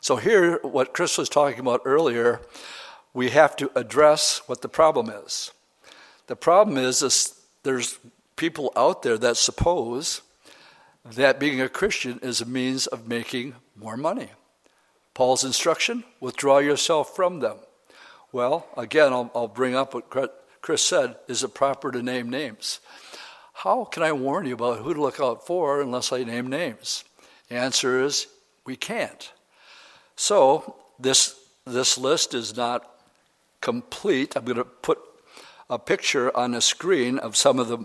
So, 0.00 0.16
here, 0.16 0.58
what 0.62 0.94
Chris 0.94 1.18
was 1.18 1.28
talking 1.28 1.60
about 1.60 1.82
earlier, 1.84 2.40
we 3.12 3.30
have 3.30 3.56
to 3.56 3.70
address 3.74 4.42
what 4.46 4.62
the 4.62 4.68
problem 4.68 5.10
is. 5.10 5.52
The 6.26 6.36
problem 6.36 6.78
is, 6.78 7.02
is 7.02 7.40
there's 7.62 7.98
people 8.36 8.72
out 8.76 9.02
there 9.02 9.18
that 9.18 9.36
suppose 9.36 10.22
that 11.04 11.40
being 11.40 11.60
a 11.60 11.68
Christian 11.68 12.18
is 12.22 12.40
a 12.40 12.46
means 12.46 12.86
of 12.86 13.08
making 13.08 13.54
more 13.76 13.96
money. 13.96 14.28
Paul's 15.12 15.44
instruction 15.44 16.04
withdraw 16.20 16.58
yourself 16.58 17.14
from 17.14 17.40
them. 17.40 17.58
Well, 18.32 18.66
again, 18.76 19.12
I'll, 19.12 19.30
I'll 19.34 19.48
bring 19.48 19.74
up 19.74 19.92
what 19.92 20.08
Chris 20.62 20.82
said 20.82 21.16
is 21.26 21.42
it 21.42 21.54
proper 21.54 21.90
to 21.90 22.02
name 22.02 22.30
names? 22.30 22.80
How 23.52 23.84
can 23.84 24.02
I 24.02 24.12
warn 24.12 24.46
you 24.46 24.54
about 24.54 24.78
who 24.78 24.94
to 24.94 25.00
look 25.00 25.20
out 25.20 25.46
for 25.46 25.82
unless 25.82 26.12
I 26.12 26.24
name 26.24 26.46
names? 26.46 27.04
The 27.50 27.56
answer 27.56 28.02
is 28.02 28.28
we 28.64 28.76
can't. 28.76 29.32
So, 30.14 30.76
this, 31.00 31.34
this 31.66 31.98
list 31.98 32.32
is 32.32 32.56
not 32.56 32.88
complete. 33.60 34.36
I'm 34.36 34.44
going 34.44 34.56
to 34.56 34.64
put 34.64 34.98
a 35.68 35.78
picture 35.78 36.34
on 36.36 36.52
the 36.52 36.60
screen 36.60 37.18
of 37.18 37.36
some 37.36 37.58
of 37.58 37.68
the 37.68 37.78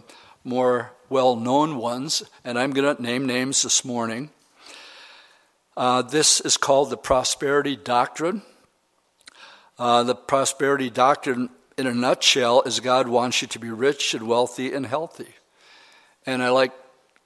more 0.44 0.92
well 1.10 1.36
known 1.36 1.78
ones, 1.78 2.24
and 2.44 2.60
I'm 2.60 2.72
going 2.72 2.96
to 2.96 3.02
name 3.02 3.26
names 3.26 3.64
this 3.64 3.84
morning. 3.84 4.30
Uh, 5.76 6.04
this 6.04 6.40
is 6.42 6.58
called 6.58 6.92
the 6.92 6.98
prosperity 6.98 7.76
doctrine. 7.76 8.44
Uh, 9.80 10.04
the 10.04 10.16
prosperity 10.16 10.92
doctrine, 10.92 11.50
in 11.76 11.88
a 11.88 11.94
nutshell, 11.94 12.62
is 12.62 12.80
God 12.80 13.08
wants 13.08 13.42
you 13.42 13.48
to 13.48 13.60
be 13.60 13.70
rich 13.72 14.14
and 14.14 14.28
wealthy 14.28 14.72
and 14.72 14.86
healthy. 14.86 15.34
And 16.26 16.44
I 16.44 16.50
like 16.50 16.72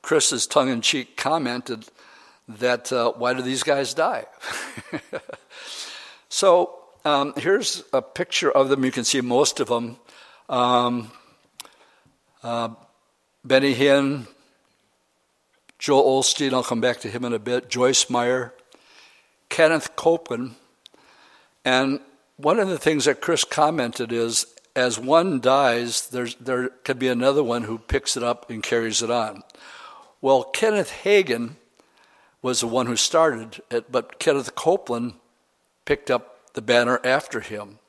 Chris's 0.02 0.48
tongue 0.48 0.70
in 0.70 0.82
cheek 0.82 1.18
comment 1.18 1.66
that 1.66 1.90
uh, 2.50 3.12
why 3.14 3.34
do 3.34 3.42
these 3.42 3.64
guys 3.64 3.94
die? 3.94 4.26
so 6.30 6.80
um, 7.06 7.34
here's 7.38 7.84
a 7.94 8.02
picture 8.02 8.52
of 8.52 8.70
them. 8.70 8.84
You 8.84 8.92
can 8.92 9.04
see 9.04 9.22
most 9.22 9.60
of 9.60 9.68
them. 9.68 9.98
Um, 10.50 11.12
uh, 12.44 12.70
Benny 13.46 13.76
Hinn, 13.76 14.28
Joel 15.78 16.22
Osteen, 16.22 16.54
I'll 16.54 16.64
come 16.64 16.82
back 16.82 17.00
to 17.02 17.10
him 17.10 17.24
in 17.24 17.34
a 17.34 17.40
bit, 17.40 17.70
Joyce 17.70 18.10
Meyer, 18.10 18.54
Kenneth 19.50 19.96
Copeland. 19.96 20.56
And 21.64 22.00
one 22.38 22.60
of 22.60 22.68
the 22.68 22.78
things 22.78 23.06
that 23.06 23.22
Chris 23.22 23.44
commented 23.44 24.12
is 24.12 24.46
as 24.76 25.00
one 25.00 25.40
dies, 25.40 26.10
there 26.10 26.70
could 26.70 27.00
be 27.00 27.08
another 27.08 27.44
one 27.44 27.64
who 27.64 27.78
picks 27.78 28.16
it 28.18 28.24
up 28.24 28.50
and 28.50 28.64
carries 28.64 29.02
it 29.02 29.12
on. 29.12 29.44
Well, 30.22 30.44
Kenneth 30.44 30.92
Hagin 31.04 31.56
was 32.42 32.62
the 32.62 32.68
one 32.68 32.88
who 32.88 32.96
started 32.96 33.62
it, 33.70 33.92
but 33.92 34.20
Kenneth 34.20 34.56
Copeland 34.56 35.14
picked 35.86 36.10
up 36.10 36.54
the 36.54 36.62
banner 36.62 37.00
after 37.04 37.42
him. 37.42 37.80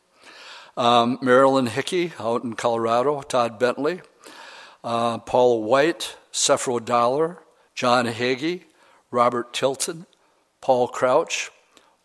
Um, 0.76 1.18
Marilyn 1.20 1.66
Hickey 1.66 2.12
out 2.18 2.44
in 2.44 2.54
Colorado, 2.54 3.22
Todd 3.22 3.58
Bentley, 3.58 4.00
uh, 4.82 5.18
Paula 5.18 5.56
White, 5.56 6.16
Creflo 6.32 6.84
Dollar, 6.84 7.38
John 7.74 8.06
Hagee, 8.06 8.62
Robert 9.10 9.52
Tilton, 9.52 10.06
Paul 10.60 10.88
Crouch, 10.88 11.50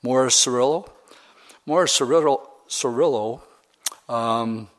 Morris 0.02 0.46
Cerullo. 0.46 0.90
Morris 1.66 1.98
Cerullo, 1.98 2.48
Cirillo 2.68 3.42
um, 4.08 4.70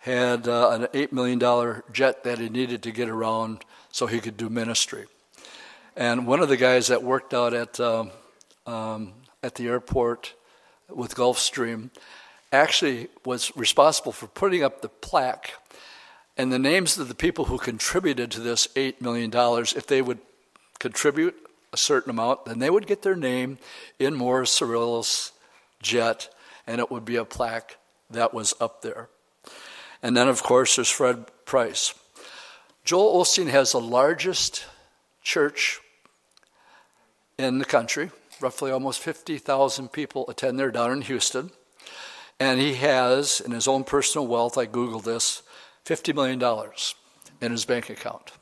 had 0.00 0.48
uh, 0.48 0.70
an 0.70 0.82
$8 0.86 1.12
million 1.12 1.82
jet 1.92 2.24
that 2.24 2.38
he 2.38 2.48
needed 2.48 2.82
to 2.82 2.90
get 2.90 3.08
around 3.08 3.64
so 3.90 4.06
he 4.06 4.20
could 4.20 4.36
do 4.36 4.48
ministry. 4.48 5.06
And 5.96 6.26
one 6.26 6.40
of 6.40 6.50
the 6.50 6.58
guys 6.58 6.88
that 6.88 7.02
worked 7.02 7.32
out 7.32 7.54
at, 7.54 7.80
um, 7.80 8.10
um, 8.66 9.14
at 9.42 9.54
the 9.54 9.66
airport 9.66 10.34
with 10.90 11.14
Gulfstream 11.14 11.88
actually 12.52 13.08
was 13.24 13.50
responsible 13.56 14.12
for 14.12 14.26
putting 14.26 14.62
up 14.62 14.82
the 14.82 14.90
plaque 14.90 15.54
and 16.36 16.52
the 16.52 16.58
names 16.58 16.98
of 16.98 17.08
the 17.08 17.14
people 17.14 17.46
who 17.46 17.56
contributed 17.56 18.30
to 18.32 18.40
this 18.40 18.66
$8 18.76 19.00
million. 19.00 19.30
If 19.74 19.86
they 19.86 20.02
would 20.02 20.18
contribute 20.78 21.34
a 21.72 21.78
certain 21.78 22.10
amount, 22.10 22.44
then 22.44 22.58
they 22.58 22.68
would 22.68 22.86
get 22.86 23.00
their 23.00 23.16
name 23.16 23.56
in 23.98 24.14
Morris 24.14 24.50
Cirillo's 24.50 25.32
jet, 25.80 26.28
and 26.66 26.78
it 26.78 26.90
would 26.90 27.06
be 27.06 27.16
a 27.16 27.24
plaque 27.24 27.78
that 28.10 28.34
was 28.34 28.52
up 28.60 28.82
there. 28.82 29.08
And 30.02 30.14
then, 30.14 30.28
of 30.28 30.42
course, 30.42 30.76
there's 30.76 30.90
Fred 30.90 31.24
Price. 31.46 31.94
Joel 32.84 33.22
Osteen 33.22 33.48
has 33.48 33.72
the 33.72 33.80
largest 33.80 34.66
church 35.22 35.80
in 37.38 37.58
the 37.58 37.64
country. 37.64 38.10
Roughly 38.40 38.70
almost 38.70 39.00
50,000 39.00 39.92
people 39.92 40.24
attend 40.28 40.58
there 40.58 40.70
down 40.70 40.92
in 40.92 41.02
Houston. 41.02 41.50
And 42.38 42.60
he 42.60 42.74
has, 42.74 43.40
in 43.40 43.52
his 43.52 43.66
own 43.66 43.84
personal 43.84 44.26
wealth, 44.26 44.58
I 44.58 44.66
Googled 44.66 45.04
this, 45.04 45.42
$50 45.86 46.14
million 46.14 46.70
in 47.40 47.52
his 47.52 47.64
bank 47.64 47.88
account. 47.88 48.32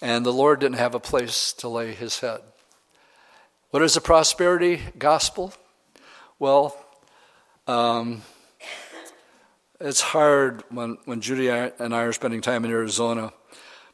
And 0.00 0.26
the 0.26 0.32
Lord 0.32 0.58
didn't 0.60 0.78
have 0.78 0.94
a 0.94 1.00
place 1.00 1.52
to 1.54 1.68
lay 1.68 1.92
his 1.92 2.20
head. 2.20 2.40
What 3.70 3.82
is 3.82 3.94
the 3.94 4.00
prosperity 4.00 4.80
gospel? 4.98 5.54
Well, 6.40 6.76
um, 7.68 8.22
it's 9.80 10.00
hard 10.00 10.64
when, 10.70 10.98
when 11.04 11.20
Judy 11.20 11.48
and 11.48 11.94
I 11.94 12.02
are 12.02 12.12
spending 12.12 12.40
time 12.40 12.64
in 12.64 12.70
Arizona 12.72 13.32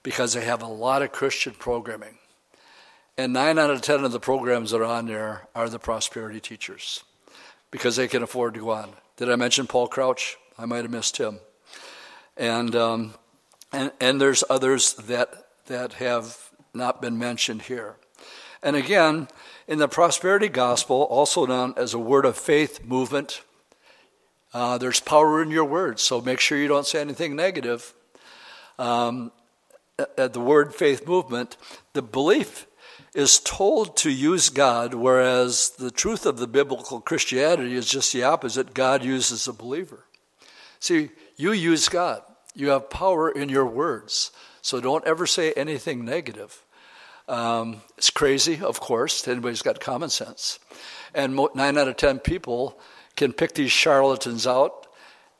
because 0.02 0.32
they 0.32 0.44
have 0.44 0.62
a 0.62 0.66
lot 0.66 1.02
of 1.02 1.12
Christian 1.12 1.52
programming. 1.52 2.18
And 3.18 3.32
nine 3.32 3.58
out 3.58 3.70
of 3.70 3.82
ten 3.82 4.04
of 4.04 4.12
the 4.12 4.20
programs 4.20 4.70
that 4.70 4.80
are 4.80 4.84
on 4.84 5.06
there 5.06 5.48
are 5.52 5.68
the 5.68 5.80
prosperity 5.80 6.38
teachers 6.38 7.02
because 7.72 7.96
they 7.96 8.06
can 8.06 8.22
afford 8.22 8.54
to 8.54 8.60
go 8.60 8.70
on. 8.70 8.90
Did 9.16 9.28
I 9.28 9.34
mention 9.34 9.66
Paul 9.66 9.88
Crouch? 9.88 10.36
I 10.56 10.66
might 10.66 10.82
have 10.82 10.92
missed 10.92 11.16
him. 11.16 11.40
And, 12.36 12.76
um, 12.76 13.14
and, 13.72 13.90
and 14.00 14.20
there's 14.20 14.44
others 14.48 14.94
that, 14.94 15.48
that 15.66 15.94
have 15.94 16.50
not 16.72 17.02
been 17.02 17.18
mentioned 17.18 17.62
here. 17.62 17.96
And 18.62 18.76
again, 18.76 19.26
in 19.66 19.78
the 19.78 19.88
prosperity 19.88 20.48
gospel, 20.48 21.02
also 21.02 21.44
known 21.44 21.74
as 21.76 21.94
a 21.94 21.98
word 21.98 22.24
of 22.24 22.36
faith 22.36 22.84
movement, 22.84 23.42
uh, 24.54 24.78
there's 24.78 25.00
power 25.00 25.42
in 25.42 25.50
your 25.50 25.64
words, 25.64 26.02
so 26.02 26.20
make 26.20 26.38
sure 26.38 26.56
you 26.56 26.68
don't 26.68 26.86
say 26.86 27.00
anything 27.00 27.34
negative. 27.34 27.94
Um, 28.78 29.32
at 30.16 30.32
the 30.34 30.40
word 30.40 30.72
faith 30.72 31.04
movement, 31.04 31.56
the 31.94 32.02
belief 32.02 32.67
is 33.14 33.40
told 33.40 33.96
to 33.98 34.10
use 34.10 34.50
God, 34.50 34.94
whereas 34.94 35.70
the 35.70 35.90
truth 35.90 36.26
of 36.26 36.38
the 36.38 36.46
biblical 36.46 37.00
Christianity 37.00 37.74
is 37.74 37.88
just 37.88 38.12
the 38.12 38.22
opposite. 38.22 38.74
God 38.74 39.04
uses 39.04 39.48
a 39.48 39.52
believer. 39.52 40.04
See, 40.80 41.10
you 41.36 41.52
use 41.52 41.88
God. 41.88 42.22
You 42.54 42.68
have 42.68 42.90
power 42.90 43.30
in 43.30 43.48
your 43.48 43.66
words. 43.66 44.30
So 44.62 44.80
don't 44.80 45.06
ever 45.06 45.26
say 45.26 45.52
anything 45.52 46.04
negative. 46.04 46.64
Um, 47.28 47.82
it's 47.96 48.10
crazy, 48.10 48.60
of 48.60 48.80
course. 48.80 49.26
Anybody's 49.28 49.62
got 49.62 49.80
common 49.80 50.10
sense. 50.10 50.58
And 51.14 51.38
nine 51.54 51.78
out 51.78 51.88
of 51.88 51.96
ten 51.96 52.18
people 52.18 52.78
can 53.16 53.32
pick 53.32 53.54
these 53.54 53.72
charlatans 53.72 54.46
out, 54.46 54.86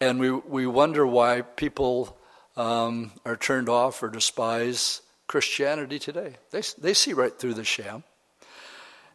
and 0.00 0.18
we, 0.18 0.30
we 0.30 0.66
wonder 0.66 1.06
why 1.06 1.42
people 1.42 2.18
um, 2.56 3.12
are 3.24 3.36
turned 3.36 3.68
off 3.68 4.02
or 4.02 4.08
despise 4.08 5.00
Christianity 5.28 6.00
today. 6.00 6.34
They, 6.50 6.62
they 6.78 6.94
see 6.94 7.12
right 7.12 7.38
through 7.38 7.54
the 7.54 7.64
sham. 7.64 8.02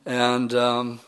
And 0.05 0.53
um, 0.53 0.99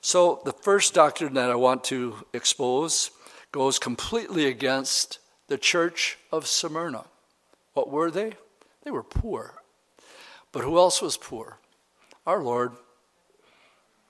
so 0.00 0.40
the 0.44 0.52
first 0.52 0.94
doctrine 0.94 1.34
that 1.34 1.50
I 1.50 1.56
want 1.56 1.82
to 1.84 2.14
expose 2.32 3.10
goes 3.50 3.78
completely 3.78 4.46
against 4.46 5.18
the 5.48 5.58
church 5.58 6.18
of 6.30 6.46
Smyrna. 6.46 7.04
What 7.72 7.90
were 7.90 8.10
they? 8.10 8.34
They 8.84 8.90
were 8.90 9.02
poor. 9.02 9.54
But 10.52 10.62
who 10.62 10.78
else 10.78 11.02
was 11.02 11.16
poor? 11.16 11.58
Our 12.26 12.42
Lord. 12.42 12.72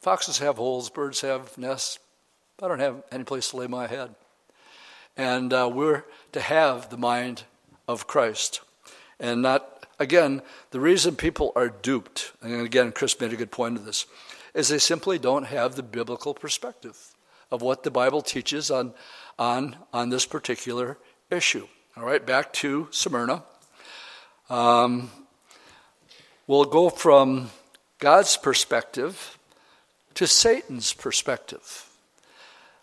Foxes 0.00 0.38
have 0.38 0.56
holes, 0.56 0.90
birds 0.90 1.22
have 1.22 1.56
nests, 1.56 1.98
I 2.62 2.68
don't 2.68 2.80
have 2.80 3.02
any 3.10 3.24
place 3.24 3.50
to 3.50 3.56
lay 3.56 3.66
my 3.66 3.86
head. 3.86 4.14
And 5.16 5.52
uh, 5.52 5.70
we're 5.72 6.04
to 6.32 6.40
have 6.40 6.88
the 6.90 6.96
mind 6.96 7.44
of 7.88 8.06
Christ. 8.06 8.60
And 9.18 9.42
not, 9.42 9.73
again, 10.04 10.42
the 10.70 10.78
reason 10.78 11.16
people 11.16 11.52
are 11.56 11.68
duped, 11.68 12.32
and 12.40 12.60
again, 12.60 12.92
Chris 12.92 13.18
made 13.18 13.32
a 13.32 13.36
good 13.36 13.50
point 13.50 13.76
of 13.76 13.84
this, 13.84 14.06
is 14.54 14.68
they 14.68 14.78
simply 14.78 15.18
don't 15.18 15.46
have 15.46 15.74
the 15.74 15.82
biblical 15.82 16.34
perspective 16.34 16.96
of 17.50 17.62
what 17.62 17.82
the 17.82 17.90
Bible 17.90 18.22
teaches 18.22 18.70
on, 18.70 18.94
on, 19.38 19.76
on 19.92 20.10
this 20.10 20.26
particular 20.26 20.98
issue. 21.30 21.66
All 21.96 22.04
right, 22.04 22.24
back 22.24 22.52
to 22.54 22.86
Smyrna. 22.90 23.42
Um, 24.48 25.10
we'll 26.46 26.64
go 26.64 26.90
from 26.90 27.50
God's 27.98 28.36
perspective 28.36 29.38
to 30.14 30.26
Satan's 30.26 30.92
perspective. 30.92 31.88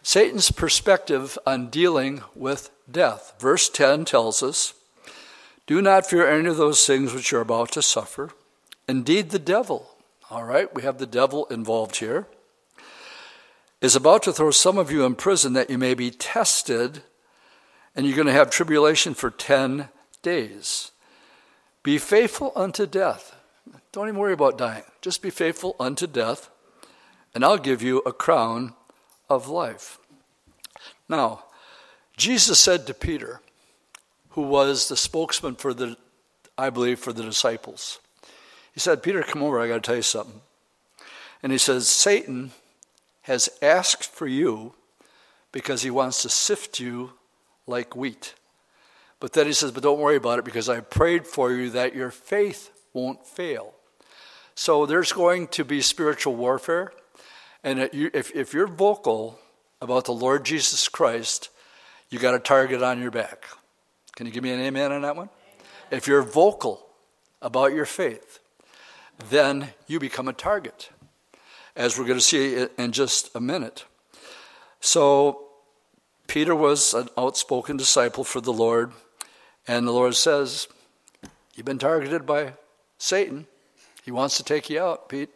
Satan's 0.04 0.52
perspective 0.52 1.38
on 1.46 1.70
dealing 1.70 2.24
with 2.36 2.72
death. 2.90 3.36
Verse 3.40 3.70
10 3.70 4.06
tells 4.06 4.42
us 4.42 4.74
Do 5.72 5.82
not 5.82 6.06
fear 6.06 6.28
any 6.28 6.50
of 6.50 6.58
those 6.58 6.86
things 6.86 7.14
which 7.14 7.32
you're 7.32 7.40
about 7.40 7.72
to 7.72 7.82
suffer. 7.82 8.32
Indeed, 8.90 9.30
the 9.30 9.40
devil, 9.40 9.96
all 10.30 10.44
right, 10.44 10.76
we 10.76 10.82
have 10.82 10.98
the 10.98 11.06
devil 11.06 11.46
involved 11.46 11.96
here, 11.96 12.28
is 13.80 13.96
about 13.96 14.24
to 14.24 14.34
throw 14.34 14.52
some 14.52 14.78
of 14.78 14.92
you 14.92 15.06
in 15.06 15.16
prison 15.16 15.54
that 15.54 15.70
you 15.70 15.78
may 15.78 15.94
be 15.94 16.12
tested, 16.12 17.04
and 17.96 18.06
you're 18.06 18.18
going 18.18 18.28
to 18.28 18.34
have 18.34 18.50
tribulation 18.50 19.14
for 19.14 19.32
10 19.32 19.88
days. 20.22 20.92
Be 21.84 21.98
faithful 21.98 22.52
unto 22.54 22.86
death. 22.86 23.34
Don't 23.94 24.10
even 24.10 24.20
worry 24.20 24.34
about 24.34 24.58
dying. 24.58 24.84
Just 25.00 25.22
be 25.22 25.30
faithful 25.30 25.78
unto 25.80 26.06
death, 26.06 26.50
and 27.34 27.46
I'll 27.46 27.58
give 27.58 27.82
you 27.82 28.00
a 28.00 28.12
crown 28.12 28.74
of 29.30 29.48
life. 29.48 30.00
Now, 31.08 31.46
Jesus 32.18 32.60
said 32.60 32.86
to 32.88 32.94
Peter, 32.94 33.40
who 34.32 34.42
was 34.42 34.88
the 34.88 34.98
spokesman 34.98 35.56
for 35.56 35.74
the, 35.74 35.98
I 36.58 36.70
believe, 36.70 37.00
for 37.00 37.14
the 37.14 37.24
disciples, 37.24 38.00
he 38.74 38.80
said, 38.80 39.04
Peter, 39.04 39.22
come 39.24 39.44
over, 39.44 39.60
I 39.60 39.68
got 39.68 39.76
to 39.76 39.82
tell 39.82 39.96
you 39.96 40.02
something. 40.02 40.42
And 41.44 41.52
he 41.52 41.58
says, 41.58 41.88
Satan 41.88 42.52
has 43.24 43.50
asked 43.62 44.06
for 44.06 44.28
you 44.28 44.74
because 45.52 45.82
he 45.82 45.90
wants 45.90 46.22
to 46.22 46.30
sift 46.30 46.80
you 46.80 47.14
like 47.68 47.96
wheat. 47.96 48.36
But 49.20 49.34
then 49.34 49.46
he 49.46 49.54
says, 49.54 49.72
But 49.72 49.84
don't 49.84 50.00
worry 50.00 50.16
about 50.16 50.40
it 50.40 50.46
because 50.46 50.70
I 50.70 50.80
prayed 50.80 51.28
for 51.28 51.52
you 51.52 51.70
that 51.72 51.96
your 51.96 52.12
faith 52.12 52.72
won't 52.94 53.26
fail. 53.26 53.74
So 54.56 54.86
there's 54.86 55.12
going 55.12 55.48
to 55.50 55.64
be 55.64 55.82
spiritual 55.82 56.36
warfare. 56.36 56.92
And 57.64 57.80
if, 57.94 58.54
you're 58.54 58.68
vocal 58.68 59.40
about 59.82 60.06
the 60.06 60.14
Lord 60.14 60.46
Jesus 60.46 60.88
Christ, 60.88 61.50
you 62.10 62.20
got 62.20 62.36
a 62.36 62.40
target 62.40 62.82
on 62.82 63.00
your 63.00 63.12
back. 63.12 63.46
Can 64.22 64.28
you 64.28 64.34
give 64.34 64.44
me 64.44 64.52
an 64.52 64.60
amen 64.60 64.92
on 64.92 65.02
that 65.02 65.16
one? 65.16 65.30
If 65.90 66.06
you're 66.06 66.22
vocal 66.22 66.86
about 67.42 67.74
your 67.74 67.88
faith, 67.88 68.38
then 69.32 69.70
you 69.88 70.00
become 70.00 70.28
a 70.28 70.34
target, 70.34 70.92
as 71.76 71.98
we're 71.98 72.06
going 72.06 72.20
to 72.20 72.24
see 72.24 72.68
in 72.78 72.92
just 72.92 73.36
a 73.36 73.42
minute. 73.42 73.86
So, 74.80 75.48
Peter 76.28 76.56
was 76.56 76.94
an 76.94 77.10
outspoken 77.18 77.78
disciple 77.78 78.24
for 78.24 78.42
the 78.42 78.54
Lord, 78.54 78.92
and 79.68 79.88
the 79.88 79.92
Lord 79.92 80.16
says, 80.16 80.68
You've 81.56 81.66
been 81.66 81.80
targeted 81.80 82.28
by 82.28 82.54
Satan. 83.00 83.48
He 84.04 84.12
wants 84.12 84.38
to 84.38 84.44
take 84.44 84.70
you 84.70 84.80
out, 84.80 85.10
Pete. 85.10 85.32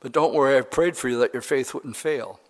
But 0.00 0.12
don't 0.12 0.32
worry, 0.32 0.56
I've 0.56 0.70
prayed 0.70 0.96
for 0.96 1.10
you 1.10 1.18
that 1.18 1.34
your 1.34 1.42
faith 1.42 1.74
wouldn't 1.74 1.98
fail. 1.98 2.40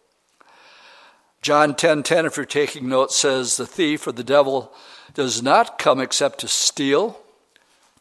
John 1.43 1.74
10:10 1.74 1.76
10, 1.76 2.03
10, 2.05 2.26
if 2.26 2.36
you're 2.36 2.47
taking 2.47 2.88
notes 2.88 3.16
says 3.16 3.57
the 3.57 3.66
thief 3.66 4.07
or 4.07 4.12
the 4.12 4.22
devil 4.22 4.72
does 5.14 5.43
not 5.43 5.76
come 5.76 6.01
except 6.01 6.38
to 6.38 6.49
steal, 6.49 7.20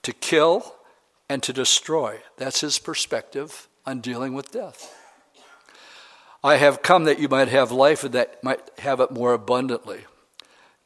to 0.04 0.14
kill 0.14 0.76
and 1.28 1.42
to 1.42 1.52
destroy. 1.52 2.22
That's 2.38 2.62
his 2.62 2.78
perspective 2.78 3.68
on 3.86 4.00
dealing 4.00 4.36
with 4.36 4.52
death. 4.52 4.96
I 6.44 6.58
have 6.58 6.84
come 6.84 7.06
that 7.06 7.20
you 7.20 7.28
might 7.28 7.48
have 7.48 7.72
life 7.72 8.04
and 8.04 8.14
that 8.14 8.44
might 8.44 8.62
have 8.80 9.00
it 9.00 9.10
more 9.10 9.34
abundantly. 9.34 10.06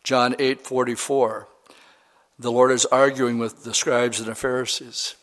John 0.03 0.33
8:44. 0.39 1.47
The 2.39 2.51
Lord 2.51 2.71
is 2.71 2.85
arguing 2.85 3.37
with 3.37 3.63
the 3.63 3.73
scribes 3.73 4.19
and 4.19 4.27
the 4.27 4.35
Pharisees. 4.35 5.15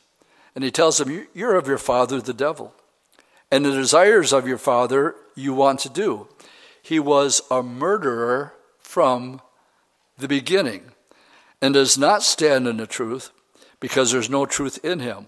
And 0.55 0.65
he 0.65 0.71
tells 0.71 0.99
them, 0.99 1.27
You're 1.33 1.57
of 1.57 1.67
your 1.67 1.79
father, 1.79 2.21
the 2.21 2.35
devil 2.35 2.75
and 3.53 3.67
the 3.67 3.71
desires 3.71 4.33
of 4.33 4.49
your 4.49 4.59
father 4.59 5.15
you 5.35 5.53
want 5.53 5.79
to 5.81 5.91
do. 5.91 6.27
He 6.83 6.99
was 6.99 7.41
a 7.51 7.63
murderer 7.63 8.55
from 8.79 9.41
the 10.19 10.29
beginning 10.29 10.93
and 11.61 11.75
does 11.75 11.97
not 11.97 12.23
stand 12.23 12.67
in 12.67 12.77
the 12.77 12.87
truth 12.87 13.31
because 13.81 14.11
there's 14.11 14.29
no 14.29 14.45
truth 14.45 14.85
in 14.85 14.99
him. 14.99 15.27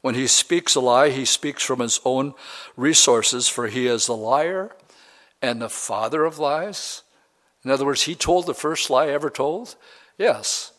When 0.00 0.14
he 0.14 0.28
speaks 0.28 0.76
a 0.76 0.80
lie, 0.80 1.10
he 1.10 1.24
speaks 1.24 1.64
from 1.64 1.80
his 1.80 2.00
own 2.04 2.34
resources, 2.76 3.48
for 3.48 3.66
he 3.66 3.88
is 3.88 4.06
the 4.06 4.16
liar 4.16 4.76
and 5.42 5.60
the 5.60 5.68
father 5.68 6.24
of 6.24 6.38
lies. 6.38 7.02
In 7.64 7.70
other 7.70 7.84
words, 7.84 8.02
he 8.02 8.14
told 8.14 8.46
the 8.46 8.54
first 8.54 8.88
lie 8.88 9.08
ever 9.08 9.30
told. 9.30 9.74
Yes, 10.16 10.72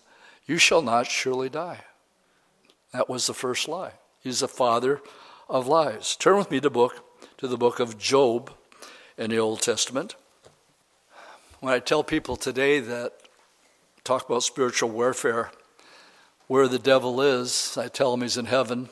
you 0.45 0.57
shall 0.57 0.81
not 0.81 1.07
surely 1.07 1.49
die. 1.49 1.81
That 2.93 3.09
was 3.09 3.27
the 3.27 3.33
first 3.33 3.67
lie. 3.67 3.93
He's 4.21 4.39
the 4.39 4.47
father 4.47 5.01
of 5.49 5.67
lies. 5.67 6.15
Turn 6.15 6.37
with 6.37 6.49
me 6.49 6.61
to 6.61 6.69
book 6.69 7.03
to 7.37 7.47
the 7.47 7.57
book 7.57 7.81
of 7.81 7.97
Job 7.97 8.53
in 9.17 9.31
the 9.31 9.39
Old 9.39 9.61
Testament. 9.61 10.15
When 11.59 11.73
I 11.73 11.79
tell 11.79 12.03
people 12.03 12.35
today 12.35 12.79
that 12.79 13.13
talk 14.03 14.27
about 14.27 14.43
spiritual 14.43 14.89
warfare, 14.89 15.51
where 16.47 16.67
the 16.67 16.79
devil 16.79 17.21
is, 17.21 17.77
I 17.77 17.87
tell 17.87 18.11
them 18.11 18.21
he's 18.21 18.37
in 18.37 18.45
heaven. 18.45 18.89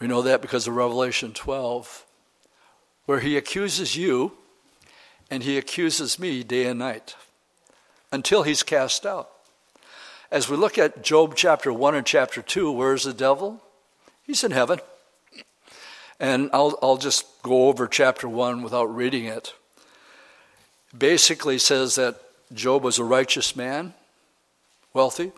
We 0.00 0.08
know 0.08 0.22
that 0.22 0.42
because 0.42 0.66
of 0.66 0.74
Revelation 0.74 1.32
12, 1.32 2.04
where 3.06 3.20
he 3.20 3.36
accuses 3.36 3.96
you 3.96 4.32
and 5.30 5.42
he 5.42 5.56
accuses 5.56 6.18
me 6.18 6.42
day 6.42 6.66
and 6.66 6.78
night 6.78 7.14
until 8.12 8.42
he's 8.42 8.62
cast 8.62 9.06
out. 9.06 9.30
As 10.30 10.48
we 10.48 10.56
look 10.56 10.76
at 10.76 11.02
Job 11.02 11.34
chapter 11.36 11.72
1 11.72 11.94
and 11.94 12.06
chapter 12.06 12.42
2, 12.42 12.70
where's 12.70 13.04
the 13.04 13.14
devil? 13.14 13.62
He's 14.24 14.44
in 14.44 14.50
heaven. 14.50 14.80
And 16.20 16.50
I'll, 16.52 16.78
I'll 16.82 16.96
just 16.96 17.26
go 17.42 17.68
over 17.68 17.86
chapter 17.86 18.28
1 18.28 18.62
without 18.62 18.94
reading 18.94 19.26
it. 19.26 19.54
Basically 20.96 21.58
says 21.58 21.94
that 21.94 22.20
Job 22.52 22.82
was 22.82 22.98
a 22.98 23.04
righteous 23.04 23.54
man, 23.54 23.94
wealthy, 24.94 25.32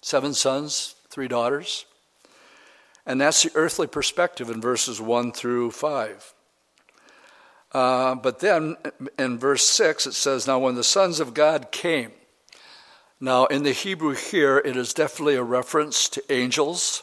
seven 0.00 0.32
sons, 0.32 0.94
three 1.08 1.28
daughters. 1.28 1.84
And 3.04 3.20
that's 3.20 3.42
the 3.42 3.50
earthly 3.54 3.86
perspective 3.86 4.48
in 4.48 4.60
verses 4.60 5.00
1 5.00 5.32
through 5.32 5.72
5. 5.72 6.34
Uh, 7.72 8.14
but 8.14 8.40
then 8.40 8.76
in 9.18 9.38
verse 9.38 9.64
6, 9.68 10.06
it 10.06 10.14
says, 10.14 10.46
Now 10.46 10.58
when 10.58 10.74
the 10.74 10.84
sons 10.84 11.20
of 11.20 11.34
God 11.34 11.70
came, 11.70 12.12
now 13.20 13.46
in 13.46 13.64
the 13.64 13.72
Hebrew 13.72 14.14
here, 14.14 14.58
it 14.58 14.76
is 14.76 14.94
definitely 14.94 15.36
a 15.36 15.42
reference 15.42 16.08
to 16.10 16.32
angels. 16.32 17.02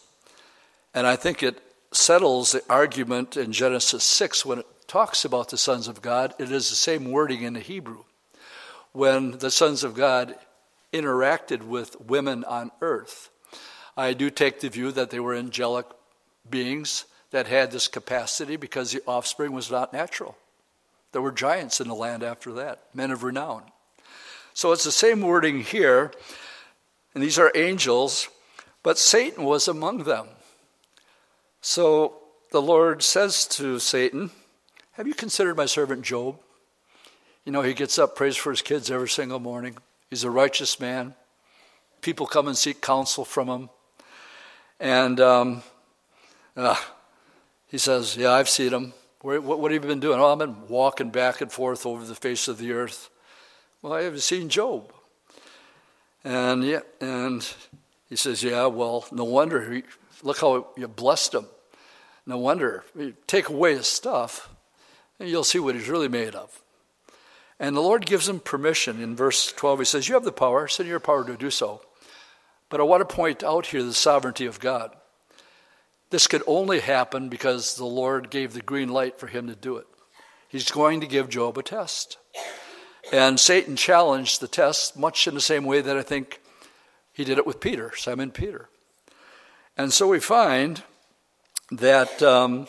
And 0.93 1.05
I 1.05 1.15
think 1.15 1.43
it 1.43 1.61
settles 1.97 2.51
the 2.51 2.63
argument 2.69 3.35
in 3.35 3.51
Genesis 3.51 4.03
6 4.03 4.45
when 4.45 4.59
it 4.59 4.65
talks 4.87 5.25
about 5.25 5.49
the 5.49 5.57
sons 5.57 5.87
of 5.87 6.01
God. 6.01 6.33
It 6.39 6.51
is 6.51 6.69
the 6.69 6.75
same 6.75 7.11
wording 7.11 7.41
in 7.41 7.53
the 7.53 7.59
Hebrew 7.59 8.03
when 8.93 9.31
the 9.39 9.51
sons 9.51 9.83
of 9.83 9.95
God 9.95 10.35
interacted 10.93 11.63
with 11.63 11.99
women 11.99 12.43
on 12.45 12.71
earth. 12.81 13.29
I 13.97 14.13
do 14.13 14.29
take 14.29 14.59
the 14.59 14.69
view 14.69 14.91
that 14.91 15.09
they 15.09 15.19
were 15.19 15.35
angelic 15.35 15.87
beings 16.49 17.05
that 17.31 17.47
had 17.47 17.71
this 17.71 17.87
capacity 17.87 18.55
because 18.55 18.91
the 18.91 19.01
offspring 19.05 19.51
was 19.51 19.69
not 19.69 19.91
natural. 19.91 20.37
There 21.11 21.21
were 21.21 21.31
giants 21.31 21.81
in 21.81 21.87
the 21.87 21.95
land 21.95 22.23
after 22.23 22.53
that, 22.53 22.83
men 22.93 23.11
of 23.11 23.23
renown. 23.23 23.63
So 24.53 24.71
it's 24.71 24.83
the 24.83 24.91
same 24.91 25.21
wording 25.21 25.61
here, 25.61 26.11
and 27.13 27.23
these 27.23 27.39
are 27.39 27.51
angels, 27.55 28.29
but 28.83 28.97
Satan 28.97 29.43
was 29.43 29.67
among 29.67 30.03
them. 30.03 30.27
So 31.69 32.19
the 32.51 32.61
Lord 32.61 33.03
says 33.03 33.45
to 33.47 33.77
Satan, 33.77 34.31
Have 34.93 35.05
you 35.05 35.13
considered 35.13 35.57
my 35.57 35.65
servant 35.65 36.01
Job? 36.01 36.39
You 37.43 37.51
know, 37.51 37.61
he 37.61 37.73
gets 37.73 37.99
up, 37.99 38.15
prays 38.15 38.37
for 38.37 38.51
his 38.51 38.61
kids 38.61 38.89
every 38.89 39.09
single 39.09 39.41
morning. 39.41 39.75
He's 40.09 40.23
a 40.23 40.31
righteous 40.31 40.79
man. 40.79 41.13
People 41.99 42.25
come 42.25 42.47
and 42.47 42.57
seek 42.57 42.81
counsel 42.81 43.25
from 43.25 43.49
him. 43.49 43.69
And 44.79 45.19
um, 45.19 45.61
uh, 46.55 46.77
he 47.67 47.77
says, 47.77 48.15
Yeah, 48.15 48.31
I've 48.31 48.47
seen 48.47 48.71
him. 48.71 48.93
What, 49.19 49.43
what, 49.43 49.69
have 49.69 49.83
you 49.83 49.89
been 49.89 49.99
doing? 49.99 50.21
Oh, 50.21 50.31
I've 50.31 50.39
been 50.39 50.69
walking 50.69 51.09
back 51.09 51.41
and 51.41 51.51
forth 51.51 51.85
over 51.85 52.05
the 52.05 52.15
face 52.15 52.47
of 52.47 52.59
the 52.59 52.71
earth. 52.71 53.09
Well, 53.81 53.91
I 53.91 54.03
haven't 54.03 54.21
seen 54.21 54.47
Job. 54.47 54.93
And, 56.23 56.63
yeah, 56.63 56.79
and 57.01 57.45
he 58.07 58.15
says, 58.15 58.41
Yeah, 58.41 58.67
well, 58.67 59.05
no 59.11 59.25
wonder. 59.25 59.69
He, 59.69 59.83
Look 60.23 60.39
how 60.39 60.67
you 60.77 60.87
blessed 60.87 61.35
him. 61.35 61.47
No 62.27 62.37
wonder. 62.37 62.83
You 62.93 63.15
take 63.25 63.47
away 63.47 63.75
his 63.75 63.87
stuff, 63.87 64.49
and 65.17 65.29
you'll 65.29 65.45
see 65.45 65.59
what 65.59 65.75
he's 65.75 65.87
really 65.87 66.09
made 66.09 66.35
of. 66.35 66.61
And 67.57 67.75
the 67.75 67.81
Lord 67.81 68.05
gives 68.05 68.27
him 68.27 68.41
permission. 68.41 69.01
In 69.01 69.15
verse 69.15 69.51
12, 69.53 69.79
he 69.79 69.85
says, 69.85 70.07
You 70.09 70.15
have 70.15 70.25
the 70.25 70.33
power, 70.33 70.67
in 70.77 70.85
your 70.85 70.99
power 70.99 71.25
to 71.25 71.37
do 71.37 71.49
so. 71.49 71.81
But 72.69 72.81
I 72.81 72.83
want 72.83 73.07
to 73.07 73.15
point 73.15 73.45
out 73.45 73.67
here 73.67 73.81
the 73.81 73.93
sovereignty 73.93 74.45
of 74.45 74.59
God. 74.59 74.93
This 76.09 76.27
could 76.27 76.43
only 76.45 76.81
happen 76.81 77.29
because 77.29 77.75
the 77.75 77.85
Lord 77.85 78.29
gave 78.29 78.53
the 78.53 78.61
green 78.61 78.89
light 78.89 79.19
for 79.19 79.27
him 79.27 79.47
to 79.47 79.55
do 79.55 79.77
it. 79.77 79.87
He's 80.49 80.69
going 80.69 80.99
to 81.01 81.07
give 81.07 81.29
Job 81.29 81.57
a 81.57 81.63
test. 81.63 82.17
And 83.11 83.39
Satan 83.39 83.77
challenged 83.77 84.41
the 84.41 84.47
test 84.49 84.97
much 84.97 85.27
in 85.27 85.33
the 85.33 85.41
same 85.41 85.63
way 85.63 85.79
that 85.79 85.97
I 85.97 86.01
think 86.03 86.41
he 87.13 87.23
did 87.23 87.37
it 87.37 87.47
with 87.47 87.61
Peter, 87.61 87.93
Simon 87.95 88.31
Peter. 88.31 88.69
And 89.77 89.93
so 89.93 90.09
we 90.09 90.19
find 90.19 90.83
that 91.71 92.21
um, 92.23 92.67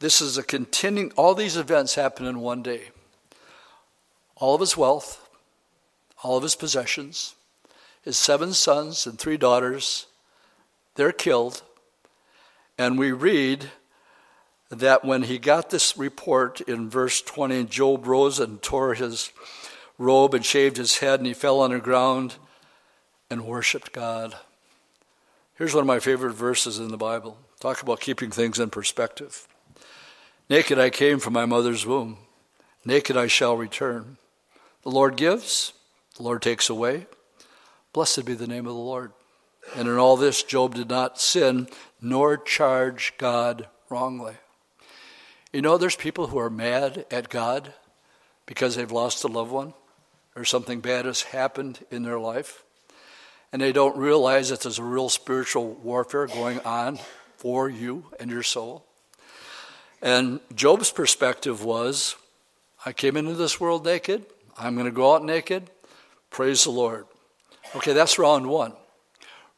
this 0.00 0.20
is 0.20 0.36
a 0.38 0.42
continuing, 0.42 1.12
all 1.12 1.34
these 1.34 1.56
events 1.56 1.94
happen 1.94 2.26
in 2.26 2.40
one 2.40 2.62
day 2.62 2.90
all 4.42 4.56
of 4.56 4.60
his 4.60 4.76
wealth, 4.76 5.28
all 6.24 6.36
of 6.36 6.42
his 6.42 6.56
possessions, 6.56 7.36
his 8.02 8.16
seven 8.16 8.52
sons 8.52 9.06
and 9.06 9.16
three 9.16 9.36
daughters, 9.36 10.06
they're 10.96 11.12
killed. 11.12 11.62
And 12.76 12.98
we 12.98 13.12
read 13.12 13.70
that 14.68 15.04
when 15.04 15.22
he 15.22 15.38
got 15.38 15.70
this 15.70 15.96
report 15.96 16.60
in 16.62 16.90
verse 16.90 17.22
20, 17.22 17.64
Job 17.66 18.04
rose 18.04 18.40
and 18.40 18.60
tore 18.60 18.94
his 18.94 19.30
robe 19.96 20.34
and 20.34 20.44
shaved 20.44 20.76
his 20.76 20.98
head, 20.98 21.20
and 21.20 21.26
he 21.28 21.34
fell 21.34 21.60
on 21.60 21.70
the 21.70 21.78
ground 21.78 22.34
and 23.30 23.46
worshiped 23.46 23.92
God. 23.92 24.34
Here's 25.54 25.72
one 25.72 25.82
of 25.82 25.86
my 25.86 26.00
favorite 26.00 26.32
verses 26.32 26.80
in 26.80 26.88
the 26.88 26.96
Bible. 26.96 27.38
Talk 27.62 27.80
about 27.80 28.00
keeping 28.00 28.32
things 28.32 28.58
in 28.58 28.70
perspective. 28.70 29.46
Naked 30.50 30.80
I 30.80 30.90
came 30.90 31.20
from 31.20 31.34
my 31.34 31.46
mother's 31.46 31.86
womb, 31.86 32.18
naked 32.84 33.16
I 33.16 33.28
shall 33.28 33.56
return. 33.56 34.16
The 34.82 34.90
Lord 34.90 35.14
gives, 35.14 35.72
the 36.16 36.24
Lord 36.24 36.42
takes 36.42 36.68
away. 36.68 37.06
Blessed 37.92 38.24
be 38.24 38.34
the 38.34 38.48
name 38.48 38.66
of 38.66 38.74
the 38.74 38.80
Lord. 38.80 39.12
And 39.76 39.86
in 39.86 39.96
all 39.96 40.16
this, 40.16 40.42
Job 40.42 40.74
did 40.74 40.90
not 40.90 41.20
sin 41.20 41.68
nor 42.00 42.36
charge 42.36 43.14
God 43.16 43.68
wrongly. 43.88 44.34
You 45.52 45.62
know, 45.62 45.78
there's 45.78 45.94
people 45.94 46.26
who 46.26 46.40
are 46.40 46.50
mad 46.50 47.06
at 47.12 47.28
God 47.28 47.74
because 48.44 48.74
they've 48.74 48.90
lost 48.90 49.22
a 49.22 49.28
loved 49.28 49.52
one 49.52 49.72
or 50.34 50.44
something 50.44 50.80
bad 50.80 51.04
has 51.04 51.22
happened 51.22 51.86
in 51.92 52.02
their 52.02 52.18
life. 52.18 52.64
And 53.52 53.62
they 53.62 53.70
don't 53.70 53.96
realize 53.96 54.48
that 54.48 54.62
there's 54.62 54.80
a 54.80 54.84
real 54.84 55.08
spiritual 55.08 55.74
warfare 55.74 56.26
going 56.26 56.58
on 56.62 56.98
for 57.42 57.68
you 57.68 58.04
and 58.20 58.30
your 58.30 58.44
soul. 58.44 58.84
And 60.00 60.38
Job's 60.54 60.92
perspective 60.92 61.64
was 61.64 62.14
I 62.86 62.92
came 62.92 63.16
into 63.16 63.34
this 63.34 63.58
world 63.60 63.84
naked. 63.84 64.24
I'm 64.56 64.74
going 64.74 64.86
to 64.86 64.92
go 64.92 65.12
out 65.12 65.24
naked. 65.24 65.68
Praise 66.30 66.62
the 66.62 66.70
Lord. 66.70 67.04
Okay, 67.74 67.94
that's 67.94 68.16
round 68.16 68.46
one. 68.46 68.74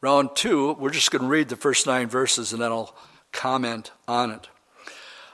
Round 0.01 0.31
two, 0.33 0.73
we're 0.79 0.89
just 0.89 1.11
going 1.11 1.21
to 1.21 1.27
read 1.27 1.47
the 1.49 1.55
first 1.55 1.85
nine 1.85 2.07
verses 2.07 2.53
and 2.53 2.59
then 2.59 2.71
I'll 2.71 2.95
comment 3.31 3.91
on 4.07 4.31
it. 4.31 4.47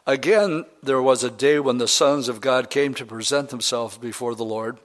Again, 0.05 0.65
there 0.83 1.01
was 1.01 1.23
a 1.23 1.31
day 1.31 1.57
when 1.57 1.77
the 1.77 1.87
sons 1.87 2.27
of 2.27 2.41
God 2.41 2.69
came 2.69 2.93
to 2.95 3.05
present 3.05 3.47
themselves 3.47 3.97
before 3.97 4.35
the 4.35 4.43
Lord. 4.43 4.77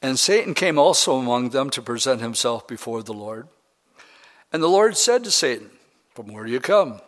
And 0.00 0.18
Satan 0.18 0.54
came 0.54 0.78
also 0.78 1.18
among 1.18 1.50
them 1.50 1.68
to 1.70 1.82
present 1.82 2.22
himself 2.22 2.66
before 2.66 3.02
the 3.02 3.12
Lord. 3.12 3.48
And 4.50 4.62
the 4.62 4.68
Lord 4.68 4.96
said 4.96 5.24
to 5.24 5.30
Satan, 5.30 5.72
From 6.20 6.34
where 6.34 6.44
do 6.44 6.52
you 6.52 6.60
come? 6.60 7.00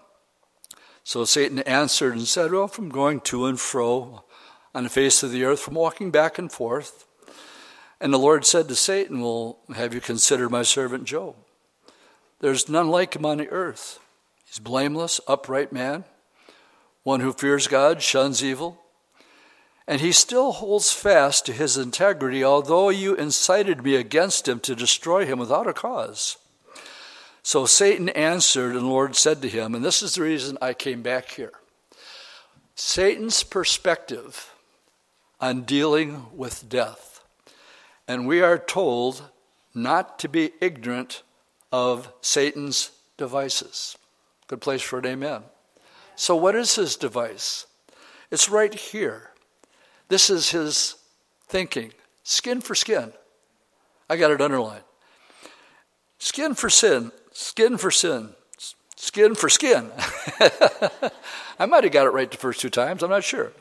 So 1.04 1.26
Satan 1.26 1.58
answered 1.58 2.14
and 2.14 2.26
said, 2.26 2.50
Well, 2.50 2.66
from 2.66 2.88
going 2.88 3.20
to 3.20 3.44
and 3.44 3.60
fro 3.60 4.24
on 4.74 4.84
the 4.84 4.88
face 4.88 5.22
of 5.22 5.30
the 5.30 5.44
earth 5.44 5.60
from 5.60 5.74
walking 5.74 6.10
back 6.10 6.38
and 6.38 6.50
forth. 6.50 7.04
And 8.00 8.10
the 8.10 8.18
Lord 8.18 8.46
said 8.46 8.68
to 8.68 8.74
Satan, 8.74 9.20
Well, 9.20 9.58
have 9.74 9.92
you 9.92 10.00
considered 10.00 10.48
my 10.48 10.62
servant 10.62 11.04
Job? 11.04 11.36
There's 12.40 12.70
none 12.70 12.88
like 12.88 13.14
him 13.14 13.26
on 13.26 13.36
the 13.36 13.50
earth. 13.50 14.00
He's 14.46 14.58
blameless, 14.58 15.20
upright 15.28 15.74
man, 15.74 16.04
one 17.02 17.20
who 17.20 17.34
fears 17.34 17.68
God, 17.68 18.00
shuns 18.00 18.42
evil. 18.42 18.80
And 19.86 20.00
he 20.00 20.12
still 20.12 20.52
holds 20.52 20.90
fast 20.90 21.44
to 21.44 21.52
his 21.52 21.76
integrity, 21.76 22.42
although 22.42 22.88
you 22.88 23.14
incited 23.14 23.84
me 23.84 23.94
against 23.94 24.48
him 24.48 24.58
to 24.60 24.74
destroy 24.74 25.26
him 25.26 25.38
without 25.38 25.68
a 25.68 25.74
cause. 25.74 26.38
So 27.42 27.66
Satan 27.66 28.08
answered, 28.10 28.72
and 28.72 28.82
the 28.82 28.86
Lord 28.86 29.16
said 29.16 29.42
to 29.42 29.48
him, 29.48 29.74
and 29.74 29.84
this 29.84 30.02
is 30.02 30.14
the 30.14 30.22
reason 30.22 30.56
I 30.62 30.74
came 30.74 31.02
back 31.02 31.30
here 31.30 31.52
Satan's 32.74 33.42
perspective 33.42 34.54
on 35.40 35.62
dealing 35.62 36.26
with 36.34 36.68
death. 36.68 37.24
And 38.06 38.26
we 38.26 38.40
are 38.40 38.58
told 38.58 39.30
not 39.74 40.18
to 40.20 40.28
be 40.28 40.52
ignorant 40.60 41.22
of 41.70 42.12
Satan's 42.20 42.90
devices. 43.16 43.96
Good 44.46 44.60
place 44.60 44.82
for 44.82 44.98
an 44.98 45.06
amen. 45.06 45.42
So, 46.14 46.36
what 46.36 46.54
is 46.54 46.74
his 46.74 46.96
device? 46.96 47.66
It's 48.30 48.48
right 48.48 48.72
here. 48.72 49.30
This 50.08 50.30
is 50.30 50.50
his 50.50 50.96
thinking 51.48 51.92
skin 52.22 52.60
for 52.60 52.74
skin. 52.74 53.12
I 54.08 54.16
got 54.16 54.30
it 54.30 54.40
underlined. 54.40 54.84
Skin 56.18 56.54
for 56.54 56.70
sin, 56.70 57.10
skin 57.32 57.76
for 57.76 57.90
sin, 57.90 58.30
skin 58.96 59.34
for 59.34 59.48
skin. 59.48 59.90
I 61.58 61.66
might 61.66 61.84
have 61.84 61.92
got 61.92 62.06
it 62.06 62.10
right 62.10 62.30
the 62.30 62.36
first 62.36 62.60
two 62.60 62.70
times, 62.70 63.02
I'm 63.02 63.10
not 63.10 63.24
sure. 63.24 63.52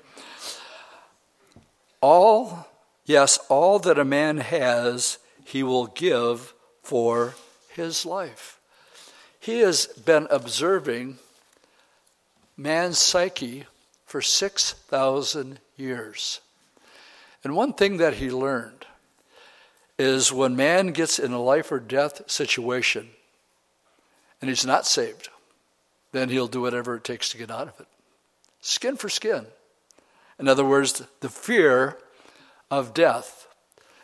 All, 2.02 2.68
yes, 3.06 3.40
all 3.50 3.80
that 3.80 4.00
a 4.00 4.06
man 4.06 4.38
has, 4.38 5.18
he 5.44 5.64
will 5.64 5.88
give 5.88 6.54
for 6.84 7.36
his 7.70 8.06
life. 8.06 8.60
He 9.40 9.60
has 9.60 9.88
been 9.88 10.28
observing 10.30 11.18
man's 12.58 12.98
psyche 12.98 13.66
for 14.06 14.22
6,000 14.22 15.60
years. 15.78 16.42
And 17.44 17.56
one 17.56 17.74
thing 17.74 17.98
that 17.98 18.16
he 18.16 18.30
learned 18.30 18.86
is 19.98 20.32
when 20.32 20.56
man 20.56 20.88
gets 20.88 21.18
in 21.18 21.32
a 21.32 21.42
life 21.42 21.72
or 21.72 21.80
death 21.80 22.30
situation 22.30 23.10
and 24.42 24.50
he's 24.50 24.66
not 24.66 24.86
saved, 24.86 25.30
then 26.12 26.30
he'll 26.30 26.48
do 26.48 26.62
whatever 26.62 26.96
it 26.96 27.04
takes 27.04 27.30
to 27.30 27.38
get 27.38 27.52
out 27.52 27.68
of 27.68 27.80
it. 27.80 27.88
Skin 28.60 28.98
for 28.98 29.10
skin. 29.10 29.46
In 30.40 30.48
other 30.48 30.66
words, 30.66 31.04
the 31.20 31.30
fear 31.30 31.98
of 32.70 32.94
death. 32.94 33.48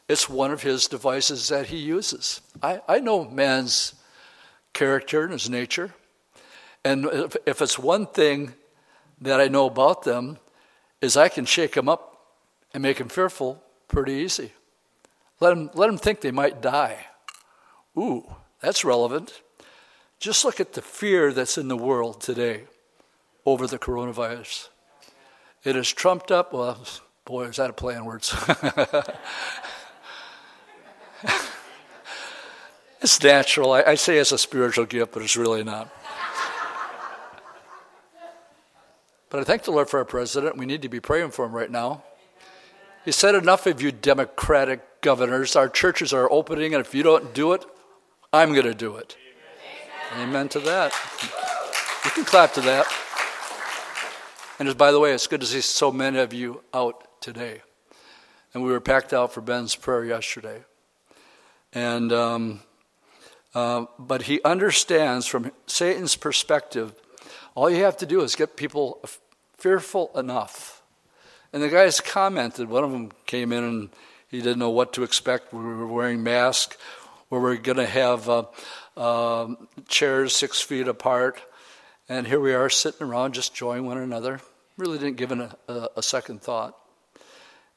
It's 0.07 0.29
one 0.29 0.51
of 0.51 0.61
his 0.61 0.88
devices 0.88 1.49
that 1.49 1.67
he 1.67 1.77
uses. 1.77 2.41
I, 2.61 2.81
I 2.88 2.99
know 2.99 3.25
man's 3.25 3.95
character 4.73 5.23
and 5.23 5.33
his 5.33 5.49
nature. 5.49 5.93
And 6.85 7.05
if, 7.05 7.35
if 7.45 7.61
it's 7.61 7.77
one 7.77 8.05
thing 8.07 8.53
that 9.19 9.41
I 9.41 9.47
know 9.47 9.65
about 9.65 10.03
them, 10.03 10.38
is 11.01 11.17
I 11.17 11.29
can 11.29 11.45
shake 11.45 11.73
them 11.73 11.89
up 11.89 12.21
and 12.73 12.81
make 12.81 12.97
them 12.97 13.09
fearful 13.09 13.61
pretty 13.88 14.13
easy. 14.13 14.51
Let 15.39 15.49
them, 15.49 15.69
let 15.73 15.88
them 15.88 15.97
think 15.97 16.21
they 16.21 16.31
might 16.31 16.61
die. 16.61 17.05
Ooh, 17.97 18.35
that's 18.61 18.85
relevant. 18.85 19.41
Just 20.20 20.43
look 20.43 20.59
at 20.59 20.74
the 20.74 20.82
fear 20.82 21.32
that's 21.32 21.57
in 21.57 21.68
the 21.68 21.78
world 21.78 22.22
today 22.22 22.63
over 23.45 23.68
the 23.68 23.78
coronavirus. 23.78 24.70
It 25.63 25.76
is 25.76 25.91
trumped 25.91 26.32
up. 26.32 26.53
Well, 26.53 26.80
boy, 27.26 27.45
is 27.45 27.57
that 27.57 27.70
a 27.70 27.74
play 27.74 27.95
on 27.95 28.05
words. 28.05 28.34
it's 33.01 33.22
natural. 33.22 33.74
I, 33.74 33.84
I 33.84 33.95
say 33.95 34.18
it's 34.18 34.32
a 34.32 34.38
spiritual 34.38 34.86
gift, 34.86 35.13
but 35.13 35.22
it's 35.22 35.38
really 35.38 35.63
not. 35.63 35.93
but 39.30 39.39
I 39.41 39.43
thank 39.43 39.63
the 39.63 39.72
Lord 39.72 39.89
for 39.89 39.99
our 39.99 40.05
president. 40.05 40.57
We 40.57 40.65
need 40.65 40.82
to 40.82 40.89
be 40.89 40.99
praying 40.99 41.32
for 41.32 41.45
him 41.45 41.51
right 41.51 41.70
now. 41.70 42.03
He 43.05 43.11
said, 43.11 43.36
Enough 43.36 43.68
of 43.68 43.82
you 43.82 43.91
Democratic 43.91 45.01
governors. 45.01 45.55
Our 45.55 45.70
churches 45.70 46.11
are 46.11 46.32
opening, 46.32 46.74
and 46.74 46.82
if 46.82 46.95
you 46.95 47.03
don't 47.03 47.34
do 47.36 47.53
it, 47.53 47.63
I'm 48.34 48.51
going 48.51 48.65
to 48.65 48.74
do 48.74 48.97
it. 48.97 49.15
Amen. 50.16 50.47
To 50.49 50.60
that. 50.60 50.93
You 52.05 52.12
can 52.12 52.24
clap 52.24 52.53
to 52.53 52.62
that. 52.62 52.88
And 54.58 54.76
by 54.78 54.91
the 54.91 54.99
way, 54.99 55.12
it's 55.12 55.28
good 55.28 55.41
to 55.41 55.47
see 55.47 55.62
so 55.62 55.91
many 55.91 56.18
of 56.20 56.34
you 56.34 56.64
out 56.74 57.22
today. 57.22 57.62
And 58.53 58.64
we 58.64 58.72
were 58.72 58.80
packed 58.80 59.14
out 59.14 59.34
for 59.34 59.41
Ben's 59.41 59.76
prayer 59.76 60.05
yesterday. 60.05 60.64
And, 61.74 62.12
um, 62.14 62.62
uh, 63.53 63.86
but 63.99 64.24
he 64.24 64.41
understands 64.43 65.28
from 65.28 65.51
Satan's 65.68 66.16
perspective, 66.16 66.93
all 67.53 67.70
you 67.70 67.84
have 67.84 67.97
to 67.97 68.05
do 68.05 68.22
is 68.22 68.36
get 68.36 68.55
people 68.55 69.03
fearful 69.58 70.12
enough. 70.16 70.82
And 71.51 71.62
the 71.62 71.70
guys 71.70 71.99
commented, 71.99 72.70
one 72.70 72.84
of 72.84 72.91
them 72.91 73.12
came 73.26 73.51
in 73.51 73.64
and 73.64 73.89
he 74.30 74.39
didn't 74.39 74.60
know 74.60 74.70
what 74.70 74.93
to 74.93 75.03
expect. 75.03 75.53
We 75.53 75.64
were 75.64 75.88
wearing 75.88 76.24
masks, 76.24 76.78
we 77.30 77.39
were 77.39 77.57
going 77.57 77.78
to 77.78 77.86
have 77.86 78.30
uh, 78.30 78.43
uh, 78.95 79.55
chairs 79.88 80.36
six 80.36 80.61
feet 80.61 80.88
apart. 80.88 81.41
And 82.09 82.25
here 82.25 82.39
we 82.39 82.53
are 82.53 82.69
sitting 82.69 83.05
around 83.05 83.34
just 83.34 83.51
enjoying 83.51 83.86
one 83.86 83.97
another. 83.97 84.39
Really 84.78 84.97
didn't 84.97 85.17
give 85.17 85.32
it 85.32 85.39
a, 85.39 85.57
a, 85.67 85.89
a 85.97 86.03
second 86.03 86.41
thought. 86.41 86.78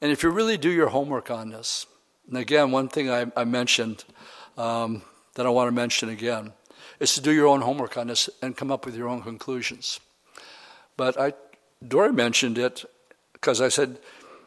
And 0.01 0.11
if 0.11 0.23
you 0.23 0.29
really 0.29 0.57
do 0.57 0.69
your 0.69 0.87
homework 0.87 1.29
on 1.29 1.49
this, 1.49 1.85
and 2.27 2.37
again, 2.37 2.71
one 2.71 2.87
thing 2.87 3.09
I, 3.09 3.25
I 3.35 3.43
mentioned 3.43 4.05
um, 4.57 5.01
that 5.35 5.45
I 5.45 5.49
want 5.49 5.67
to 5.67 5.71
mention 5.73 6.09
again 6.09 6.53
is 6.99 7.13
to 7.15 7.21
do 7.21 7.31
your 7.31 7.47
own 7.47 7.61
homework 7.61 7.97
on 7.97 8.07
this 8.07 8.29
and 8.41 8.55
come 8.55 8.71
up 8.71 8.85
with 8.85 8.95
your 8.95 9.09
own 9.09 9.21
conclusions. 9.21 9.99
But 10.95 11.19
I, 11.19 11.33
Dory 11.85 12.13
mentioned 12.13 12.57
it 12.57 12.85
because 13.33 13.59
I 13.59 13.69
said, 13.69 13.99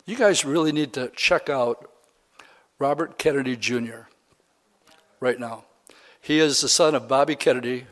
you 0.07 0.17
guys 0.17 0.45
really 0.45 0.73
need 0.73 0.93
to 0.95 1.09
check 1.17 1.49
out 1.49 1.91
Robert 2.79 3.19
Kennedy 3.19 3.57
Jr. 3.57 4.07
right 5.21 5.39
now. 5.39 5.65
He 6.21 6.39
is 6.39 6.61
the 6.61 6.69
son 6.69 6.95
of 6.95 7.09
Bobby 7.09 7.37
Kennedy, 7.37 7.87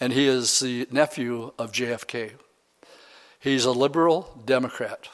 and 0.00 0.12
he 0.12 0.26
is 0.26 0.60
the 0.60 0.86
nephew 0.90 1.52
of 1.58 1.72
JFK. 1.72 2.32
He's 3.38 3.64
a 3.64 3.72
liberal 3.72 4.42
Democrat, 4.44 5.08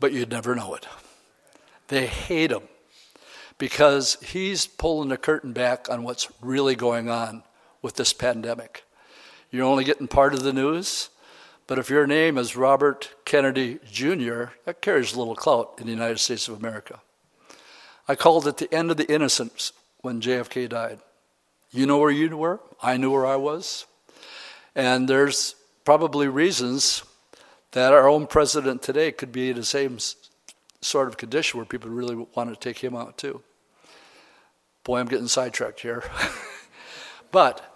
but 0.00 0.12
you'd 0.12 0.30
never 0.30 0.54
know 0.54 0.74
it. 0.74 0.86
They 1.88 2.06
hate 2.06 2.50
him 2.50 2.62
because 3.58 4.16
he's 4.22 4.66
pulling 4.66 5.10
the 5.10 5.16
curtain 5.16 5.52
back 5.52 5.88
on 5.88 6.02
what's 6.02 6.28
really 6.40 6.74
going 6.74 7.08
on 7.08 7.44
with 7.82 7.94
this 7.94 8.12
pandemic. 8.12 8.84
You're 9.50 9.66
only 9.66 9.84
getting 9.84 10.08
part 10.08 10.34
of 10.34 10.42
the 10.42 10.52
news, 10.52 11.10
but 11.66 11.78
if 11.78 11.90
your 11.90 12.06
name 12.06 12.38
is 12.38 12.56
Robert 12.56 13.10
Kennedy 13.24 13.78
Jr., 13.88 14.44
that 14.64 14.80
carries 14.80 15.14
a 15.14 15.18
little 15.18 15.36
clout 15.36 15.74
in 15.78 15.84
the 15.84 15.92
United 15.92 16.18
States 16.18 16.48
of 16.48 16.58
America. 16.58 17.00
I 18.08 18.14
called 18.14 18.46
it 18.46 18.56
the 18.56 18.74
end 18.74 18.90
of 18.90 18.96
the 18.96 19.12
innocence 19.12 19.72
when 20.02 20.20
JFK 20.20 20.68
died. 20.68 20.98
You 21.70 21.86
know 21.86 21.98
where 21.98 22.10
you 22.10 22.36
were, 22.36 22.60
I 22.82 22.96
knew 22.96 23.10
where 23.10 23.26
I 23.26 23.36
was. 23.36 23.86
And 24.74 25.08
there's 25.08 25.54
probably 25.84 26.28
reasons 26.28 27.04
that 27.70 27.92
our 27.92 28.08
own 28.08 28.26
president 28.26 28.82
today 28.82 29.12
could 29.12 29.32
be 29.32 29.50
in 29.50 29.56
the 29.56 29.64
same 29.64 29.98
sort 30.82 31.08
of 31.08 31.16
condition 31.16 31.58
where 31.58 31.64
people 31.64 31.90
really 31.90 32.26
want 32.34 32.50
to 32.50 32.56
take 32.56 32.78
him 32.78 32.94
out 32.94 33.16
too. 33.16 33.42
Boy, 34.84 34.98
I'm 34.98 35.06
getting 35.06 35.28
sidetracked 35.28 35.80
here. 35.80 36.02
but 37.30 37.72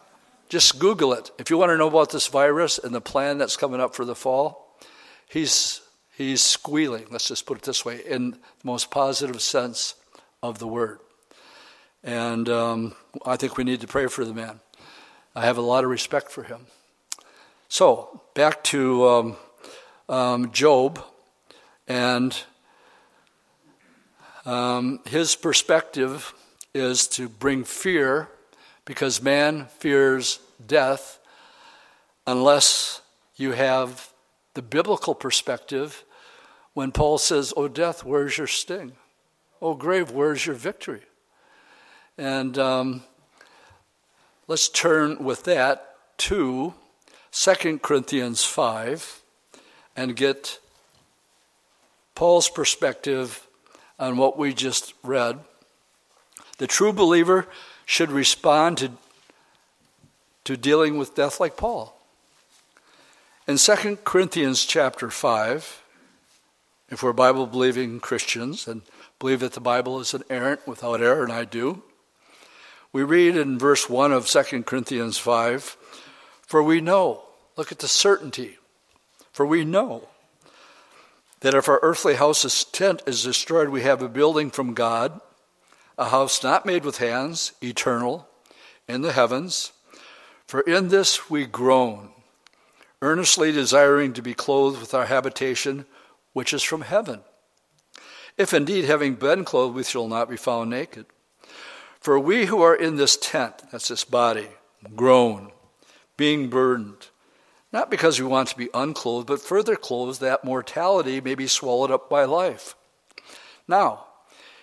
just 0.49 0.79
Google 0.79 1.13
it. 1.13 1.31
If 1.39 1.51
you 1.51 1.57
want 1.57 1.71
to 1.71 1.77
know 1.77 1.87
about 1.87 2.11
this 2.11 2.27
virus 2.27 2.79
and 2.79 2.95
the 2.95 3.01
plan 3.01 3.39
that's 3.39 3.57
coming 3.57 3.81
up 3.81 3.95
for 3.95 4.05
the 4.05 4.15
fall, 4.15 4.77
he's, 5.29 5.81
he's 6.17 6.43
squealing, 6.43 7.07
let's 7.11 7.29
just 7.29 7.47
put 7.47 7.59
it 7.59 7.65
this 7.65 7.85
way, 7.85 8.01
in 8.05 8.33
the 8.33 8.39
most 8.65 8.91
positive 8.91 9.41
sense 9.41 9.95
of 10.43 10.59
the 10.59 10.67
word. 10.67 10.99
And 12.07 12.49
um, 12.49 12.95
I 13.27 13.37
think 13.37 13.57
we 13.57 13.65
need 13.65 13.81
to 13.81 13.89
pray 13.89 14.07
for 14.07 14.25
the 14.25 14.33
man. 14.33 14.61
I 15.35 15.45
have 15.45 15.59
a 15.59 15.61
lot 15.61 15.83
of 15.83 15.91
respect 15.91 16.31
for 16.31 16.45
him. 16.45 16.67
So, 17.69 18.23
back 18.33 18.63
to 18.65 19.09
um, 19.09 19.37
um, 20.09 20.53
Job 20.53 21.05
and 21.89 22.41
um, 24.45 25.01
his 25.05 25.35
perspective 25.35 26.33
is 26.73 27.09
to 27.09 27.29
bring 27.29 27.65
fear 27.65 28.29
because 28.85 29.21
man 29.21 29.67
fears 29.79 30.39
death 30.65 31.19
unless 32.25 33.03
you 33.35 33.51
have 33.51 34.13
the 34.55 34.63
biblical 34.63 35.17
perspective 35.17 36.05
when 36.73 36.93
Paul 36.93 37.19
says, 37.19 37.53
Oh, 37.57 37.67
death, 37.67 38.05
where's 38.05 38.39
your 38.39 38.47
sting? 38.47 38.93
Oh, 39.61 39.75
grave, 39.75 40.13
where's 40.13 40.47
your 40.47 40.55
victory? 40.55 41.03
And 42.19 42.57
um, 42.59 43.03
let's 44.49 44.69
turn 44.69 45.23
with 45.23 45.45
that 45.45 45.97
to 46.19 46.75
2 47.33 47.79
Corinthians 47.81 48.45
5 48.45 49.23
and 49.97 50.17
get 50.17 50.59
Paul's 52.15 52.49
perspective 52.49 53.47
on 53.99 54.17
what 54.17 54.39
we 54.39 54.55
just 54.55 54.95
read. 55.03 55.41
The 56.59 56.67
true 56.67 56.93
believer 56.93 57.47
should 57.85 58.11
respond 58.11 58.79
to, 58.79 58.93
to 60.45 60.57
dealing 60.57 60.97
with 60.97 61.15
death 61.15 61.39
like 61.39 61.57
Paul. 61.57 61.95
In 63.47 63.59
2 63.59 63.99
Corinthians 64.05 64.65
chapter 64.65 65.11
5, 65.11 65.83
if 66.89 67.03
we're 67.03 67.13
Bible 67.13 67.47
believing 67.47 68.01
Christians 68.01 68.67
and 68.67 68.83
believe 69.19 69.41
that 69.41 69.53
the 69.53 69.61
Bible 69.61 70.01
is 70.01 70.15
inerrant 70.15 70.67
without 70.67 71.03
error, 71.03 71.23
and 71.23 71.33
I 71.33 71.45
do, 71.45 71.83
we 72.97 73.03
read 73.03 73.37
in 73.37 73.59
verse 73.59 73.91
1 73.91 74.11
of 74.11 74.27
2 74.27 74.63
Corinthians 74.63 75.19
5 75.19 75.77
For 76.47 76.63
we 76.63 76.81
know, 76.81 77.25
look 77.55 77.71
at 77.71 77.81
the 77.81 77.89
certainty, 77.89 78.57
for 79.33 79.45
we 79.45 79.67
know 79.67 80.09
that 81.41 81.53
if 81.53 81.69
our 81.69 81.79
earthly 81.83 82.15
house's 82.15 82.65
tent 82.65 83.03
is 83.05 83.23
destroyed, 83.23 83.69
we 83.69 83.83
have 83.83 84.01
a 84.01 84.09
building 84.09 84.51
from 84.51 84.73
God, 84.73 85.21
a 85.99 86.09
house 86.09 86.43
not 86.43 86.65
made 86.65 86.87
with 86.87 86.97
hands, 86.97 87.53
eternal, 87.63 88.29
in 88.89 89.03
the 89.03 89.13
heavens. 89.13 89.73
For 90.47 90.63
in 90.63 90.89
this 90.89 91.29
we 91.29 91.45
groan, 91.45 92.09
earnestly 93.03 93.53
desiring 93.53 94.15
to 94.15 94.23
be 94.23 94.33
clothed 94.33 94.81
with 94.81 94.95
our 94.95 95.05
habitation, 95.05 95.85
which 96.33 96.55
is 96.55 96.63
from 96.63 96.81
heaven. 96.81 97.21
If 98.39 98.55
indeed, 98.55 98.87
having 98.87 99.17
been 99.17 99.45
clothed, 99.45 99.75
we 99.75 99.85
shall 99.85 100.09
not 100.09 100.31
be 100.31 100.39
found 100.39 100.71
naked. 100.71 101.05
For 102.07 102.21
we 102.21 102.47
who 102.47 102.63
are 102.63 102.77
in 102.77 102.95
this 102.95 103.17
tent, 103.17 103.65
that's 103.73 103.89
this 103.89 104.05
body, 104.05 104.47
groan, 104.95 105.51
being 106.17 106.49
burdened 106.49 107.09
not 107.73 107.91
because 107.91 108.21
we 108.21 108.27
want 108.29 108.49
to 108.51 108.57
be 108.57 108.69
unclothed, 108.73 109.27
but 109.27 109.41
further 109.41 109.75
clothed 109.75 110.21
that 110.21 110.45
mortality 110.45 111.21
may 111.21 111.35
be 111.35 111.49
swallowed 111.49 111.91
up 111.91 112.09
by 112.09 112.25
life. 112.25 112.77
Now, 113.67 114.07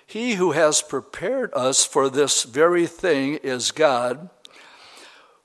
he 0.08 0.36
who 0.36 0.54
has 0.54 0.82
prepared 0.82 1.54
us 1.54 1.84
for 1.84 2.10
this 2.10 2.44
very 2.44 2.88
thing 2.88 3.36
is 3.44 3.72
God, 3.72 4.30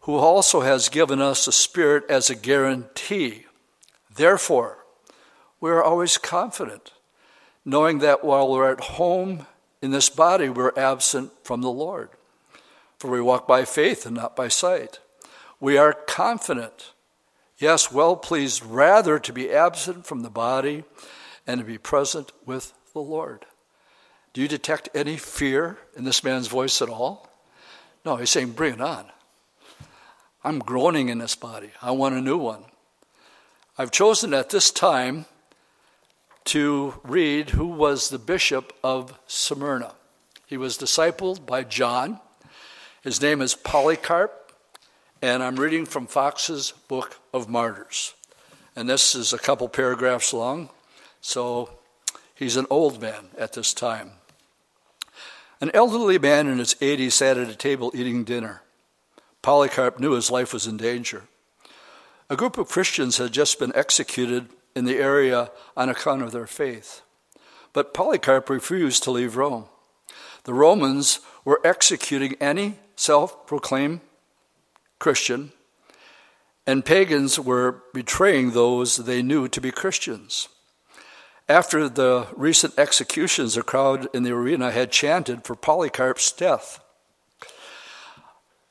who 0.03 0.14
also 0.14 0.61
has 0.61 0.88
given 0.88 1.20
us 1.20 1.46
the 1.46 1.51
Spirit 1.53 2.05
as 2.09 2.30
a 2.30 2.36
guarantee. 2.36 3.46
Therefore, 4.14 4.86
we 5.61 5.68
are 5.68 5.82
always 5.82 6.16
confident, 6.16 6.92
knowing 7.64 7.99
that 7.99 8.22
while 8.22 8.49
we're 8.49 8.70
at 8.70 8.82
home 8.82 9.46
in 9.80 9.90
this 9.90 10.10
body, 10.10 10.48
we're 10.48 10.72
absent 10.76 11.32
from 11.44 11.62
the 11.62 11.70
Lord. 11.70 12.10
For 12.98 13.10
we 13.10 13.20
walk 13.20 13.46
by 13.46 13.64
faith 13.64 14.06
and 14.06 14.16
not 14.16 14.34
by 14.34 14.48
sight. 14.48 14.98
We 15.60 15.78
are 15.78 15.92
confident 15.92 16.92
Yes, 17.58 17.90
well 17.90 18.14
pleased 18.14 18.64
rather 18.64 19.18
to 19.18 19.32
be 19.32 19.50
absent 19.50 20.06
from 20.06 20.20
the 20.20 20.30
body 20.30 20.84
and 21.46 21.58
to 21.58 21.64
be 21.64 21.76
present 21.76 22.30
with 22.46 22.72
the 22.92 23.00
Lord. 23.00 23.46
Do 24.32 24.40
you 24.40 24.48
detect 24.48 24.88
any 24.94 25.16
fear 25.16 25.78
in 25.96 26.04
this 26.04 26.22
man's 26.22 26.46
voice 26.46 26.80
at 26.80 26.88
all? 26.88 27.28
No, 28.04 28.16
he's 28.16 28.30
saying, 28.30 28.52
Bring 28.52 28.74
it 28.74 28.80
on. 28.80 29.06
I'm 30.44 30.60
groaning 30.60 31.08
in 31.08 31.18
this 31.18 31.34
body. 31.34 31.70
I 31.82 31.90
want 31.90 32.14
a 32.14 32.20
new 32.20 32.38
one. 32.38 32.64
I've 33.76 33.90
chosen 33.90 34.32
at 34.32 34.50
this 34.50 34.70
time 34.70 35.26
to 36.49 36.94
read 37.05 37.51
who 37.51 37.66
was 37.66 38.09
the 38.09 38.18
bishop 38.18 38.72
of 38.82 39.18
Smyrna. 39.26 39.92
He 40.46 40.57
was 40.57 40.78
discipled 40.78 41.44
by 41.44 41.62
John. 41.62 42.20
His 43.03 43.20
name 43.20 43.42
is 43.42 43.55
Polycarp 43.55 44.38
and 45.20 45.42
I'm 45.42 45.57
reading 45.57 45.84
from 45.84 46.07
Foxe's 46.07 46.72
Book 46.88 47.20
of 47.34 47.51
Martyrs. 47.51 48.14
And 48.74 48.88
this 48.88 49.14
is 49.14 49.32
a 49.32 49.38
couple 49.38 49.68
paragraphs 49.68 50.32
long, 50.32 50.70
so 51.20 51.70
he's 52.34 52.57
an 52.57 52.66
old 52.70 53.01
man 53.01 53.28
at 53.36 53.53
this 53.53 53.74
time. 53.74 54.12
An 55.61 55.70
elderly 55.74 56.18
man 56.18 56.46
in 56.46 56.59
his 56.59 56.76
80s 56.76 57.12
sat 57.12 57.36
at 57.36 57.51
a 57.51 57.57
table 57.57 57.90
eating 57.94 58.24
dinner. 58.24 58.62
Polycarp 59.42 60.01
knew 60.01 60.12
his 60.12 60.30
life 60.30 60.55
was 60.55 60.66
in 60.66 60.78
danger. 60.78 61.24
A 62.30 62.36
group 62.36 62.57
of 62.57 62.68
Christians 62.68 63.18
had 63.18 63.32
just 63.32 63.59
been 63.59 63.72
executed 63.74 64.49
in 64.78 64.84
the 64.84 64.96
area 64.96 65.50
on 65.76 65.88
account 65.88 66.22
of 66.22 66.30
their 66.32 66.46
faith. 66.46 67.02
But 67.72 67.92
Polycarp 67.92 68.48
refused 68.48 69.02
to 69.02 69.10
leave 69.10 69.36
Rome. 69.36 69.66
The 70.44 70.54
Romans 70.54 71.20
were 71.44 71.60
executing 71.64 72.34
any 72.40 72.78
self 72.96 73.46
proclaimed 73.46 74.00
Christian, 74.98 75.52
and 76.66 76.84
pagans 76.84 77.38
were 77.38 77.82
betraying 77.92 78.52
those 78.52 78.96
they 78.96 79.20
knew 79.20 79.48
to 79.48 79.60
be 79.60 79.70
Christians. 79.70 80.48
After 81.48 81.88
the 81.88 82.28
recent 82.36 82.78
executions, 82.78 83.56
a 83.56 83.62
crowd 83.62 84.08
in 84.14 84.22
the 84.22 84.32
arena 84.32 84.70
had 84.70 84.92
chanted 84.92 85.44
for 85.44 85.54
Polycarp's 85.54 86.30
death. 86.30 86.80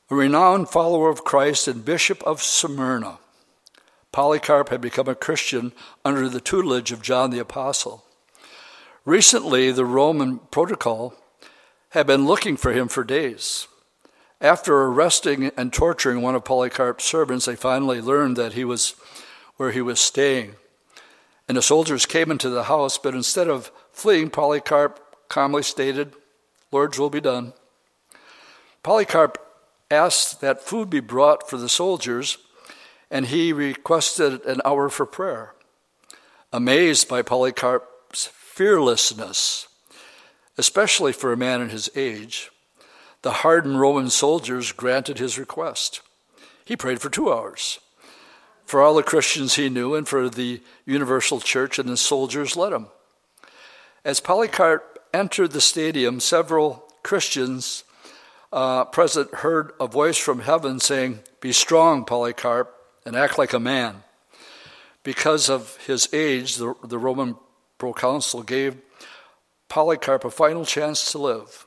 A 0.09 0.15
renowned 0.15 0.69
follower 0.69 1.09
of 1.09 1.23
Christ 1.23 1.67
and 1.67 1.83
bishop 1.83 2.23
of 2.23 2.41
Smyrna, 2.41 3.17
Polycarp 4.18 4.70
had 4.70 4.82
become 4.82 5.07
a 5.07 5.13
Christian 5.13 5.74
under 6.03 6.28
the 6.28 6.41
tutelage 6.41 6.91
of 6.91 7.03
John 7.03 7.30
the 7.30 7.38
Apostle. 7.38 8.03
Recently, 9.05 9.72
the 9.72 9.86
Roman 9.86 10.39
protocol 10.39 11.13
had 11.89 12.07
been 12.07 12.26
looking 12.26 12.57
for 12.57 12.72
him 12.74 12.88
for 12.88 13.03
days. 13.03 13.68
After 14.41 14.76
arresting 14.76 15.51
and 15.55 15.72
torturing 15.72 16.24
one 16.24 16.34
of 16.34 16.43
Polycarp's 16.43 17.03
servants, 17.03 17.45
they 17.45 17.55
finally 17.55 18.01
learned 18.01 18.38
that 18.38 18.53
he 18.53 18.65
was 18.65 18.95
where 19.57 19.70
he 19.70 19.82
was 19.82 19.99
staying. 19.99 20.55
And 21.47 21.55
the 21.55 21.61
soldiers 21.61 22.07
came 22.07 22.32
into 22.32 22.49
the 22.49 22.63
house, 22.63 22.97
but 22.97 23.13
instead 23.13 23.47
of 23.47 23.72
fleeing, 23.91 24.32
Polycarp 24.32 24.99
calmly 25.30 25.61
stated, 25.61 26.13
Lord's 26.72 26.97
will 26.97 27.11
be 27.11 27.22
done. 27.22 27.53
Polycarp 28.82 29.38
asked 29.91 30.41
that 30.41 30.63
food 30.63 30.89
be 30.89 31.01
brought 31.01 31.47
for 31.47 31.57
the 31.57 31.70
soldiers, 31.70 32.39
and 33.09 33.27
he 33.27 33.53
requested 33.53 34.43
an 34.45 34.61
hour 34.65 34.89
for 34.89 35.05
prayer. 35.05 35.53
Amazed 36.51 37.07
by 37.07 37.21
Polycarp's 37.21 38.27
fearlessness, 38.27 39.67
especially 40.57 41.13
for 41.13 41.31
a 41.31 41.37
man 41.37 41.61
in 41.61 41.69
his 41.69 41.89
age, 41.95 42.51
the 43.21 43.31
hardened 43.31 43.79
Roman 43.79 44.09
soldiers 44.09 44.71
granted 44.71 45.19
his 45.19 45.37
request. 45.37 46.01
He 46.65 46.75
prayed 46.75 47.01
for 47.01 47.09
two 47.09 47.31
hours 47.31 47.79
for 48.67 48.81
all 48.81 48.95
the 48.95 49.01
Christians 49.03 49.55
he 49.55 49.69
knew 49.69 49.95
and 49.95 50.05
for 50.05 50.29
the 50.29 50.61
universal 50.85 51.39
church, 51.39 51.79
and 51.79 51.87
the 51.87 51.97
soldiers 51.97 52.57
led 52.57 52.73
him. 52.73 52.87
As 54.03 54.19
Polycarp 54.19 54.99
entered 55.13 55.51
the 55.51 55.61
stadium, 55.61 56.19
several 56.19 56.85
Christians 57.01 57.85
uh, 58.51 58.83
present 58.85 59.33
heard 59.35 59.71
a 59.79 59.87
voice 59.87 60.17
from 60.17 60.41
heaven 60.41 60.81
saying, 60.81 61.21
Be 61.39 61.53
strong, 61.53 62.03
Polycarp, 62.03 62.73
and 63.07 63.15
act 63.15 63.37
like 63.37 63.53
a 63.53 63.59
man. 63.59 64.03
Because 65.01 65.49
of 65.49 65.77
his 65.77 66.09
age, 66.11 66.57
the, 66.57 66.75
the 66.83 66.99
Roman 66.99 67.37
proconsul 67.77 68.43
gave 68.43 68.75
Polycarp 69.69 70.25
a 70.25 70.29
final 70.29 70.65
chance 70.65 71.09
to 71.13 71.17
live. 71.17 71.65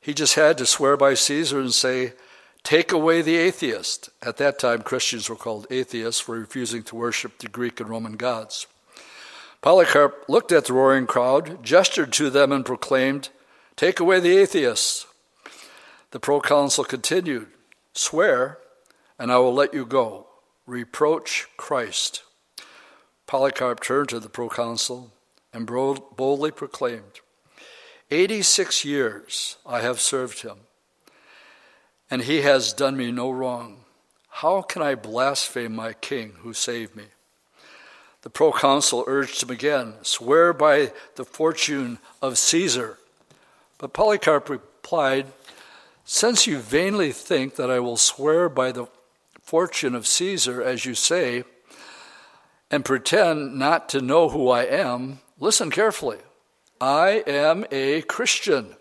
He 0.00 0.12
just 0.12 0.34
had 0.34 0.58
to 0.58 0.66
swear 0.66 0.98
by 0.98 1.14
Caesar 1.14 1.60
and 1.60 1.72
say, 1.72 2.12
Take 2.62 2.92
away 2.92 3.22
the 3.22 3.36
atheist. 3.36 4.10
At 4.20 4.36
that 4.36 4.58
time, 4.58 4.82
Christians 4.82 5.30
were 5.30 5.36
called 5.36 5.66
atheists 5.70 6.20
for 6.20 6.38
refusing 6.38 6.82
to 6.84 6.96
worship 6.96 7.38
the 7.38 7.48
Greek 7.48 7.80
and 7.80 7.88
Roman 7.88 8.16
gods. 8.16 8.66
Polycarp 9.62 10.26
looked 10.28 10.52
at 10.52 10.66
the 10.66 10.74
roaring 10.74 11.06
crowd, 11.06 11.62
gestured 11.64 12.12
to 12.14 12.28
them, 12.28 12.52
and 12.52 12.66
proclaimed, 12.66 13.30
Take 13.76 13.98
away 13.98 14.20
the 14.20 14.36
atheists. 14.36 15.06
The 16.10 16.20
proconsul 16.20 16.84
continued, 16.84 17.48
Swear, 17.94 18.58
and 19.18 19.32
I 19.32 19.38
will 19.38 19.54
let 19.54 19.72
you 19.72 19.86
go. 19.86 20.26
Reproach 20.66 21.46
Christ. 21.56 22.22
Polycarp 23.26 23.80
turned 23.80 24.08
to 24.08 24.20
the 24.20 24.28
proconsul 24.28 25.12
and 25.52 25.66
boldly 25.66 26.50
proclaimed, 26.50 27.20
86 28.10 28.84
years 28.84 29.56
I 29.66 29.80
have 29.80 30.00
served 30.00 30.42
him, 30.42 30.58
and 32.10 32.22
he 32.22 32.42
has 32.42 32.72
done 32.72 32.96
me 32.96 33.10
no 33.10 33.30
wrong. 33.30 33.84
How 34.28 34.62
can 34.62 34.82
I 34.82 34.94
blaspheme 34.94 35.74
my 35.74 35.92
king 35.92 36.34
who 36.40 36.52
saved 36.52 36.96
me? 36.96 37.04
The 38.22 38.30
proconsul 38.30 39.04
urged 39.06 39.42
him 39.42 39.50
again, 39.50 39.94
Swear 40.02 40.52
by 40.52 40.92
the 41.16 41.24
fortune 41.24 41.98
of 42.22 42.38
Caesar. 42.38 42.98
But 43.78 43.92
Polycarp 43.92 44.48
replied, 44.48 45.26
Since 46.04 46.46
you 46.46 46.58
vainly 46.58 47.12
think 47.12 47.56
that 47.56 47.70
I 47.70 47.80
will 47.80 47.98
swear 47.98 48.48
by 48.48 48.72
the 48.72 48.86
fortune 49.44 49.94
of 49.94 50.06
Caesar, 50.06 50.62
as 50.62 50.84
you 50.84 50.94
say, 50.94 51.44
and 52.70 52.84
pretend 52.84 53.56
not 53.56 53.88
to 53.90 54.00
know 54.00 54.30
who 54.30 54.48
I 54.48 54.62
am, 54.64 55.20
listen 55.38 55.70
carefully. 55.70 56.18
I 56.80 57.22
am 57.26 57.64
a 57.70 58.02
Christian. 58.02 58.74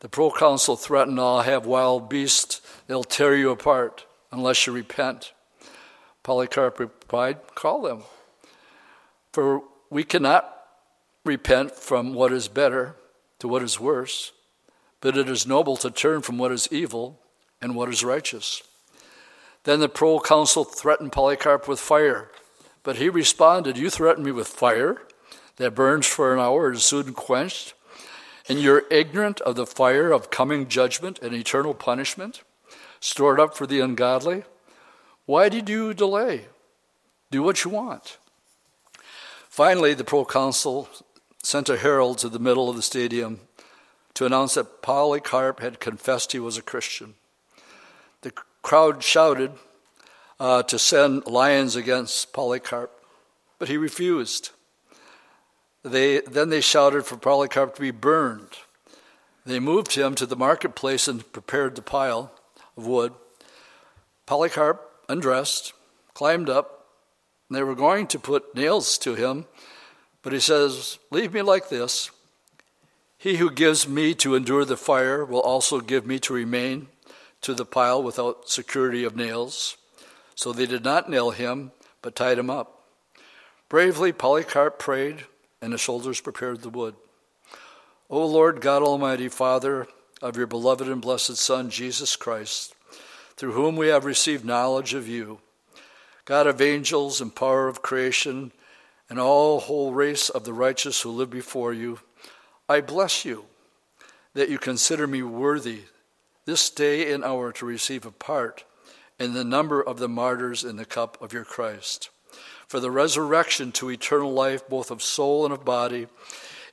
The 0.00 0.08
proconsul 0.08 0.76
threatened, 0.76 1.18
I'll 1.20 1.42
have 1.42 1.64
wild 1.64 2.08
beasts, 2.08 2.60
they'll 2.86 3.04
tear 3.04 3.36
you 3.36 3.50
apart 3.50 4.04
unless 4.32 4.66
you 4.66 4.72
repent. 4.72 5.32
Polycarp 6.24 6.78
replied, 6.80 7.38
Call 7.54 7.82
them. 7.82 8.02
For 9.32 9.62
we 9.90 10.02
cannot 10.04 10.52
repent 11.24 11.72
from 11.72 12.14
what 12.14 12.32
is 12.32 12.48
better 12.48 12.96
to 13.38 13.48
what 13.48 13.62
is 13.62 13.78
worse, 13.78 14.32
but 15.00 15.16
it 15.16 15.28
is 15.28 15.46
noble 15.46 15.76
to 15.76 15.90
turn 15.90 16.20
from 16.22 16.36
what 16.36 16.52
is 16.52 16.68
evil 16.72 17.20
and 17.60 17.74
what 17.76 17.88
is 17.88 18.04
righteous. 18.04 18.62
Then 19.64 19.80
the 19.80 19.88
proconsul 19.88 20.64
threatened 20.64 21.12
Polycarp 21.12 21.68
with 21.68 21.80
fire, 21.80 22.30
but 22.82 22.96
he 22.96 23.08
responded, 23.08 23.78
You 23.78 23.90
threaten 23.90 24.24
me 24.24 24.32
with 24.32 24.48
fire? 24.48 25.02
that 25.56 25.74
burns 25.74 26.06
for 26.06 26.32
an 26.32 26.40
hour 26.40 26.68
and 26.68 26.76
is 26.76 26.84
soon 26.84 27.12
quenched, 27.12 27.74
and 28.48 28.60
you're 28.60 28.84
ignorant 28.90 29.40
of 29.42 29.54
the 29.54 29.66
fire 29.66 30.10
of 30.10 30.30
coming 30.30 30.68
judgment 30.68 31.18
and 31.20 31.34
eternal 31.34 31.74
punishment 31.74 32.42
stored 33.00 33.38
up 33.38 33.56
for 33.56 33.66
the 33.66 33.80
ungodly? 33.80 34.44
Why 35.26 35.48
did 35.48 35.68
you 35.68 35.94
delay? 35.94 36.46
Do 37.30 37.42
what 37.42 37.64
you 37.64 37.70
want. 37.70 38.18
Finally, 39.48 39.94
the 39.94 40.04
proconsul 40.04 40.88
sent 41.42 41.68
a 41.68 41.76
herald 41.76 42.18
to 42.18 42.28
the 42.28 42.38
middle 42.38 42.68
of 42.68 42.76
the 42.76 42.82
stadium 42.82 43.40
to 44.14 44.26
announce 44.26 44.54
that 44.54 44.82
Polycarp 44.82 45.60
had 45.60 45.80
confessed 45.80 46.32
he 46.32 46.38
was 46.38 46.56
a 46.56 46.62
Christian. 46.62 47.14
Crowd 48.62 49.02
shouted 49.02 49.52
uh, 50.38 50.62
to 50.62 50.78
send 50.78 51.26
lions 51.26 51.76
against 51.76 52.32
Polycarp, 52.32 52.90
but 53.58 53.68
he 53.68 53.76
refused. 53.76 54.50
They, 55.82 56.20
then 56.20 56.48
they 56.48 56.60
shouted 56.60 57.04
for 57.04 57.16
Polycarp 57.16 57.74
to 57.74 57.80
be 57.80 57.90
burned. 57.90 58.50
They 59.44 59.58
moved 59.58 59.94
him 59.94 60.14
to 60.14 60.26
the 60.26 60.36
marketplace 60.36 61.08
and 61.08 61.30
prepared 61.32 61.74
the 61.74 61.82
pile 61.82 62.32
of 62.76 62.86
wood. 62.86 63.12
Polycarp, 64.26 64.80
undressed, 65.08 65.72
climbed 66.14 66.48
up. 66.48 66.86
They 67.50 67.62
were 67.62 67.74
going 67.74 68.06
to 68.08 68.18
put 68.18 68.54
nails 68.54 68.96
to 68.98 69.14
him, 69.14 69.46
but 70.22 70.32
he 70.32 70.40
says, 70.40 70.98
Leave 71.10 71.34
me 71.34 71.42
like 71.42 71.68
this. 71.68 72.10
He 73.18 73.36
who 73.36 73.50
gives 73.50 73.86
me 73.86 74.14
to 74.14 74.34
endure 74.34 74.64
the 74.64 74.76
fire 74.76 75.24
will 75.24 75.40
also 75.40 75.80
give 75.80 76.06
me 76.06 76.18
to 76.20 76.32
remain 76.32 76.88
to 77.42 77.54
the 77.54 77.64
pile 77.66 78.02
without 78.02 78.48
security 78.48 79.04
of 79.04 79.16
nails. 79.16 79.76
So 80.34 80.52
they 80.52 80.66
did 80.66 80.84
not 80.84 81.10
nail 81.10 81.30
him, 81.30 81.72
but 82.00 82.16
tied 82.16 82.38
him 82.38 82.50
up. 82.50 82.82
Bravely, 83.68 84.12
Polycarp 84.12 84.78
prayed, 84.78 85.24
and 85.60 85.72
his 85.72 85.82
soldiers 85.82 86.20
prepared 86.20 86.62
the 86.62 86.68
wood. 86.68 86.94
O 88.08 88.26
Lord 88.26 88.60
God 88.60 88.82
Almighty, 88.82 89.28
Father 89.28 89.86
of 90.20 90.36
your 90.36 90.46
beloved 90.46 90.88
and 90.88 91.02
blessed 91.02 91.36
Son, 91.36 91.70
Jesus 91.70 92.14
Christ, 92.14 92.74
through 93.36 93.52
whom 93.52 93.76
we 93.76 93.88
have 93.88 94.04
received 94.04 94.44
knowledge 94.44 94.94
of 94.94 95.08
you, 95.08 95.40
God 96.24 96.46
of 96.46 96.60
angels 96.60 97.20
and 97.20 97.34
power 97.34 97.66
of 97.66 97.82
creation, 97.82 98.52
and 99.10 99.18
all 99.18 99.60
whole 99.60 99.92
race 99.92 100.28
of 100.28 100.44
the 100.44 100.52
righteous 100.52 101.00
who 101.00 101.10
live 101.10 101.30
before 101.30 101.72
you, 101.72 101.98
I 102.68 102.80
bless 102.80 103.24
you 103.24 103.46
that 104.34 104.48
you 104.48 104.58
consider 104.58 105.06
me 105.06 105.22
worthy 105.22 105.82
this 106.44 106.70
day 106.70 107.12
and 107.12 107.24
hour 107.24 107.52
to 107.52 107.66
receive 107.66 108.04
a 108.04 108.10
part 108.10 108.64
in 109.18 109.34
the 109.34 109.44
number 109.44 109.82
of 109.82 109.98
the 109.98 110.08
martyrs 110.08 110.64
in 110.64 110.76
the 110.76 110.84
cup 110.84 111.20
of 111.22 111.32
your 111.32 111.44
Christ, 111.44 112.10
for 112.66 112.80
the 112.80 112.90
resurrection 112.90 113.72
to 113.72 113.90
eternal 113.90 114.32
life, 114.32 114.68
both 114.68 114.90
of 114.90 115.02
soul 115.02 115.44
and 115.44 115.52
of 115.52 115.64
body, 115.64 116.08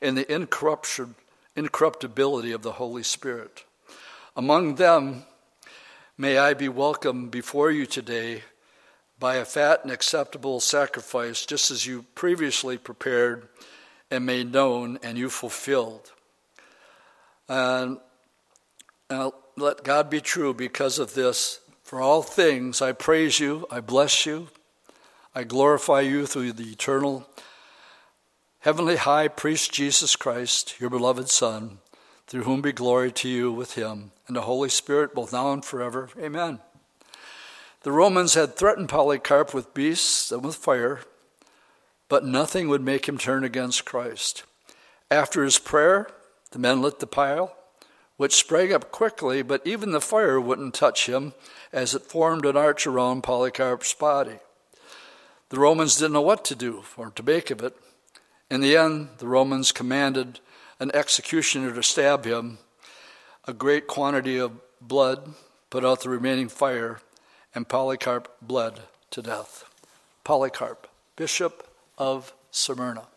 in 0.02 0.16
the 0.16 0.32
incorruption, 0.34 1.16
incorruptibility 1.56 2.52
of 2.52 2.64
the 2.64 2.74
Holy 2.74 3.04
Spirit. 3.04 3.66
Among 4.36 4.76
them, 4.76 5.26
May 6.22 6.38
I 6.38 6.54
be 6.54 6.68
welcomed 6.68 7.32
before 7.32 7.72
you 7.72 7.86
today 7.86 8.44
by 9.22 9.36
a 9.36 9.46
fat 9.46 9.84
and 9.84 9.92
acceptable 9.92 10.60
sacrifice, 10.60 11.46
just 11.46 11.72
as 11.72 11.86
you 11.86 12.04
previously 12.14 12.78
prepared 12.78 13.48
and 14.12 14.26
made 14.26 14.52
known 14.52 15.00
and 15.02 15.18
you 15.18 15.30
fulfilled. 15.30 16.12
And 17.48 18.00
uh, 19.10 19.32
let 19.60 19.84
God 19.84 20.10
be 20.10 20.22
true 20.22 20.54
because 20.54 21.00
of 21.00 21.14
this. 21.14 21.60
For 21.84 22.02
all 22.02 22.22
things, 22.22 22.82
I 22.82 22.92
praise 22.92 23.40
you, 23.40 23.66
I 23.72 23.82
bless 23.82 24.26
you, 24.26 24.50
I 25.34 25.44
glorify 25.44 26.02
you 26.02 26.26
through 26.26 26.54
the 26.54 26.72
eternal, 26.72 27.28
heavenly 28.60 28.98
high 28.98 29.28
priest 29.28 29.72
Jesus 29.72 30.16
Christ, 30.16 30.80
your 30.80 30.90
beloved 30.90 31.30
Son 31.30 31.80
through 32.30 32.44
whom 32.44 32.62
be 32.62 32.72
glory 32.72 33.12
to 33.12 33.28
you 33.28 33.52
with 33.52 33.74
him 33.74 34.12
and 34.28 34.36
the 34.36 34.42
Holy 34.42 34.70
Spirit, 34.70 35.16
both 35.16 35.34
now 35.34 35.52
and 35.52 35.66
forever. 35.66 36.10
Amen. 36.20 36.60
The 37.82 37.92
Romans 37.92 38.36
had 38.36 38.56
threatened 38.56 38.88
Polycarp 38.88 39.52
with 39.52 39.74
beasts 39.74 40.32
and 40.32 40.46
with 40.46 40.56
fire, 40.56 41.00
but 42.08 42.24
nothing 42.24 42.70
would 42.70 42.84
make 42.84 43.10
him 43.10 43.18
turn 43.18 43.44
against 43.44 43.84
Christ. 43.84 44.44
After 45.10 45.44
his 45.44 45.58
prayer, 45.58 46.08
the 46.52 46.60
men 46.60 46.84
lit 46.84 47.00
the 47.00 47.08
pile, 47.08 47.56
which 48.20 48.36
sprang 48.36 48.74
up 48.74 48.92
quickly, 48.92 49.42
but 49.42 49.66
even 49.66 49.92
the 49.92 50.02
fire 50.02 50.42
wouldn't 50.42 50.74
touch 50.74 51.08
him 51.08 51.34
as 51.72 51.96
it 51.96 52.02
formed 52.02 52.46
an 52.46 52.58
arch 52.58 52.86
around 52.86 53.24
Polycarp's 53.24 53.94
body. 53.94 54.40
The 55.48 55.60
Romans 55.60 55.96
didn't 55.96 56.12
know 56.12 56.22
what 56.22 56.44
to 56.46 56.54
do 56.54 56.84
or 56.98 57.12
to 57.12 57.24
make 57.24 57.50
of 57.50 57.64
it. 57.64 57.78
In 58.52 58.60
the 58.60 58.76
end, 58.76 59.08
the 59.20 59.28
Romans 59.30 59.72
commanded 59.72 60.42
an 60.82 60.92
executioner 60.94 61.74
to 61.74 61.82
stab 61.82 62.26
him. 62.26 62.58
A 63.46 63.54
great 63.54 63.88
quantity 63.88 64.38
of 64.38 64.52
blood 64.82 65.36
put 65.70 65.86
out 65.86 66.02
the 66.02 66.10
remaining 66.10 66.50
fire, 66.50 67.00
and 67.56 67.70
Polycarp 67.70 68.30
bled 68.42 68.82
to 69.12 69.22
death. 69.22 69.64
Polycarp, 70.26 70.90
Bishop 71.16 71.66
of 71.98 72.34
Smyrna. 72.52 73.08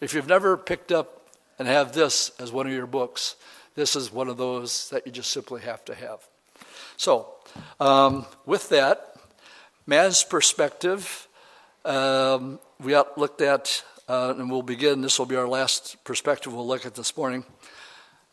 If 0.00 0.14
you've 0.14 0.26
never 0.26 0.56
picked 0.56 0.90
up 0.90 1.28
and 1.58 1.68
have 1.68 1.92
this 1.92 2.30
as 2.40 2.50
one 2.50 2.66
of 2.66 2.72
your 2.72 2.86
books, 2.86 3.36
this 3.78 3.94
is 3.94 4.12
one 4.12 4.26
of 4.26 4.36
those 4.36 4.90
that 4.90 5.06
you 5.06 5.12
just 5.12 5.30
simply 5.30 5.60
have 5.60 5.84
to 5.84 5.94
have. 5.94 6.18
So, 6.96 7.28
um, 7.78 8.26
with 8.44 8.68
that, 8.70 9.14
man's 9.86 10.24
perspective, 10.24 11.28
um, 11.84 12.58
we 12.80 12.96
looked 13.16 13.40
at 13.40 13.84
uh, 14.08 14.34
and 14.36 14.50
we'll 14.50 14.62
begin. 14.62 15.00
This 15.00 15.16
will 15.16 15.26
be 15.26 15.36
our 15.36 15.46
last 15.46 16.02
perspective 16.02 16.52
we'll 16.52 16.66
look 16.66 16.86
at 16.86 16.96
this 16.96 17.16
morning. 17.16 17.44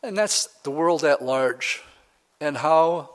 And 0.01 0.17
that's 0.17 0.47
the 0.63 0.71
world 0.71 1.03
at 1.03 1.21
large 1.21 1.83
and 2.41 2.57
how 2.57 3.11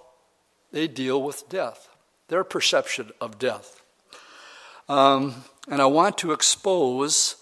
they 0.70 0.86
deal 0.86 1.20
with 1.20 1.48
death, 1.48 1.88
their 2.28 2.44
perception 2.44 3.10
of 3.20 3.40
death. 3.40 3.82
Um, 4.88 5.44
and 5.68 5.82
I 5.82 5.86
want 5.86 6.16
to 6.18 6.30
expose 6.30 7.36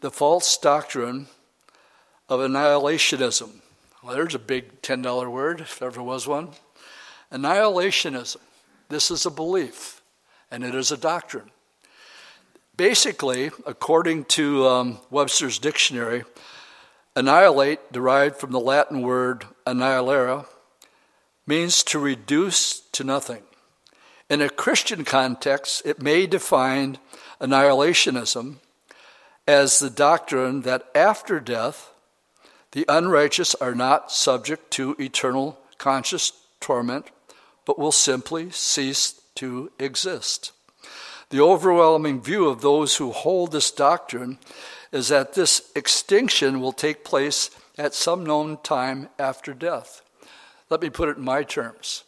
the 0.00 0.10
false 0.10 0.56
doctrine 0.56 1.26
of 2.30 2.40
annihilationism. 2.40 3.60
Well, 4.02 4.14
there's 4.14 4.34
a 4.34 4.38
big 4.38 4.80
$10 4.80 5.30
word, 5.30 5.60
if 5.60 5.78
there 5.78 5.88
ever 5.88 6.02
was 6.02 6.26
one. 6.26 6.52
Annihilationism. 7.30 8.38
This 8.88 9.10
is 9.10 9.26
a 9.26 9.30
belief, 9.30 10.00
and 10.50 10.64
it 10.64 10.74
is 10.74 10.90
a 10.90 10.96
doctrine. 10.96 11.50
Basically, 12.78 13.50
according 13.66 14.24
to 14.26 14.66
um, 14.66 14.98
Webster's 15.10 15.58
dictionary, 15.58 16.24
annihilate, 17.14 17.92
derived 17.92 18.36
from 18.36 18.52
the 18.52 18.58
Latin 18.60 19.02
word 19.02 19.44
annihilare, 19.66 20.46
means 21.46 21.82
to 21.84 21.98
reduce 21.98 22.80
to 22.92 23.04
nothing. 23.04 23.42
In 24.30 24.40
a 24.40 24.48
Christian 24.48 25.04
context, 25.04 25.82
it 25.84 26.00
may 26.00 26.26
define 26.26 26.96
annihilationism 27.38 28.56
as 29.46 29.78
the 29.78 29.90
doctrine 29.90 30.62
that 30.62 30.84
after 30.94 31.38
death, 31.38 31.89
the 32.72 32.84
unrighteous 32.88 33.54
are 33.56 33.74
not 33.74 34.12
subject 34.12 34.70
to 34.72 34.94
eternal 34.98 35.58
conscious 35.78 36.32
torment, 36.60 37.06
but 37.64 37.78
will 37.78 37.92
simply 37.92 38.50
cease 38.50 39.20
to 39.36 39.72
exist. 39.78 40.52
The 41.30 41.40
overwhelming 41.40 42.20
view 42.20 42.48
of 42.48 42.60
those 42.60 42.96
who 42.96 43.12
hold 43.12 43.52
this 43.52 43.70
doctrine 43.70 44.38
is 44.92 45.08
that 45.08 45.34
this 45.34 45.70
extinction 45.74 46.60
will 46.60 46.72
take 46.72 47.04
place 47.04 47.50
at 47.78 47.94
some 47.94 48.24
known 48.24 48.58
time 48.62 49.08
after 49.18 49.54
death. 49.54 50.02
Let 50.68 50.82
me 50.82 50.90
put 50.90 51.08
it 51.08 51.16
in 51.16 51.24
my 51.24 51.42
terms. 51.42 52.04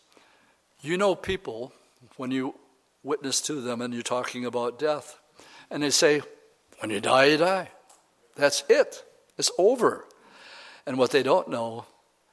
You 0.81 0.97
know 0.97 1.15
people 1.15 1.73
when 2.17 2.31
you 2.31 2.55
witness 3.03 3.41
to 3.43 3.61
them 3.61 3.81
and 3.81 3.95
you're 3.95 4.03
talking 4.03 4.45
about 4.45 4.79
death, 4.79 5.19
and 5.71 5.83
they 5.83 5.91
say, 5.91 6.23
When 6.81 6.91
you 6.91 7.01
die, 7.01 7.27
you 7.27 7.37
die. 7.39 7.69
That's 8.37 8.65
it, 8.69 9.05
it's 9.39 9.51
over. 9.59 10.05
And 10.87 10.99
what 10.99 11.11
they 11.11 11.23
don't 11.23 11.49
know 11.49 11.87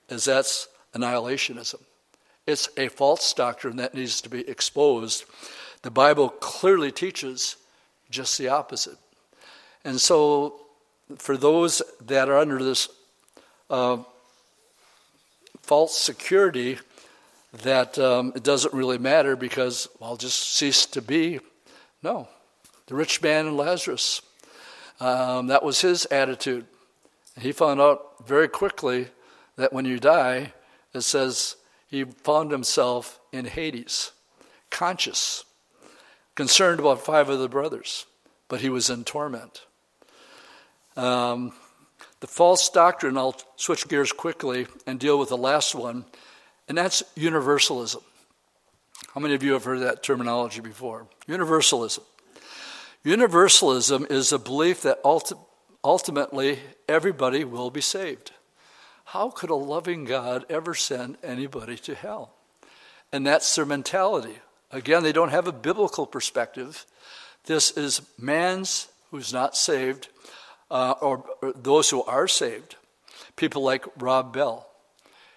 is 0.09 0.25
that's 0.25 0.67
annihilationism. 0.93 1.81
It's 2.47 2.69
a 2.77 2.87
false 2.87 3.33
doctrine 3.33 3.77
that 3.77 3.93
needs 3.93 4.21
to 4.21 4.29
be 4.29 4.47
exposed 4.47 5.25
the 5.81 5.91
Bible 5.91 6.29
clearly 6.29 6.91
teaches 6.91 7.55
just 8.09 8.37
the 8.37 8.49
opposite. 8.49 8.97
And 9.85 9.99
so, 9.99 10.59
for 11.17 11.37
those 11.37 11.81
that 12.01 12.29
are 12.29 12.37
under 12.37 12.61
this 12.61 12.89
uh, 13.69 13.97
false 15.61 15.97
security 15.97 16.79
that 17.63 17.97
um, 17.97 18.33
it 18.35 18.43
doesn't 18.43 18.73
really 18.73 18.97
matter 18.97 19.35
because 19.35 19.87
I'll 20.01 20.17
just 20.17 20.53
cease 20.53 20.85
to 20.87 21.01
be, 21.01 21.39
no. 22.03 22.27
The 22.87 22.95
rich 22.95 23.21
man 23.21 23.47
and 23.47 23.57
Lazarus, 23.57 24.21
um, 24.99 25.47
that 25.47 25.63
was 25.63 25.81
his 25.81 26.05
attitude. 26.07 26.65
He 27.39 27.51
found 27.51 27.79
out 27.79 28.27
very 28.27 28.47
quickly 28.47 29.07
that 29.55 29.73
when 29.73 29.85
you 29.85 29.99
die, 29.99 30.53
it 30.93 31.01
says 31.01 31.55
he 31.87 32.03
found 32.03 32.51
himself 32.51 33.19
in 33.31 33.45
Hades, 33.45 34.11
conscious 34.69 35.45
concerned 36.35 36.79
about 36.79 37.03
five 37.03 37.27
of 37.27 37.39
the 37.39 37.49
brothers, 37.49 38.05
but 38.47 38.61
he 38.61 38.69
was 38.69 38.89
in 38.89 39.03
torment. 39.03 39.65
Um, 40.95 41.51
the 42.21 42.27
false 42.27 42.69
doctrine, 42.69 43.17
I'll 43.17 43.35
switch 43.57 43.87
gears 43.89 44.13
quickly 44.13 44.67
and 44.87 44.99
deal 44.99 45.19
with 45.19 45.27
the 45.27 45.37
last 45.37 45.75
one, 45.75 46.05
and 46.69 46.77
that's 46.77 47.03
universalism. 47.15 48.01
How 49.13 49.19
many 49.19 49.33
of 49.33 49.43
you 49.43 49.51
have 49.53 49.65
heard 49.65 49.79
that 49.79 50.01
terminology 50.01 50.61
before? 50.61 51.07
Universalism. 51.27 52.03
Universalism 53.03 54.07
is 54.09 54.31
a 54.31 54.39
belief 54.39 54.83
that 54.83 55.03
ulti- 55.03 55.39
ultimately 55.83 56.59
everybody 56.87 57.43
will 57.43 57.69
be 57.69 57.81
saved. 57.81 58.31
How 59.05 59.29
could 59.29 59.49
a 59.49 59.55
loving 59.55 60.05
God 60.05 60.45
ever 60.49 60.75
send 60.75 61.17
anybody 61.23 61.77
to 61.77 61.95
hell? 61.95 62.33
And 63.11 63.25
that's 63.25 63.55
their 63.55 63.65
mentality. 63.65 64.37
Again, 64.71 65.01
they 65.01 65.11
don't 65.11 65.29
have 65.29 65.47
a 65.47 65.51
biblical 65.51 66.05
perspective. 66.05 66.85
This 67.45 67.71
is 67.71 68.01
man's 68.19 68.87
who's 69.09 69.33
not 69.33 69.57
saved, 69.57 70.09
uh, 70.69 70.93
or, 71.01 71.25
or, 71.41 71.53
those 71.53 71.89
who 71.89 72.03
are 72.03 72.27
saved. 72.27 72.75
People 73.35 73.63
like 73.63 73.85
Rob 73.97 74.31
Bell. 74.31 74.69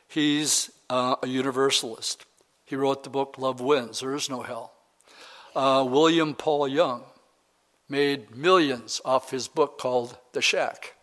He's 0.06 0.70
uh, 0.90 1.16
a 1.22 1.26
universalist. 1.26 2.26
He 2.66 2.76
wrote 2.76 3.04
the 3.04 3.10
book 3.10 3.36
Love 3.38 3.62
Wins, 3.62 4.00
There 4.00 4.14
Is 4.14 4.28
No 4.28 4.42
Hell. 4.42 4.72
Uh, 5.56 5.86
William 5.88 6.34
Paul 6.34 6.68
Young 6.68 7.04
made 7.92 8.34
millions 8.34 9.02
off 9.04 9.30
his 9.30 9.46
book 9.48 9.78
called 9.78 10.16
The 10.32 10.40
Shack. 10.40 10.94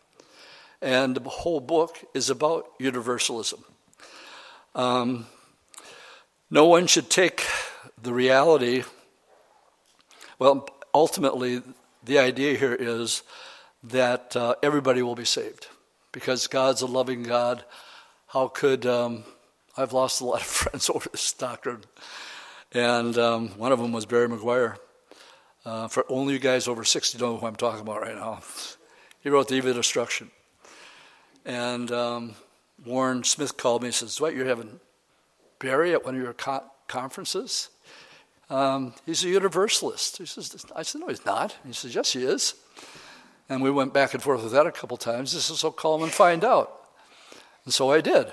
And 0.82 1.16
the 1.16 1.30
whole 1.30 1.60
book 1.60 2.04
is 2.16 2.32
about 2.32 2.66
universalism. 2.80 3.64
Um, 4.74 5.28
no 6.50 6.66
one 6.66 6.88
should 6.88 7.12
take 7.12 7.46
the 8.02 8.12
reality, 8.12 8.84
well, 10.40 10.68
ultimately, 10.92 11.62
the 12.04 12.18
idea 12.18 12.58
here 12.58 12.74
is 12.74 13.22
that 13.84 14.36
uh, 14.36 14.56
everybody 14.64 15.04
will 15.04 15.16
be 15.16 15.26
saved 15.26 15.68
because 16.12 16.48
God's 16.48 16.82
a 16.82 16.88
loving 16.88 17.22
God. 17.22 17.64
How 18.28 18.48
could, 18.48 18.88
um, 18.88 19.26
I've 19.78 19.94
lost 19.94 20.22
a 20.22 20.26
lot 20.26 20.42
of 20.42 20.48
friends 20.62 20.90
over 20.90 21.08
this 21.12 21.34
doctrine. 21.34 21.84
And 22.72 23.16
um, 23.20 23.50
one 23.60 23.72
of 23.72 23.78
them 23.78 23.92
was 23.92 24.08
Barry 24.08 24.28
McGuire. 24.28 24.78
Uh, 25.66 25.88
for 25.88 26.06
only 26.10 26.34
you 26.34 26.40
guys 26.40 26.68
over 26.68 26.84
60 26.84 27.18
know 27.18 27.38
who 27.38 27.46
I'm 27.46 27.56
talking 27.56 27.82
about 27.82 28.02
right 28.02 28.16
now. 28.16 28.42
He 29.22 29.30
wrote 29.30 29.50
The 29.50 29.56
Eve 29.56 29.66
of 29.66 29.76
Destruction. 29.76 30.32
And 31.46 31.92
um, 31.92 32.36
Warren 32.86 33.26
Smith 33.26 33.58
called 33.58 33.82
me 33.82 33.90
and 33.90 33.96
says, 33.96 34.22
What, 34.22 34.34
you're 34.34 34.46
having 34.46 34.80
Barry 35.60 35.92
at 35.94 36.06
one 36.06 36.16
of 36.16 36.22
your 36.22 36.32
co- 36.32 36.64
conferences? 36.88 37.68
Um, 38.50 38.94
he's 39.06 39.26
a 39.26 39.30
universalist. 39.30 40.20
He 40.20 40.26
says, 40.26 40.66
I 40.74 40.84
said, 40.84 41.02
No, 41.02 41.08
he's 41.08 41.26
not. 41.26 41.58
He 41.66 41.74
says, 41.74 41.94
Yes, 41.94 42.14
he 42.14 42.24
is. 42.24 42.56
And 43.50 43.62
we 43.62 43.72
went 43.72 43.94
back 43.94 44.14
and 44.14 44.24
forth 44.24 44.42
with 44.42 44.54
that 44.54 44.68
a 44.68 44.72
couple 44.72 44.96
times. 44.96 45.34
This 45.34 45.50
is 45.50 45.60
so 45.60 45.72
call 45.72 45.98
him 45.98 46.04
and 46.04 46.12
find 46.12 46.46
out. 46.46 46.72
And 47.66 47.74
so 47.74 47.92
I 47.92 48.00
did. 48.00 48.28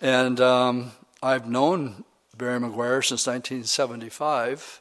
And 0.00 0.40
um, 0.40 0.92
I've 1.22 1.48
known 1.48 2.04
Barry 2.36 2.58
McGuire 2.58 3.04
since 3.04 3.26
1975 3.26 4.80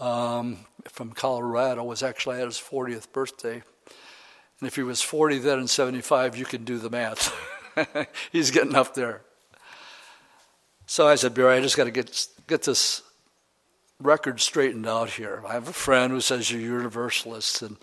um, 0.00 0.58
from 0.84 1.12
Colorado. 1.12 1.84
Was 1.84 2.02
actually 2.02 2.40
at 2.40 2.46
his 2.46 2.58
40th 2.58 3.12
birthday. 3.12 3.62
And 4.60 4.66
if 4.66 4.76
he 4.76 4.82
was 4.82 5.02
40 5.02 5.38
then 5.38 5.58
and 5.58 5.70
75, 5.70 6.36
you 6.36 6.44
can 6.44 6.64
do 6.64 6.78
the 6.78 6.90
math. 6.90 7.34
He's 8.32 8.50
getting 8.50 8.74
up 8.74 8.94
there. 8.94 9.22
So 10.86 11.06
I 11.06 11.16
said, 11.16 11.34
Barry, 11.34 11.56
I 11.56 11.60
just 11.60 11.76
got 11.76 11.84
to 11.84 11.90
get, 11.90 12.26
get 12.46 12.62
this 12.62 13.02
record 14.00 14.40
straightened 14.40 14.86
out 14.86 15.10
here. 15.10 15.42
I 15.46 15.54
have 15.54 15.68
a 15.68 15.72
friend 15.72 16.12
who 16.12 16.20
says 16.20 16.50
you're 16.50 16.60
universalist, 16.60 17.62
and 17.62 17.76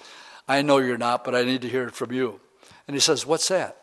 I 0.48 0.62
know 0.62 0.78
you're 0.78 0.98
not, 0.98 1.24
but 1.24 1.36
I 1.36 1.44
need 1.44 1.62
to 1.62 1.70
hear 1.70 1.88
it 1.88 1.94
from 1.94 2.12
you. 2.12 2.40
And 2.88 2.96
he 2.96 3.00
says, 3.00 3.26
What's 3.26 3.48
that? 3.50 3.78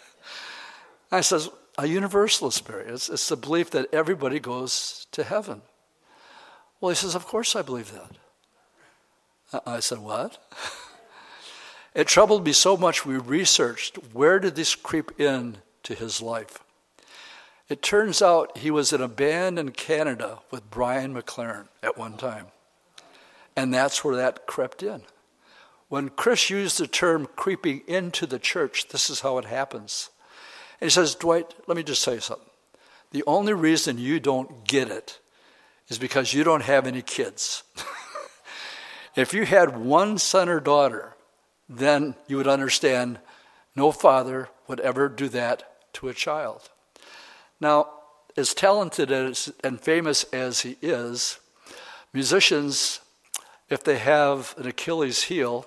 I 1.12 1.20
says, 1.20 1.48
A 1.76 1.86
universalist, 1.86 2.66
Barry. 2.66 2.86
It's, 2.86 3.08
it's 3.08 3.28
the 3.28 3.36
belief 3.36 3.70
that 3.70 3.92
everybody 3.92 4.38
goes 4.38 5.06
to 5.12 5.24
heaven. 5.24 5.62
Well, 6.80 6.90
he 6.90 6.96
says, 6.96 7.14
Of 7.14 7.26
course 7.26 7.54
I 7.54 7.62
believe 7.62 7.92
that. 7.92 8.10
Uh, 9.52 9.60
I 9.66 9.80
said, 9.80 9.98
What? 9.98 10.38
It 11.92 12.06
troubled 12.06 12.44
me 12.44 12.52
so 12.52 12.76
much 12.76 13.04
we 13.04 13.16
researched 13.16 13.96
where 14.12 14.38
did 14.38 14.54
this 14.54 14.76
creep 14.76 15.18
in 15.20 15.58
to 15.82 15.94
his 15.94 16.22
life. 16.22 16.60
It 17.68 17.82
turns 17.82 18.20
out 18.20 18.58
he 18.58 18.70
was 18.70 18.92
in 18.92 19.00
a 19.00 19.08
band 19.08 19.58
in 19.58 19.70
Canada 19.70 20.40
with 20.50 20.70
Brian 20.70 21.14
McLaren 21.14 21.68
at 21.82 21.96
one 21.96 22.16
time. 22.16 22.46
And 23.56 23.72
that's 23.72 24.04
where 24.04 24.16
that 24.16 24.46
crept 24.46 24.82
in. 24.82 25.02
When 25.88 26.08
Chris 26.08 26.50
used 26.50 26.78
the 26.78 26.86
term 26.86 27.28
creeping 27.36 27.82
into 27.86 28.26
the 28.26 28.38
church, 28.38 28.88
this 28.88 29.10
is 29.10 29.20
how 29.20 29.38
it 29.38 29.44
happens. 29.44 30.10
And 30.80 30.86
he 30.86 30.90
says, 30.90 31.14
Dwight, 31.14 31.54
let 31.66 31.76
me 31.76 31.82
just 31.82 32.06
you 32.06 32.20
something. 32.20 32.46
The 33.12 33.24
only 33.26 33.52
reason 33.52 33.98
you 33.98 34.20
don't 34.20 34.66
get 34.66 34.88
it 34.88 35.19
is 35.90 35.98
because 35.98 36.32
you 36.32 36.44
don't 36.44 36.62
have 36.62 36.86
any 36.86 37.02
kids. 37.02 37.64
if 39.16 39.34
you 39.34 39.44
had 39.44 39.76
one 39.76 40.16
son 40.16 40.48
or 40.48 40.60
daughter, 40.60 41.16
then 41.68 42.14
you 42.28 42.36
would 42.36 42.48
understand 42.48 43.18
no 43.76 43.92
father 43.92 44.48
would 44.68 44.80
ever 44.80 45.08
do 45.08 45.28
that 45.28 45.92
to 45.92 46.08
a 46.08 46.14
child. 46.14 46.70
Now, 47.60 47.88
as 48.36 48.54
talented 48.54 49.10
as, 49.10 49.52
and 49.64 49.80
famous 49.80 50.24
as 50.32 50.60
he 50.60 50.76
is, 50.80 51.40
musicians, 52.12 53.00
if 53.68 53.82
they 53.82 53.98
have 53.98 54.54
an 54.56 54.68
Achilles 54.68 55.24
heel, 55.24 55.66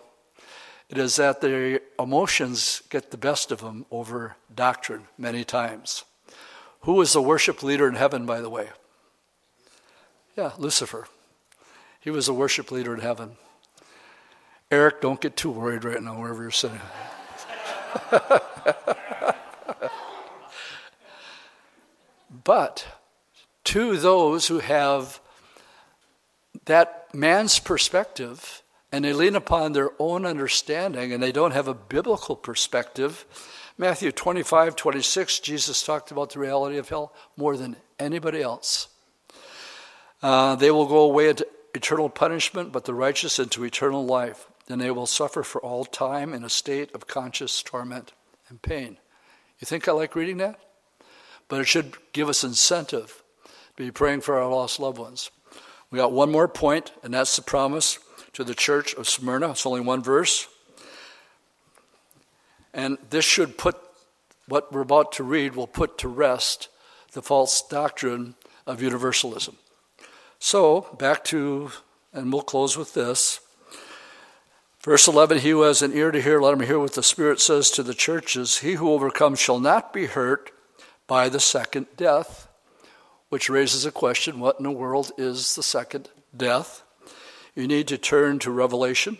it 0.89 0.97
is 0.97 1.17
that 1.17 1.41
their 1.41 1.82
emotions 1.99 2.82
get 2.89 3.11
the 3.11 3.17
best 3.17 3.51
of 3.51 3.59
them 3.59 3.86
over 3.91 4.36
doctrine 4.53 5.07
many 5.17 5.43
times. 5.43 6.05
Who 6.82 7.01
is 7.01 7.13
the 7.13 7.21
worship 7.21 7.63
leader 7.63 7.88
in 7.88 7.95
heaven, 7.95 8.26
by 8.26 8.41
the 8.41 8.49
way? 8.49 8.69
Yeah, 10.36 10.51
Lucifer. 10.57 11.07
He 11.99 12.09
was 12.09 12.27
a 12.27 12.34
worship 12.34 12.71
leader 12.71 12.91
in 12.93 13.01
heaven. 13.01 13.38
Eric, 14.71 15.01
don't 15.01 15.21
get 15.21 15.38
too 15.38 15.51
worried 15.51 15.84
right 15.84 16.01
now, 16.01 16.19
wherever 16.19 16.41
you're 16.41 16.51
sitting. 16.51 16.81
but 22.43 22.88
to 23.65 23.97
those 23.97 24.47
who 24.47 24.57
have 24.59 25.19
that 26.65 27.13
man's 27.13 27.59
perspective 27.59 28.63
and 28.91 29.05
they 29.05 29.13
lean 29.13 29.36
upon 29.36 29.73
their 29.73 29.91
own 29.99 30.25
understanding 30.25 31.13
and 31.13 31.21
they 31.21 31.31
don't 31.31 31.51
have 31.51 31.67
a 31.67 31.75
biblical 31.75 32.36
perspective, 32.36 33.25
Matthew 33.77 34.11
25, 34.11 34.75
26, 34.75 35.39
Jesus 35.39 35.84
talked 35.84 36.11
about 36.11 36.31
the 36.31 36.39
reality 36.39 36.77
of 36.77 36.89
hell 36.89 37.13
more 37.38 37.57
than 37.57 37.75
anybody 37.99 38.41
else. 38.41 38.88
Uh, 40.24 40.55
they 40.55 40.71
will 40.71 40.88
go 40.88 41.01
away 41.01 41.30
into 41.30 41.45
eternal 41.76 42.09
punishment, 42.09 42.71
but 42.71 42.86
the 42.86 42.93
righteous 42.95 43.38
into 43.38 43.63
eternal 43.63 44.03
life 44.03 44.47
then 44.67 44.80
they 44.80 44.91
will 44.91 45.05
suffer 45.05 45.43
for 45.43 45.61
all 45.61 45.86
time 45.86 46.34
in 46.34 46.43
a 46.43 46.49
state 46.49 46.93
of 46.93 47.07
conscious 47.07 47.61
torment 47.61 48.13
and 48.49 48.61
pain. 48.61 48.97
You 49.59 49.65
think 49.65 49.88
I 49.88 49.91
like 49.91 50.15
reading 50.15 50.38
that? 50.38 50.59
But 51.47 51.61
it 51.61 51.67
should 51.67 51.95
give 52.13 52.30
us 52.30 52.43
incentive 52.43 53.24
to 53.43 53.84
be 53.84 53.91
praying 53.91 54.21
for 54.21 54.39
our 54.39 54.49
lost 54.49 54.80
loved 54.80 54.97
ones. 54.97 55.32
We 55.91 55.97
got 55.97 56.11
one 56.11 56.32
more 56.32 56.47
point, 56.47 56.91
and 57.03 57.13
that's 57.13 57.36
the 57.36 57.41
promise 57.41 57.99
to 58.34 58.43
the 58.43 58.55
church 58.55 58.93
of 58.95 59.07
Smyrna. 59.07 59.51
It's 59.51 59.65
only 59.65 59.82
one 59.82 60.01
verse. 60.01 60.47
And 62.74 62.97
this 63.09 63.26
should 63.26 63.57
put 63.57 63.78
what 64.47 64.71
we're 64.71 64.82
about 64.82 65.11
to 65.13 65.24
read 65.24 65.55
will 65.55 65.67
put 65.67 65.97
to 65.99 66.07
rest 66.07 66.69
the 67.11 67.21
false 67.21 67.61
doctrine 67.61 68.36
of 68.65 68.82
universalism. 68.82 69.57
So, 70.46 70.94
back 71.00 71.24
to, 71.26 71.72
and 72.12 72.34
we'll 72.34 72.41
close 72.41 72.76
with 72.76 72.94
this. 72.94 73.39
Verse 74.82 75.08
11 75.08 75.38
He 75.38 75.52
who 75.52 75.62
has 75.62 75.82
an 75.82 75.94
ear 75.94 76.12
to 76.12 76.22
hear, 76.22 76.41
let 76.41 76.54
him 76.54 76.60
hear 76.60 76.80
what 76.80 76.96
the 76.96 77.02
Spirit 77.02 77.39
says 77.39 77.72
to 77.72 77.82
the 77.82 77.94
churches. 77.94 78.58
He 78.58 78.74
who 78.74 78.91
overcomes 78.91 79.39
shall 79.39 79.58
not 79.58 79.94
be 79.94 80.08
hurt 80.08 80.52
by 81.08 81.30
the 81.30 81.39
second 81.39 81.88
death, 81.96 82.50
which 83.30 83.50
raises 83.50 83.86
a 83.86 83.91
question 83.91 84.41
what 84.41 84.58
in 84.58 84.64
the 84.64 84.72
world 84.72 85.14
is 85.18 85.56
the 85.56 85.64
second 85.64 86.10
death? 86.36 86.84
You 87.56 87.66
need 87.66 87.88
to 87.88 87.98
turn 87.98 88.39
to 88.39 88.52
Revelation 88.52 89.20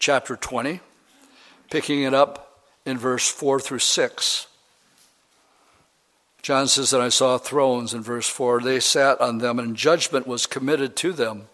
chapter 0.00 0.34
20, 0.34 0.80
picking 1.70 2.02
it 2.02 2.14
up 2.14 2.64
in 2.84 2.98
verse 2.98 3.30
4 3.30 3.60
through 3.60 3.78
6. 3.78 4.48
John 6.42 6.68
says 6.68 6.90
that 6.90 7.00
I 7.00 7.10
saw 7.10 7.36
thrones 7.36 7.92
in 7.92 8.02
verse 8.02 8.28
4. 8.28 8.60
They 8.60 8.80
sat 8.80 9.20
on 9.20 9.38
them, 9.38 9.58
and 9.58 9.76
judgment 9.76 10.26
was 10.26 10.46
committed 10.46 10.96
to 10.96 11.12
them. 11.12 11.48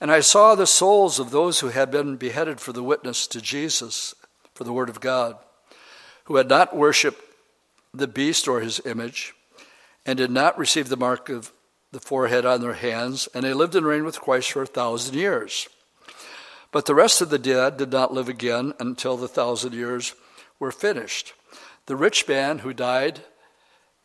And 0.00 0.10
I 0.10 0.20
saw 0.20 0.54
the 0.54 0.66
souls 0.66 1.18
of 1.18 1.30
those 1.30 1.60
who 1.60 1.68
had 1.68 1.90
been 1.90 2.16
beheaded 2.16 2.60
for 2.60 2.72
the 2.72 2.82
witness 2.82 3.26
to 3.28 3.40
Jesus, 3.40 4.14
for 4.54 4.64
the 4.64 4.72
word 4.72 4.90
of 4.90 5.00
God, 5.00 5.36
who 6.24 6.36
had 6.36 6.48
not 6.48 6.76
worshipped 6.76 7.22
the 7.94 8.06
beast 8.06 8.46
or 8.46 8.60
his 8.60 8.84
image, 8.84 9.34
and 10.04 10.18
did 10.18 10.30
not 10.30 10.58
receive 10.58 10.90
the 10.90 10.96
mark 10.96 11.30
of 11.30 11.52
the 11.92 12.00
forehead 12.00 12.44
on 12.44 12.60
their 12.60 12.74
hands, 12.74 13.28
and 13.32 13.44
they 13.44 13.54
lived 13.54 13.74
and 13.74 13.86
reigned 13.86 14.04
with 14.04 14.20
Christ 14.20 14.52
for 14.52 14.62
a 14.62 14.66
thousand 14.66 15.14
years. 15.14 15.68
But 16.70 16.84
the 16.84 16.94
rest 16.94 17.22
of 17.22 17.30
the 17.30 17.38
dead 17.38 17.78
did 17.78 17.90
not 17.90 18.12
live 18.12 18.28
again 18.28 18.74
until 18.78 19.16
the 19.16 19.28
thousand 19.28 19.72
years 19.72 20.14
were 20.58 20.72
finished. 20.72 21.32
The 21.86 21.96
rich 21.96 22.28
man 22.28 22.58
who 22.58 22.74
died 22.74 23.22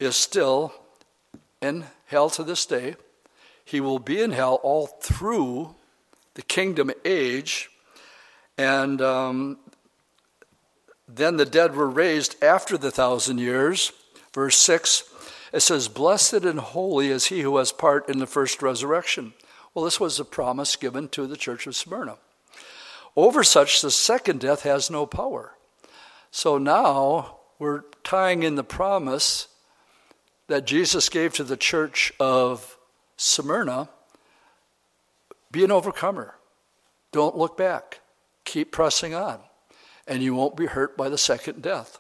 is 0.02 0.16
still 0.16 0.74
in 1.62 1.86
hell 2.08 2.30
to 2.32 2.44
this 2.44 2.66
day. 2.66 2.96
He 3.64 3.80
will 3.80 4.00
be 4.00 4.20
in 4.20 4.32
hell 4.32 4.56
all 4.64 4.88
through 4.88 5.76
the 6.34 6.42
kingdom 6.42 6.92
age. 7.06 7.70
And 8.58 9.02
um, 9.02 9.60
then 11.08 11.38
the 11.38 11.46
dead 11.46 11.76
were 11.76 11.90
raised 11.90 12.42
after 12.44 12.78
the 12.78 12.92
thousand 12.92 13.38
years. 13.38 13.92
Verse 14.34 14.58
6, 14.58 15.04
it 15.54 15.60
says, 15.60 15.88
Blessed 15.88 16.46
and 16.46 16.60
holy 16.60 17.10
is 17.10 17.26
he 17.26 17.42
who 17.42 17.58
has 17.58 17.72
part 17.72 18.10
in 18.10 18.18
the 18.18 18.28
first 18.28 18.62
resurrection. 18.62 19.34
Well, 19.74 19.86
this 19.86 20.00
was 20.00 20.20
a 20.20 20.26
promise 20.26 20.76
given 20.76 21.10
to 21.10 21.28
the 21.28 21.38
church 21.38 21.68
of 21.68 21.76
Smyrna. 21.76 22.18
Over 23.16 23.44
such, 23.44 23.82
the 23.82 23.92
second 23.92 24.40
death 24.40 24.64
has 24.64 24.90
no 24.90 25.06
power. 25.06 25.54
So 26.32 26.58
now 26.58 27.38
we're 27.60 27.84
tying 28.04 28.44
in 28.44 28.56
the 28.56 28.64
promise 28.64 29.48
that 30.52 30.66
Jesus 30.66 31.08
gave 31.08 31.34
to 31.34 31.46
the 31.46 31.56
church 31.56 32.12
of 32.20 32.78
Smyrna 33.16 33.88
be 35.50 35.64
an 35.64 35.72
overcomer. 35.72 36.36
Don't 37.14 37.38
look 37.38 37.56
back. 37.56 38.02
Keep 38.44 38.70
pressing 38.74 39.14
on, 39.14 39.40
and 40.06 40.22
you 40.22 40.36
won't 40.36 40.58
be 40.58 40.66
hurt 40.66 40.98
by 40.98 41.08
the 41.08 41.18
second 41.18 41.62
death. 41.62 42.00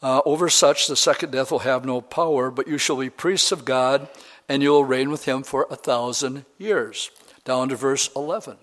Uh, 0.00 0.22
over 0.24 0.48
such, 0.48 0.86
the 0.86 0.96
second 0.96 1.32
death 1.32 1.50
will 1.50 1.58
have 1.58 1.84
no 1.84 2.00
power, 2.00 2.50
but 2.50 2.66
you 2.66 2.78
shall 2.78 2.96
be 2.96 3.10
priests 3.10 3.52
of 3.52 3.66
God, 3.66 4.08
and 4.48 4.62
you 4.62 4.70
will 4.70 4.84
reign 4.84 5.10
with 5.10 5.26
him 5.26 5.42
for 5.42 5.66
a 5.70 5.76
thousand 5.76 6.46
years. 6.56 7.10
Down 7.44 7.68
to 7.68 7.76
verse 7.76 8.08
11. 8.16 8.56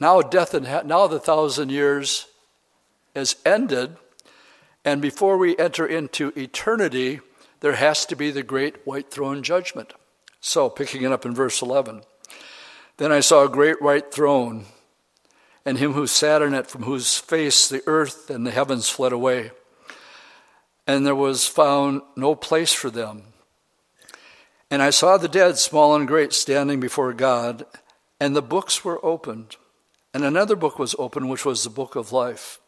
Now, 0.00 0.22
death 0.22 0.54
and 0.54 0.66
ha- 0.66 0.82
now 0.84 1.06
the 1.06 1.20
thousand 1.20 1.70
years 1.70 2.26
is 3.14 3.36
ended, 3.46 3.96
and 4.84 5.00
before 5.00 5.36
we 5.36 5.56
enter 5.56 5.86
into 5.86 6.32
eternity, 6.36 7.20
there 7.60 7.74
has 7.74 8.06
to 8.06 8.16
be 8.16 8.30
the 8.30 8.42
great 8.42 8.86
white 8.86 9.10
throne 9.10 9.42
judgment. 9.42 9.92
So, 10.40 10.70
picking 10.70 11.02
it 11.02 11.12
up 11.12 11.26
in 11.26 11.34
verse 11.34 11.60
11. 11.60 12.02
Then 12.96 13.12
I 13.12 13.20
saw 13.20 13.44
a 13.44 13.48
great 13.48 13.80
white 13.80 14.12
throne, 14.12 14.66
and 15.64 15.78
him 15.78 15.92
who 15.92 16.06
sat 16.06 16.42
on 16.42 16.54
it, 16.54 16.66
from 16.66 16.82
whose 16.82 17.18
face 17.18 17.68
the 17.68 17.82
earth 17.86 18.30
and 18.30 18.46
the 18.46 18.50
heavens 18.50 18.88
fled 18.88 19.12
away. 19.12 19.52
And 20.86 21.06
there 21.06 21.14
was 21.14 21.46
found 21.46 22.02
no 22.16 22.34
place 22.34 22.72
for 22.72 22.90
them. 22.90 23.24
And 24.70 24.82
I 24.82 24.90
saw 24.90 25.16
the 25.16 25.28
dead, 25.28 25.58
small 25.58 25.94
and 25.94 26.06
great, 26.06 26.32
standing 26.32 26.80
before 26.80 27.12
God, 27.12 27.66
and 28.18 28.36
the 28.36 28.42
books 28.42 28.84
were 28.84 29.04
opened. 29.04 29.56
And 30.14 30.24
another 30.24 30.56
book 30.56 30.78
was 30.78 30.94
opened, 30.98 31.28
which 31.28 31.44
was 31.44 31.64
the 31.64 31.70
book 31.70 31.96
of 31.96 32.12
life. 32.12 32.60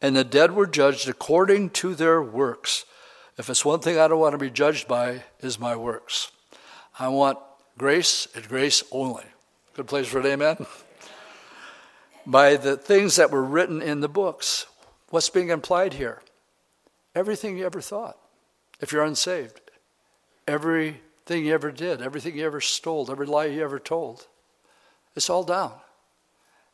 And 0.00 0.16
the 0.16 0.24
dead 0.24 0.52
were 0.52 0.66
judged 0.66 1.08
according 1.08 1.70
to 1.70 1.94
their 1.94 2.22
works. 2.22 2.84
If 3.38 3.48
it's 3.48 3.64
one 3.64 3.80
thing 3.80 3.98
I 3.98 4.08
don't 4.08 4.20
want 4.20 4.32
to 4.32 4.38
be 4.38 4.50
judged 4.50 4.86
by, 4.86 5.24
is 5.40 5.58
my 5.58 5.74
works. 5.74 6.30
I 6.98 7.08
want 7.08 7.38
grace 7.78 8.28
and 8.34 8.46
grace 8.46 8.82
only. 8.92 9.24
Good 9.74 9.86
place 9.86 10.06
for 10.06 10.20
an 10.20 10.26
amen? 10.26 10.66
By 12.26 12.56
the 12.56 12.76
things 12.76 13.16
that 13.16 13.30
were 13.30 13.42
written 13.42 13.80
in 13.80 14.00
the 14.00 14.08
books. 14.08 14.66
What's 15.08 15.30
being 15.30 15.48
implied 15.48 15.94
here? 15.94 16.22
Everything 17.14 17.56
you 17.56 17.64
ever 17.66 17.80
thought, 17.80 18.18
if 18.80 18.92
you're 18.92 19.04
unsaved. 19.04 19.60
Everything 20.46 21.46
you 21.46 21.54
ever 21.54 21.70
did, 21.70 22.02
everything 22.02 22.36
you 22.36 22.44
ever 22.44 22.60
stole, 22.60 23.10
every 23.10 23.26
lie 23.26 23.46
you 23.46 23.62
ever 23.62 23.78
told. 23.78 24.26
It's 25.16 25.30
all 25.30 25.44
down. 25.44 25.72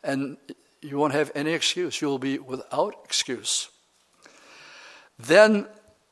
And 0.02 0.36
you 0.80 0.96
won't 0.98 1.12
have 1.12 1.30
any 1.34 1.52
excuse. 1.52 2.00
You 2.00 2.08
will 2.08 2.18
be 2.18 2.38
without 2.38 2.94
excuse. 3.04 3.68
Then 5.18 5.66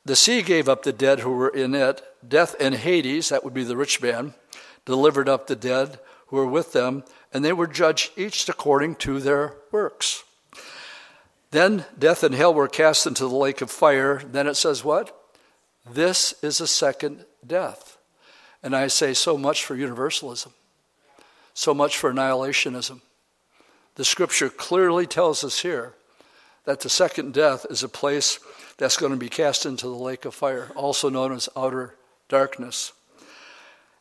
the 0.07 0.15
sea 0.15 0.41
gave 0.41 0.67
up 0.69 0.83
the 0.83 0.93
dead 0.93 1.19
who 1.19 1.31
were 1.31 1.49
in 1.49 1.75
it. 1.75 2.01
Death 2.27 2.55
and 2.59 2.75
Hades, 2.75 3.29
that 3.29 3.43
would 3.43 3.53
be 3.53 3.63
the 3.63 3.77
rich 3.77 4.01
man, 4.01 4.33
delivered 4.85 5.29
up 5.29 5.47
the 5.47 5.55
dead 5.55 5.99
who 6.27 6.37
were 6.37 6.47
with 6.47 6.73
them, 6.73 7.03
and 7.33 7.43
they 7.43 7.53
were 7.53 7.67
judged 7.67 8.11
each 8.17 8.47
according 8.47 8.95
to 8.95 9.19
their 9.19 9.55
works. 9.71 10.23
Then 11.51 11.85
death 11.97 12.23
and 12.23 12.35
hell 12.35 12.53
were 12.53 12.67
cast 12.67 13.05
into 13.05 13.23
the 13.23 13.35
lake 13.35 13.61
of 13.61 13.71
fire. 13.71 14.21
Then 14.25 14.47
it 14.47 14.55
says, 14.55 14.83
What? 14.83 15.13
This 15.89 16.33
is 16.41 16.59
a 16.59 16.67
second 16.67 17.25
death. 17.45 17.97
And 18.63 18.75
I 18.75 18.87
say, 18.87 19.13
so 19.13 19.37
much 19.37 19.63
for 19.63 19.75
universalism, 19.75 20.51
so 21.53 21.73
much 21.73 21.97
for 21.97 22.11
annihilationism. 22.11 23.01
The 23.95 24.05
scripture 24.05 24.49
clearly 24.49 25.07
tells 25.07 25.43
us 25.43 25.59
here 25.59 25.93
that 26.67 26.81
the 26.81 26.89
second 26.89 27.33
death 27.33 27.65
is 27.69 27.81
a 27.81 27.87
place 27.87 28.39
that's 28.75 28.97
going 28.97 29.13
to 29.13 29.17
be 29.17 29.29
cast 29.29 29.65
into 29.65 29.85
the 29.85 29.95
lake 29.95 30.25
of 30.25 30.35
fire, 30.35 30.69
also 30.75 31.09
known 31.09 31.31
as 31.31 31.47
outer 31.55 31.95
darkness. 32.27 32.91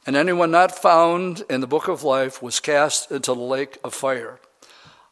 And 0.05 0.17
anyone 0.17 0.51
not 0.51 0.77
found 0.77 1.45
in 1.49 1.61
the 1.61 1.69
book 1.69 1.87
of 1.87 2.03
life 2.03 2.43
was 2.43 2.59
cast 2.59 3.13
into 3.13 3.33
the 3.35 3.41
lake 3.41 3.79
of 3.85 3.95
fire. 3.95 4.41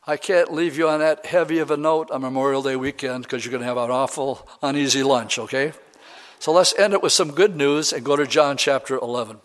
I 0.05 0.17
can't 0.17 0.53
leave 0.53 0.77
you 0.77 0.89
on 0.89 0.99
that 0.99 1.27
heavy 1.27 1.61
of 1.61 1.71
a 1.71 1.77
note 1.77 2.11
on 2.11 2.23
Memorial 2.23 2.61
Day 2.61 2.75
weekend 2.75 3.23
because 3.23 3.45
you're 3.45 3.53
going 3.53 3.61
to 3.61 3.69
have 3.69 3.77
an 3.77 3.89
awful, 3.93 4.49
uneasy 4.61 5.05
lunch, 5.05 5.39
okay? 5.39 5.75
So 6.41 6.51
let's 6.51 6.77
end 6.77 6.93
it 6.93 7.05
with 7.05 7.13
some 7.13 7.31
good 7.31 7.55
news 7.55 7.93
and 7.93 8.05
go 8.05 8.17
to 8.17 8.27
John 8.27 8.57
chapter 8.57 8.97
11. 8.97 9.37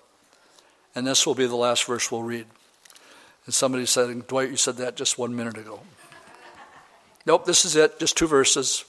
And 0.96 1.06
this 1.06 1.28
will 1.28 1.36
be 1.36 1.46
the 1.46 1.56
last 1.56 1.84
verse 1.86 2.12
we'll 2.12 2.24
read. 2.24 2.48
And 3.46 3.54
somebody 3.54 3.86
said, 3.86 4.28
Dwight, 4.28 4.50
you 4.50 4.58
said 4.58 4.78
that 4.78 4.96
just 4.96 5.20
one 5.20 5.36
minute 5.36 5.60
ago. 5.60 5.82
Nope, 7.30 7.46
this 7.46 7.64
is 7.64 7.76
it, 7.76 8.00
just 8.00 8.18
two 8.18 8.26
verses. 8.26 8.86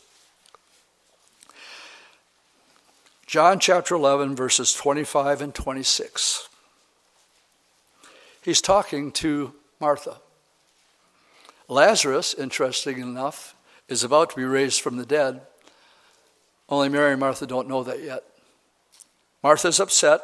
John 3.26 3.58
chapter 3.60 3.94
11, 3.94 4.34
verses 4.34 4.72
25 4.72 5.42
and 5.42 5.54
26. 5.54 6.48
He's 8.40 8.62
talking 8.62 9.12
to 9.12 9.52
Martha. 9.78 10.22
Lazarus, 11.68 12.32
interesting 12.32 12.98
enough, 12.98 13.54
is 13.90 14.04
about 14.04 14.30
to 14.30 14.36
be 14.36 14.44
raised 14.44 14.80
from 14.80 14.96
the 14.96 15.04
dead. 15.04 15.42
Only 16.70 16.88
Mary 16.88 17.10
and 17.10 17.20
Martha 17.20 17.46
don't 17.46 17.68
know 17.68 17.82
that 17.82 18.02
yet. 18.02 18.22
Martha's 19.42 19.80
upset. 19.80 20.22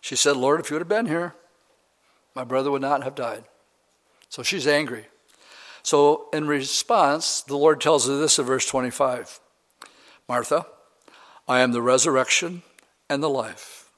She 0.00 0.16
said, 0.16 0.36
Lord, 0.36 0.58
if 0.58 0.70
you 0.70 0.74
would 0.74 0.82
have 0.82 0.88
been 0.88 1.06
here, 1.06 1.36
my 2.34 2.42
brother 2.42 2.72
would 2.72 2.82
not 2.82 3.04
have 3.04 3.14
died. 3.14 3.44
So 4.28 4.42
she's 4.42 4.66
angry. 4.66 5.06
So, 5.86 6.26
in 6.32 6.48
response, 6.48 7.42
the 7.42 7.56
Lord 7.56 7.80
tells 7.80 8.08
her 8.08 8.16
this 8.16 8.40
in 8.40 8.44
verse 8.44 8.66
25 8.66 9.38
Martha, 10.28 10.66
I 11.46 11.60
am 11.60 11.70
the 11.70 11.80
resurrection 11.80 12.62
and 13.08 13.22
the 13.22 13.30
life. 13.30 13.88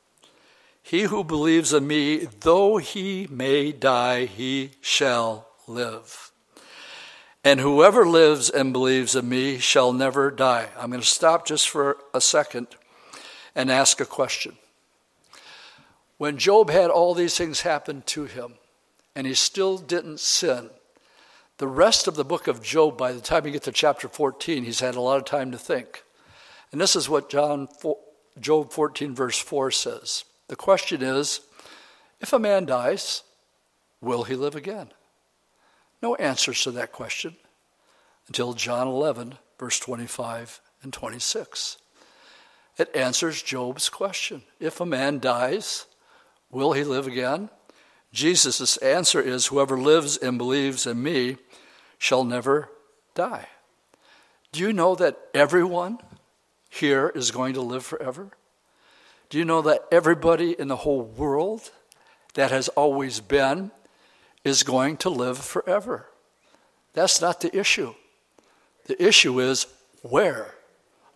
He 0.82 1.04
who 1.04 1.24
believes 1.24 1.72
in 1.72 1.86
me, 1.86 2.26
though 2.40 2.76
he 2.76 3.26
may 3.30 3.72
die, 3.72 4.26
he 4.26 4.72
shall 4.82 5.48
live. 5.66 6.30
And 7.42 7.58
whoever 7.58 8.06
lives 8.06 8.50
and 8.50 8.70
believes 8.74 9.16
in 9.16 9.26
me 9.26 9.56
shall 9.56 9.94
never 9.94 10.30
die. 10.30 10.68
I'm 10.78 10.90
going 10.90 11.00
to 11.00 11.06
stop 11.06 11.46
just 11.46 11.70
for 11.70 11.96
a 12.12 12.20
second 12.20 12.66
and 13.54 13.70
ask 13.70 13.98
a 13.98 14.04
question. 14.04 14.58
When 16.18 16.36
Job 16.36 16.68
had 16.68 16.90
all 16.90 17.14
these 17.14 17.38
things 17.38 17.62
happen 17.62 18.02
to 18.08 18.26
him 18.26 18.56
and 19.16 19.26
he 19.26 19.32
still 19.32 19.78
didn't 19.78 20.20
sin, 20.20 20.68
the 21.58 21.68
rest 21.68 22.06
of 22.06 22.14
the 22.14 22.24
book 22.24 22.46
of 22.46 22.62
Job, 22.62 22.96
by 22.96 23.12
the 23.12 23.20
time 23.20 23.44
you 23.44 23.52
get 23.52 23.64
to 23.64 23.72
chapter 23.72 24.08
14, 24.08 24.64
he's 24.64 24.80
had 24.80 24.94
a 24.94 25.00
lot 25.00 25.18
of 25.18 25.24
time 25.24 25.50
to 25.50 25.58
think. 25.58 26.04
And 26.70 26.80
this 26.80 26.94
is 26.94 27.08
what 27.08 27.28
John, 27.28 27.68
Job 28.40 28.72
14, 28.72 29.14
verse 29.14 29.38
4 29.38 29.72
says. 29.72 30.24
The 30.46 30.56
question 30.56 31.02
is 31.02 31.40
if 32.20 32.32
a 32.32 32.38
man 32.38 32.64
dies, 32.64 33.22
will 34.00 34.24
he 34.24 34.34
live 34.34 34.54
again? 34.54 34.92
No 36.00 36.14
answers 36.14 36.62
to 36.62 36.70
that 36.72 36.92
question 36.92 37.36
until 38.28 38.52
John 38.52 38.86
11, 38.86 39.34
verse 39.58 39.80
25 39.80 40.60
and 40.82 40.92
26. 40.92 41.78
It 42.76 42.94
answers 42.94 43.42
Job's 43.42 43.88
question. 43.88 44.42
If 44.60 44.80
a 44.80 44.86
man 44.86 45.18
dies, 45.18 45.86
will 46.50 46.72
he 46.72 46.84
live 46.84 47.08
again? 47.08 47.50
Jesus' 48.12 48.76
answer 48.78 49.20
is 49.20 49.46
whoever 49.46 49.78
lives 49.78 50.16
and 50.16 50.38
believes 50.38 50.86
in 50.86 51.02
me 51.02 51.36
shall 51.98 52.24
never 52.24 52.70
die. 53.14 53.48
Do 54.52 54.60
you 54.60 54.72
know 54.72 54.94
that 54.94 55.18
everyone 55.34 55.98
here 56.70 57.12
is 57.14 57.30
going 57.30 57.54
to 57.54 57.60
live 57.60 57.84
forever? 57.84 58.30
Do 59.28 59.38
you 59.38 59.44
know 59.44 59.60
that 59.62 59.82
everybody 59.92 60.58
in 60.58 60.68
the 60.68 60.76
whole 60.76 61.02
world 61.02 61.70
that 62.34 62.50
has 62.50 62.68
always 62.68 63.20
been 63.20 63.70
is 64.42 64.62
going 64.62 64.96
to 64.98 65.10
live 65.10 65.36
forever? 65.36 66.08
That's 66.94 67.20
not 67.20 67.40
the 67.40 67.56
issue. 67.56 67.94
The 68.86 69.02
issue 69.04 69.38
is 69.40 69.66
where 70.02 70.54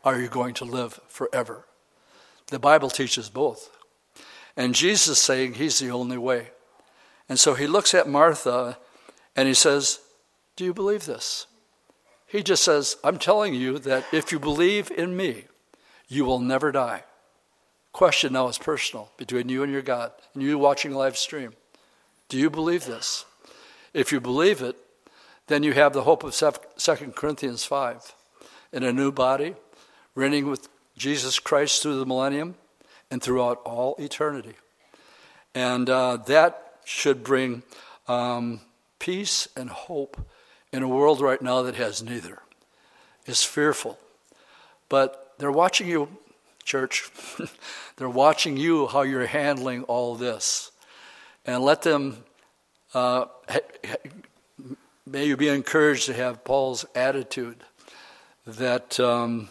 are 0.05 0.21
you 0.21 0.29
going 0.29 0.55
to 0.55 0.65
live 0.65 1.01
forever? 1.09 1.65
The 2.49 2.59
Bible 2.59 2.91
teaches 2.91 3.31
both. 3.31 3.71
And 4.57 4.75
Jesus 4.75 5.19
saying 5.19 5.55
he's 5.55 5.79
the 5.79 5.91
only 5.91 6.19
way. 6.19 6.51
And 7.33 7.41
so 7.41 7.55
he 7.55 7.67
looks 7.67 7.95
at 7.95 8.07
Martha 8.07 8.77
and 9.35 9.49
he 9.49 9.55
says, 9.55 10.01
Do 10.55 10.67
you 10.67 10.75
believe 10.75 11.07
this? 11.07 11.47
He 12.27 12.43
just 12.43 12.63
says, 12.63 12.99
I'm 13.03 13.17
telling 13.17 13.55
you 13.55 13.79
that 13.79 14.05
if 14.13 14.33
you 14.33 14.39
believe 14.39 14.91
in 14.91 15.17
me, 15.17 15.45
you 16.09 16.27
will 16.27 16.41
never 16.41 16.71
die. 16.71 17.05
Question 17.91 18.35
now 18.35 18.49
is 18.49 18.59
personal 18.59 19.13
between 19.17 19.49
you 19.49 19.63
and 19.63 19.73
your 19.73 19.81
God, 19.81 20.13
and 20.35 20.43
you 20.43 20.59
watching 20.59 20.93
live 20.93 21.17
stream. 21.17 21.55
Do 22.29 22.37
you 22.37 22.51
believe 22.51 22.85
this? 22.85 23.25
If 23.95 24.13
you 24.13 24.21
believe 24.21 24.61
it, 24.61 24.77
then 25.47 25.63
you 25.63 25.73
have 25.73 25.95
the 25.95 26.03
hope 26.03 26.25
of 26.25 26.37
2 26.37 27.13
Corinthians 27.17 27.65
5 27.65 28.15
in 28.75 28.83
a 28.83 28.93
new 28.93 29.11
body, 29.11 29.55
reigning 30.15 30.51
with 30.51 30.69
Jesus 30.99 31.39
Christ 31.39 31.81
through 31.81 31.99
the 31.99 32.05
millennium 32.05 32.57
and 33.11 33.23
throughout 33.23 33.63
all 33.65 33.97
eternity. 33.99 34.57
And 35.55 35.89
uh, 35.89 36.19
that 36.27 36.72
should 36.85 37.23
bring 37.23 37.63
um, 38.09 38.61
peace 38.99 39.49
and 39.57 39.71
hope 39.71 40.17
in 40.73 40.83
a 40.83 40.89
world 40.89 41.21
right 41.21 41.43
now 41.43 41.63
that 41.63 41.75
has 41.75 42.03
neither, 42.03 42.41
is 43.27 43.45
fearful. 43.45 43.99
But 44.89 45.35
they're 45.39 45.53
watching 45.53 45.89
you, 45.89 46.09
church. 46.65 47.11
they're 47.97 48.09
watching 48.09 48.57
you 48.57 48.87
how 48.87 49.03
you're 49.03 49.27
handling 49.27 49.85
all 49.85 50.15
this. 50.15 50.71
And 51.45 51.63
let 51.63 51.83
them, 51.83 52.25
uh, 52.95 53.27
may 55.07 55.27
you 55.27 55.37
be 55.37 55.49
encouraged 55.49 56.07
to 56.07 56.15
have 56.15 56.45
Paul's 56.45 56.85
attitude 56.95 57.65
that 58.47 58.99
um, 59.01 59.49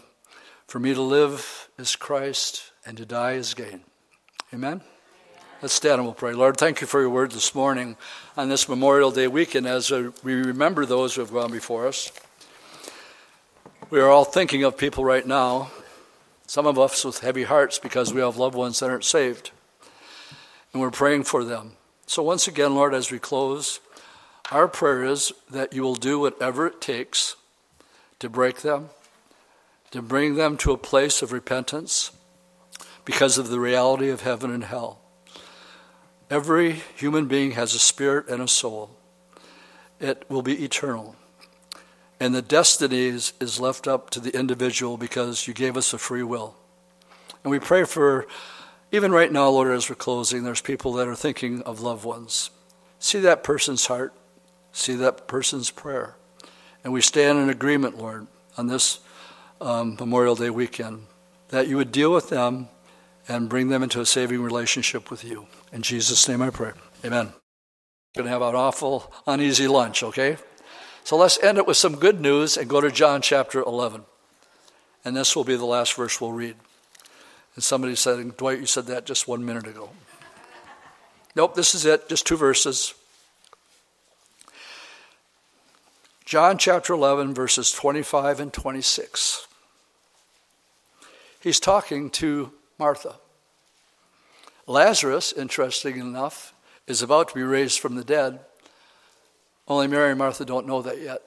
for 0.68 0.80
me 0.80 0.94
to 0.94 1.02
live 1.02 1.70
is 1.78 1.96
Christ 1.96 2.72
and 2.86 2.98
to 2.98 3.06
die 3.06 3.34
is 3.34 3.54
gain. 3.54 3.82
Amen? 4.54 4.82
Let's 5.62 5.76
stand 5.76 6.00
and 6.00 6.06
we'll 6.06 6.16
pray. 6.16 6.34
Lord, 6.34 6.58
thank 6.58 6.82
you 6.82 6.88
for 6.88 7.02
your 7.02 7.12
word 7.12 7.34
this 7.34 7.54
morning 7.54 7.96
on 8.36 8.50
this 8.50 8.68
Memorial 8.68 9.12
Day 9.12 9.28
weekend 9.28 9.68
as 9.68 9.92
we 9.92 10.34
remember 10.34 10.88
those 10.88 11.14
who 11.14 11.22
have 11.22 11.32
gone 11.32 11.52
before 11.52 11.88
us. 11.88 12.12
We 13.92 14.00
are 14.00 14.10
all 14.10 14.26
thinking 14.26 14.64
of 14.64 14.76
people 14.76 15.06
right 15.06 15.24
now, 15.24 15.70
some 16.48 16.66
of 16.66 16.80
us 16.80 17.06
with 17.06 17.20
heavy 17.20 17.44
hearts 17.44 17.78
because 17.78 18.12
we 18.12 18.22
have 18.22 18.38
loved 18.38 18.56
ones 18.56 18.80
that 18.80 18.90
aren't 18.90 19.04
saved. 19.04 19.52
And 20.74 20.82
we're 20.82 20.90
praying 20.90 21.26
for 21.26 21.44
them. 21.44 21.74
So, 22.08 22.24
once 22.24 22.48
again, 22.48 22.74
Lord, 22.74 22.96
as 22.96 23.12
we 23.12 23.20
close, 23.20 23.82
our 24.52 24.68
prayer 24.68 25.04
is 25.04 25.32
that 25.52 25.74
you 25.74 25.84
will 25.84 25.94
do 25.94 26.18
whatever 26.20 26.66
it 26.66 26.82
takes 26.82 27.36
to 28.18 28.30
break 28.30 28.62
them, 28.62 28.90
to 29.92 30.02
bring 30.02 30.34
them 30.34 30.58
to 30.58 30.72
a 30.72 30.78
place 30.78 31.22
of 31.22 31.32
repentance 31.32 32.10
because 33.06 33.38
of 33.38 33.50
the 33.50 33.60
reality 33.60 34.10
of 34.10 34.22
heaven 34.22 34.50
and 34.50 34.64
hell. 34.64 35.01
Every 36.32 36.82
human 36.96 37.26
being 37.26 37.52
has 37.52 37.76
a 37.76 37.80
spirit 37.80 38.30
and 38.30 38.42
a 38.42 38.48
soul. 38.48 38.92
It 40.00 40.24
will 40.30 40.42
be 40.42 40.64
eternal. 40.64 41.18
And 42.22 42.34
the 42.34 42.42
destinies 42.42 43.34
is, 43.42 43.60
left 43.60 43.86
up 43.86 44.10
to 44.12 44.22
the 44.22 44.34
individual 44.34 44.96
because 44.96 45.46
you 45.46 45.54
gave 45.54 45.76
us 45.76 45.92
a 45.92 45.98
free 45.98 46.24
will. 46.24 46.56
And 47.44 47.52
we 47.52 47.60
pray 47.60 47.84
for, 47.84 48.28
even 48.94 49.12
right 49.12 49.30
now, 49.30 49.50
Lord, 49.50 49.72
as 49.72 49.90
we're 49.90 49.98
closing, 49.98 50.44
there's 50.44 50.62
people 50.62 50.94
that 50.94 51.08
are 51.10 51.16
thinking 51.16 51.64
of 51.64 51.82
loved 51.82 52.06
ones. 52.06 52.50
See 52.98 53.20
that 53.20 53.44
person's 53.44 53.88
heart, 53.88 54.14
see 54.72 54.96
that 54.96 55.28
person's 55.28 55.70
prayer. 55.70 56.16
And 56.82 56.94
we 56.94 57.02
stand 57.02 57.40
in 57.40 57.50
agreement, 57.50 57.98
Lord, 57.98 58.28
on 58.58 58.68
this 58.68 59.02
um, 59.60 59.98
Memorial 60.00 60.36
Day 60.36 60.50
weekend, 60.50 61.08
that 61.50 61.68
you 61.68 61.76
would 61.76 61.92
deal 61.92 62.14
with 62.14 62.30
them 62.30 62.70
and 63.28 63.50
bring 63.50 63.68
them 63.68 63.84
into 63.84 64.00
a 64.00 64.06
saving 64.06 64.42
relationship 64.42 65.12
with 65.12 65.26
you. 65.26 65.48
In 65.72 65.82
Jesus' 65.82 66.28
name 66.28 66.42
I 66.42 66.50
pray. 66.50 66.72
Amen. 67.06 67.34
Going 68.16 68.26
to 68.26 68.32
have 68.32 68.42
an 68.42 68.56
awful 68.56 69.12
uneasy 69.26 69.68
lunch, 69.68 70.04
okay? 70.04 70.38
So 71.04 71.16
let's 71.18 71.42
end 71.42 71.58
it 71.58 71.66
with 71.66 71.78
some 71.78 71.96
good 71.96 72.20
news 72.20 72.58
and 72.58 72.70
go 72.70 72.82
to 72.82 72.92
John 72.92 73.22
chapter 73.22 73.62
11. 73.62 74.04
And 75.06 75.16
this 75.16 75.36
will 75.36 75.44
be 75.44 75.56
the 75.56 75.66
last 75.66 75.94
verse 75.96 76.20
we'll 76.20 76.34
read. 76.34 76.56
And 77.56 77.64
somebody 77.64 77.96
said, 77.96 78.38
Dwight, 78.38 78.60
you 78.60 78.66
said 78.66 78.86
that 78.88 79.06
just 79.06 79.28
one 79.28 79.46
minute 79.46 79.68
ago. 79.68 79.90
Nope, 81.36 81.56
this 81.56 81.74
is 81.74 81.86
it, 81.86 82.10
just 82.10 82.28
two 82.28 82.38
verses. 82.38 82.94
John 86.26 86.58
chapter 86.58 86.94
11, 86.94 87.34
verses 87.34 87.72
25 87.72 88.40
and 88.40 88.54
26. 88.54 89.48
He's 91.40 91.60
talking 91.60 92.10
to 92.12 92.52
Martha. 92.78 93.16
Lazarus, 94.72 95.34
interesting 95.34 96.00
enough, 96.00 96.54
is 96.88 97.02
about 97.02 97.28
to 97.28 97.36
be 97.36 97.44
raised 97.44 97.80
from 97.80 97.96
the 97.96 98.04
dead. 98.04 98.40
Only 99.68 99.88
Mary 99.88 100.12
and 100.12 100.18
Martha 100.18 100.46
don't 100.46 100.66
know 100.66 100.82
that 100.82 101.02
yet. 101.02 101.22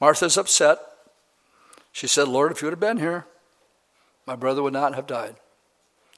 Martha's 0.00 0.38
upset. 0.38 0.78
She 1.92 2.06
said, 2.06 2.28
Lord, 2.28 2.52
if 2.52 2.62
you 2.62 2.66
would 2.66 2.72
have 2.72 2.80
been 2.80 2.98
here, 2.98 3.26
my 4.26 4.36
brother 4.36 4.62
would 4.62 4.72
not 4.72 4.94
have 4.94 5.08
died. 5.08 5.34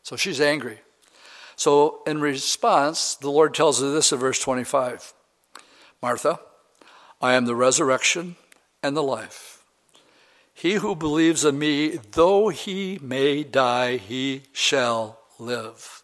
So 0.02 0.16
she's 0.16 0.40
angry. 0.40 0.80
So, 1.56 2.02
in 2.06 2.20
response, 2.20 3.14
the 3.14 3.30
Lord 3.30 3.54
tells 3.54 3.80
her 3.80 3.90
this 3.90 4.12
in 4.12 4.18
verse 4.18 4.38
25 4.40 5.14
Martha, 6.02 6.40
I 7.20 7.34
am 7.34 7.46
the 7.46 7.54
resurrection 7.54 8.36
and 8.82 8.96
the 8.96 9.02
life. 9.02 9.64
He 10.52 10.74
who 10.74 10.94
believes 10.94 11.44
in 11.44 11.58
me, 11.58 11.98
though 12.12 12.48
he 12.48 12.98
may 13.00 13.44
die, 13.44 13.96
he 13.96 14.42
shall 14.52 15.20
live. 15.38 16.01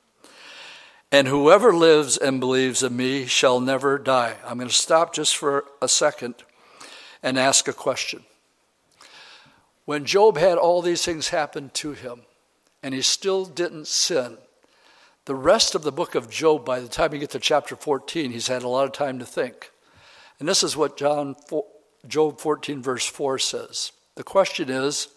And 1.11 1.27
whoever 1.27 1.73
lives 1.73 2.19
and 2.19 2.39
believes 2.39 2.83
in 2.83 2.97
me 2.97 3.25
shall 3.25 3.61
never 3.61 3.99
die. 3.99 4.37
I'm 4.45 4.59
going 4.59 4.69
to 4.69 4.75
stop 4.75 5.15
just 5.15 5.37
for 5.37 5.65
a 5.81 5.89
second 5.89 6.35
and 7.23 7.39
ask 7.39 7.67
a 7.67 7.73
question. 7.73 8.25
When 9.87 10.05
Job 10.05 10.37
had 10.37 10.59
all 10.59 10.83
these 10.83 11.05
things 11.05 11.29
happen 11.29 11.71
to 11.75 11.93
him 11.93 12.23
and 12.83 12.93
he 12.93 13.01
still 13.01 13.47
didn't 13.47 13.87
sin, 13.87 14.37
the 15.25 15.35
rest 15.35 15.75
of 15.75 15.83
the 15.83 15.93
book 15.93 16.15
of 16.15 16.29
Job, 16.29 16.67
by 16.67 16.79
the 16.79 16.89
time 16.89 17.15
you 17.15 17.21
get 17.21 17.31
to 17.31 17.39
chapter 17.39 17.75
14, 17.75 18.31
he's 18.31 18.49
had 18.49 18.63
a 18.63 18.69
lot 18.69 18.85
of 18.85 18.93
time 18.93 19.19
to 19.19 19.25
think. 19.25 19.71
And 20.39 20.47
this 20.47 20.63
is 20.63 20.77
what 20.77 20.99
John, 20.99 21.37
Job 22.07 22.39
14, 22.39 22.83
verse 22.83 23.07
4 23.07 23.39
says. 23.39 23.93
The 24.15 24.25
question 24.25 24.69
is 24.69 25.09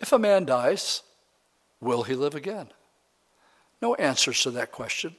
if 0.00 0.12
a 0.12 0.18
man 0.18 0.46
dies, 0.46 1.02
will 1.78 2.04
he 2.04 2.14
live 2.14 2.34
again? 2.34 2.68
No 3.80 3.94
answers 3.94 4.42
to 4.42 4.50
that 4.52 4.72
question 4.72 5.16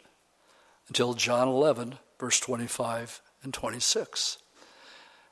until 0.87 1.13
John 1.13 1.47
11, 1.47 1.97
verse 2.19 2.39
25 2.39 3.21
and 3.43 3.53
26. 3.53 4.37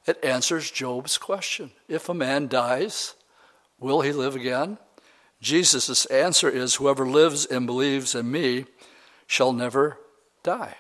It 0.08 0.24
answers 0.24 0.72
Job's 0.72 1.18
question. 1.18 1.72
If 1.88 2.10
a 2.10 2.14
man 2.14 2.48
dies, 2.48 3.16
will 3.80 4.02
he 4.02 4.12
live 4.12 4.36
again? 4.36 4.78
Jesus' 5.42 6.06
answer 6.08 6.50
is 6.50 6.76
whoever 6.76 7.06
lives 7.06 7.46
and 7.46 7.66
believes 7.66 8.16
in 8.16 8.32
me 8.32 8.66
shall 9.28 9.54
never 9.54 9.98
die. 10.44 10.76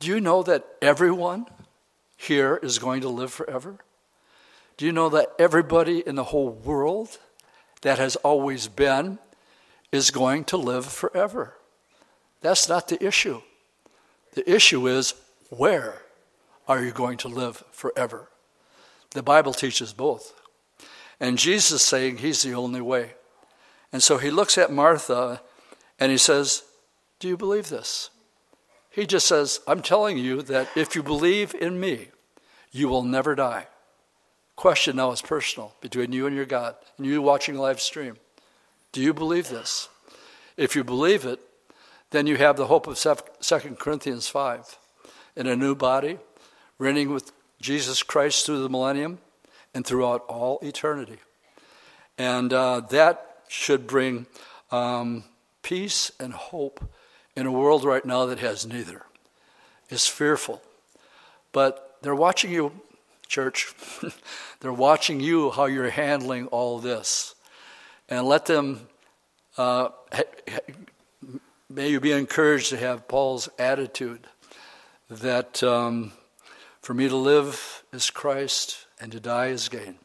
Do 0.00 0.08
you 0.08 0.20
know 0.20 0.42
that 0.42 0.66
everyone 0.80 1.46
here 2.16 2.60
is 2.62 2.78
going 2.78 3.00
to 3.00 3.08
live 3.08 3.32
forever? 3.32 3.78
Do 4.76 4.86
you 4.86 4.92
know 4.92 5.08
that 5.08 5.32
everybody 5.38 6.06
in 6.06 6.14
the 6.14 6.24
whole 6.24 6.50
world 6.50 7.18
that 7.82 7.98
has 7.98 8.16
always 8.16 8.68
been 8.68 9.18
is 9.92 10.10
going 10.10 10.44
to 10.44 10.56
live 10.56 10.86
forever? 10.86 11.54
That's 12.40 12.68
not 12.68 12.88
the 12.88 13.04
issue. 13.04 13.42
The 14.34 14.48
issue 14.50 14.86
is 14.86 15.14
where 15.50 16.02
are 16.66 16.82
you 16.82 16.92
going 16.92 17.18
to 17.18 17.28
live 17.28 17.64
forever? 17.70 18.28
The 19.10 19.22
Bible 19.22 19.54
teaches 19.54 19.92
both. 19.92 20.34
And 21.18 21.38
Jesus 21.38 21.82
saying 21.82 22.18
he's 22.18 22.42
the 22.42 22.54
only 22.54 22.80
way. 22.80 23.12
And 23.92 24.02
so 24.02 24.18
he 24.18 24.30
looks 24.30 24.58
at 24.58 24.70
Martha 24.70 25.40
and 25.98 26.12
he 26.12 26.18
says, 26.18 26.62
Do 27.18 27.28
you 27.28 27.36
believe 27.36 27.70
this? 27.70 28.10
He 28.90 29.06
just 29.06 29.26
says, 29.26 29.60
I'm 29.66 29.82
telling 29.82 30.18
you 30.18 30.42
that 30.42 30.68
if 30.76 30.94
you 30.94 31.02
believe 31.02 31.54
in 31.54 31.80
me, 31.80 32.08
you 32.70 32.88
will 32.88 33.02
never 33.02 33.34
die 33.34 33.66
question 34.58 34.96
now 34.96 35.12
is 35.12 35.22
personal 35.22 35.72
between 35.80 36.12
you 36.12 36.26
and 36.26 36.34
your 36.34 36.44
God, 36.44 36.74
and 36.96 37.06
you 37.06 37.22
watching 37.22 37.56
live 37.56 37.80
stream. 37.80 38.16
Do 38.98 39.04
you 39.04 39.14
believe 39.14 39.48
this? 39.48 39.88
If 40.56 40.74
you 40.74 40.82
believe 40.82 41.24
it, 41.24 41.38
then 42.10 42.26
you 42.26 42.34
have 42.34 42.56
the 42.56 42.66
hope 42.66 42.88
of 42.88 42.98
2 42.98 43.76
Corinthians 43.78 44.26
5 44.26 44.76
in 45.36 45.46
a 45.46 45.54
new 45.54 45.76
body, 45.76 46.18
reigning 46.80 47.12
with 47.12 47.30
Jesus 47.60 48.02
Christ 48.02 48.44
through 48.44 48.60
the 48.60 48.68
millennium 48.68 49.20
and 49.72 49.86
throughout 49.86 50.24
all 50.26 50.58
eternity. 50.64 51.18
And 52.18 52.52
uh, 52.52 52.80
that 52.90 53.44
should 53.46 53.86
bring 53.86 54.26
um, 54.72 55.22
peace 55.62 56.10
and 56.18 56.32
hope 56.32 56.82
in 57.36 57.46
a 57.46 57.52
world 57.52 57.84
right 57.84 58.04
now 58.04 58.26
that 58.26 58.40
has 58.40 58.66
neither, 58.66 59.02
is 59.90 60.08
fearful. 60.08 60.60
But 61.52 61.98
they're 62.02 62.16
watching 62.16 62.50
you 62.50 62.72
church. 63.28 63.72
They're 64.60 64.72
watching 64.72 65.20
you 65.20 65.50
how 65.50 65.66
you're 65.66 65.90
handling 65.90 66.48
all 66.48 66.78
this. 66.78 67.36
And 68.08 68.26
let 68.26 68.46
them, 68.46 68.88
uh, 69.56 69.90
may 71.68 71.90
you 71.90 72.00
be 72.00 72.12
encouraged 72.12 72.70
to 72.70 72.78
have 72.78 73.06
Paul's 73.06 73.48
attitude 73.58 74.26
that 75.10 75.62
um, 75.62 76.12
for 76.80 76.94
me 76.94 77.08
to 77.08 77.16
live 77.16 77.82
is 77.92 78.10
Christ 78.10 78.86
and 79.00 79.12
to 79.12 79.20
die 79.20 79.48
is 79.48 79.68
gain. 79.68 79.96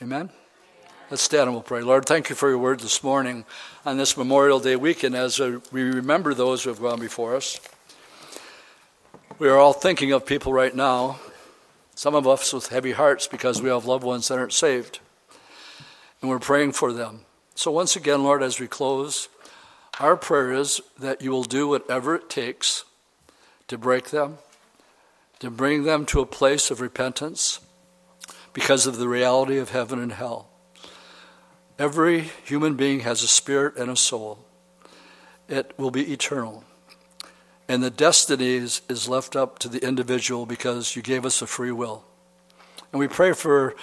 Amen? 0.00 0.30
Let's 1.10 1.22
stand 1.22 1.42
and 1.42 1.52
we'll 1.52 1.62
pray. 1.62 1.82
Lord, 1.82 2.06
thank 2.06 2.30
you 2.30 2.36
for 2.36 2.48
your 2.48 2.58
word 2.58 2.80
this 2.80 3.02
morning 3.02 3.44
on 3.84 3.96
this 3.96 4.16
Memorial 4.16 4.60
Day 4.60 4.76
weekend 4.76 5.14
as 5.14 5.38
we 5.38 5.82
remember 5.82 6.34
those 6.34 6.62
who 6.62 6.70
have 6.70 6.80
gone 6.80 7.00
before 7.00 7.36
us. 7.36 7.60
We 9.38 9.48
are 9.48 9.58
all 9.58 9.72
thinking 9.72 10.12
of 10.12 10.24
people 10.24 10.52
right 10.52 10.74
now, 10.74 11.18
some 11.94 12.14
of 12.14 12.28
us 12.28 12.52
with 12.52 12.68
heavy 12.68 12.92
hearts 12.92 13.26
because 13.26 13.60
we 13.60 13.68
have 13.68 13.84
loved 13.84 14.04
ones 14.04 14.28
that 14.28 14.38
aren't 14.38 14.52
saved. 14.52 15.00
And 16.20 16.30
we're 16.30 16.38
praying 16.38 16.72
for 16.72 16.92
them. 16.92 17.22
So, 17.54 17.70
once 17.70 17.96
again, 17.96 18.22
Lord, 18.22 18.42
as 18.42 18.58
we 18.58 18.66
close, 18.66 19.28
our 20.00 20.16
prayer 20.16 20.52
is 20.52 20.80
that 20.98 21.22
you 21.22 21.30
will 21.30 21.44
do 21.44 21.68
whatever 21.68 22.14
it 22.14 22.30
takes 22.30 22.84
to 23.68 23.76
break 23.76 24.10
them, 24.10 24.38
to 25.38 25.50
bring 25.50 25.84
them 25.84 26.06
to 26.06 26.20
a 26.20 26.26
place 26.26 26.70
of 26.70 26.80
repentance 26.80 27.60
because 28.52 28.86
of 28.86 28.96
the 28.96 29.08
reality 29.08 29.58
of 29.58 29.70
heaven 29.70 29.98
and 29.98 30.12
hell. 30.12 30.48
Every 31.78 32.20
human 32.44 32.74
being 32.74 33.00
has 33.00 33.22
a 33.22 33.28
spirit 33.28 33.76
and 33.76 33.90
a 33.90 33.96
soul, 33.96 34.44
it 35.48 35.72
will 35.76 35.90
be 35.90 36.12
eternal. 36.12 36.64
And 37.68 37.82
the 37.82 37.90
destiny 37.90 38.54
is, 38.54 38.82
is 38.88 39.08
left 39.08 39.36
up 39.36 39.58
to 39.60 39.68
the 39.68 39.84
individual 39.86 40.46
because 40.46 40.96
you 40.96 41.02
gave 41.02 41.24
us 41.24 41.42
a 41.42 41.46
free 41.46 41.72
will. 41.72 42.04
And 42.92 42.98
we 42.98 43.08
pray 43.08 43.32
for, 43.32 43.74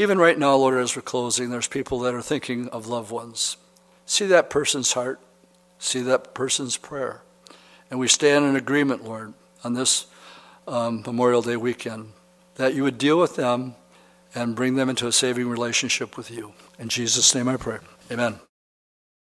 even 0.00 0.18
right 0.18 0.38
now, 0.38 0.56
Lord, 0.56 0.78
as 0.78 0.96
we're 0.96 1.02
closing, 1.02 1.50
there's 1.50 1.68
people 1.68 1.98
that 2.00 2.14
are 2.14 2.22
thinking 2.22 2.70
of 2.70 2.86
loved 2.86 3.10
ones. 3.10 3.58
See 4.06 4.24
that 4.28 4.48
person's 4.48 4.94
heart, 4.94 5.20
see 5.78 6.00
that 6.00 6.32
person's 6.32 6.78
prayer. 6.78 7.20
And 7.90 8.00
we 8.00 8.08
stand 8.08 8.46
in 8.46 8.56
agreement, 8.56 9.04
Lord, 9.04 9.34
on 9.62 9.74
this 9.74 10.06
um, 10.66 11.02
Memorial 11.04 11.42
Day 11.42 11.58
weekend, 11.58 12.14
that 12.54 12.74
you 12.74 12.82
would 12.82 12.96
deal 12.96 13.20
with 13.20 13.36
them 13.36 13.74
and 14.34 14.56
bring 14.56 14.76
them 14.76 14.88
into 14.88 15.06
a 15.06 15.12
saving 15.12 15.50
relationship 15.50 16.16
with 16.16 16.30
you. 16.30 16.54
In 16.78 16.88
Jesus' 16.88 17.34
name 17.34 17.46
I 17.46 17.58
pray. 17.58 17.76
Amen. 18.10 18.40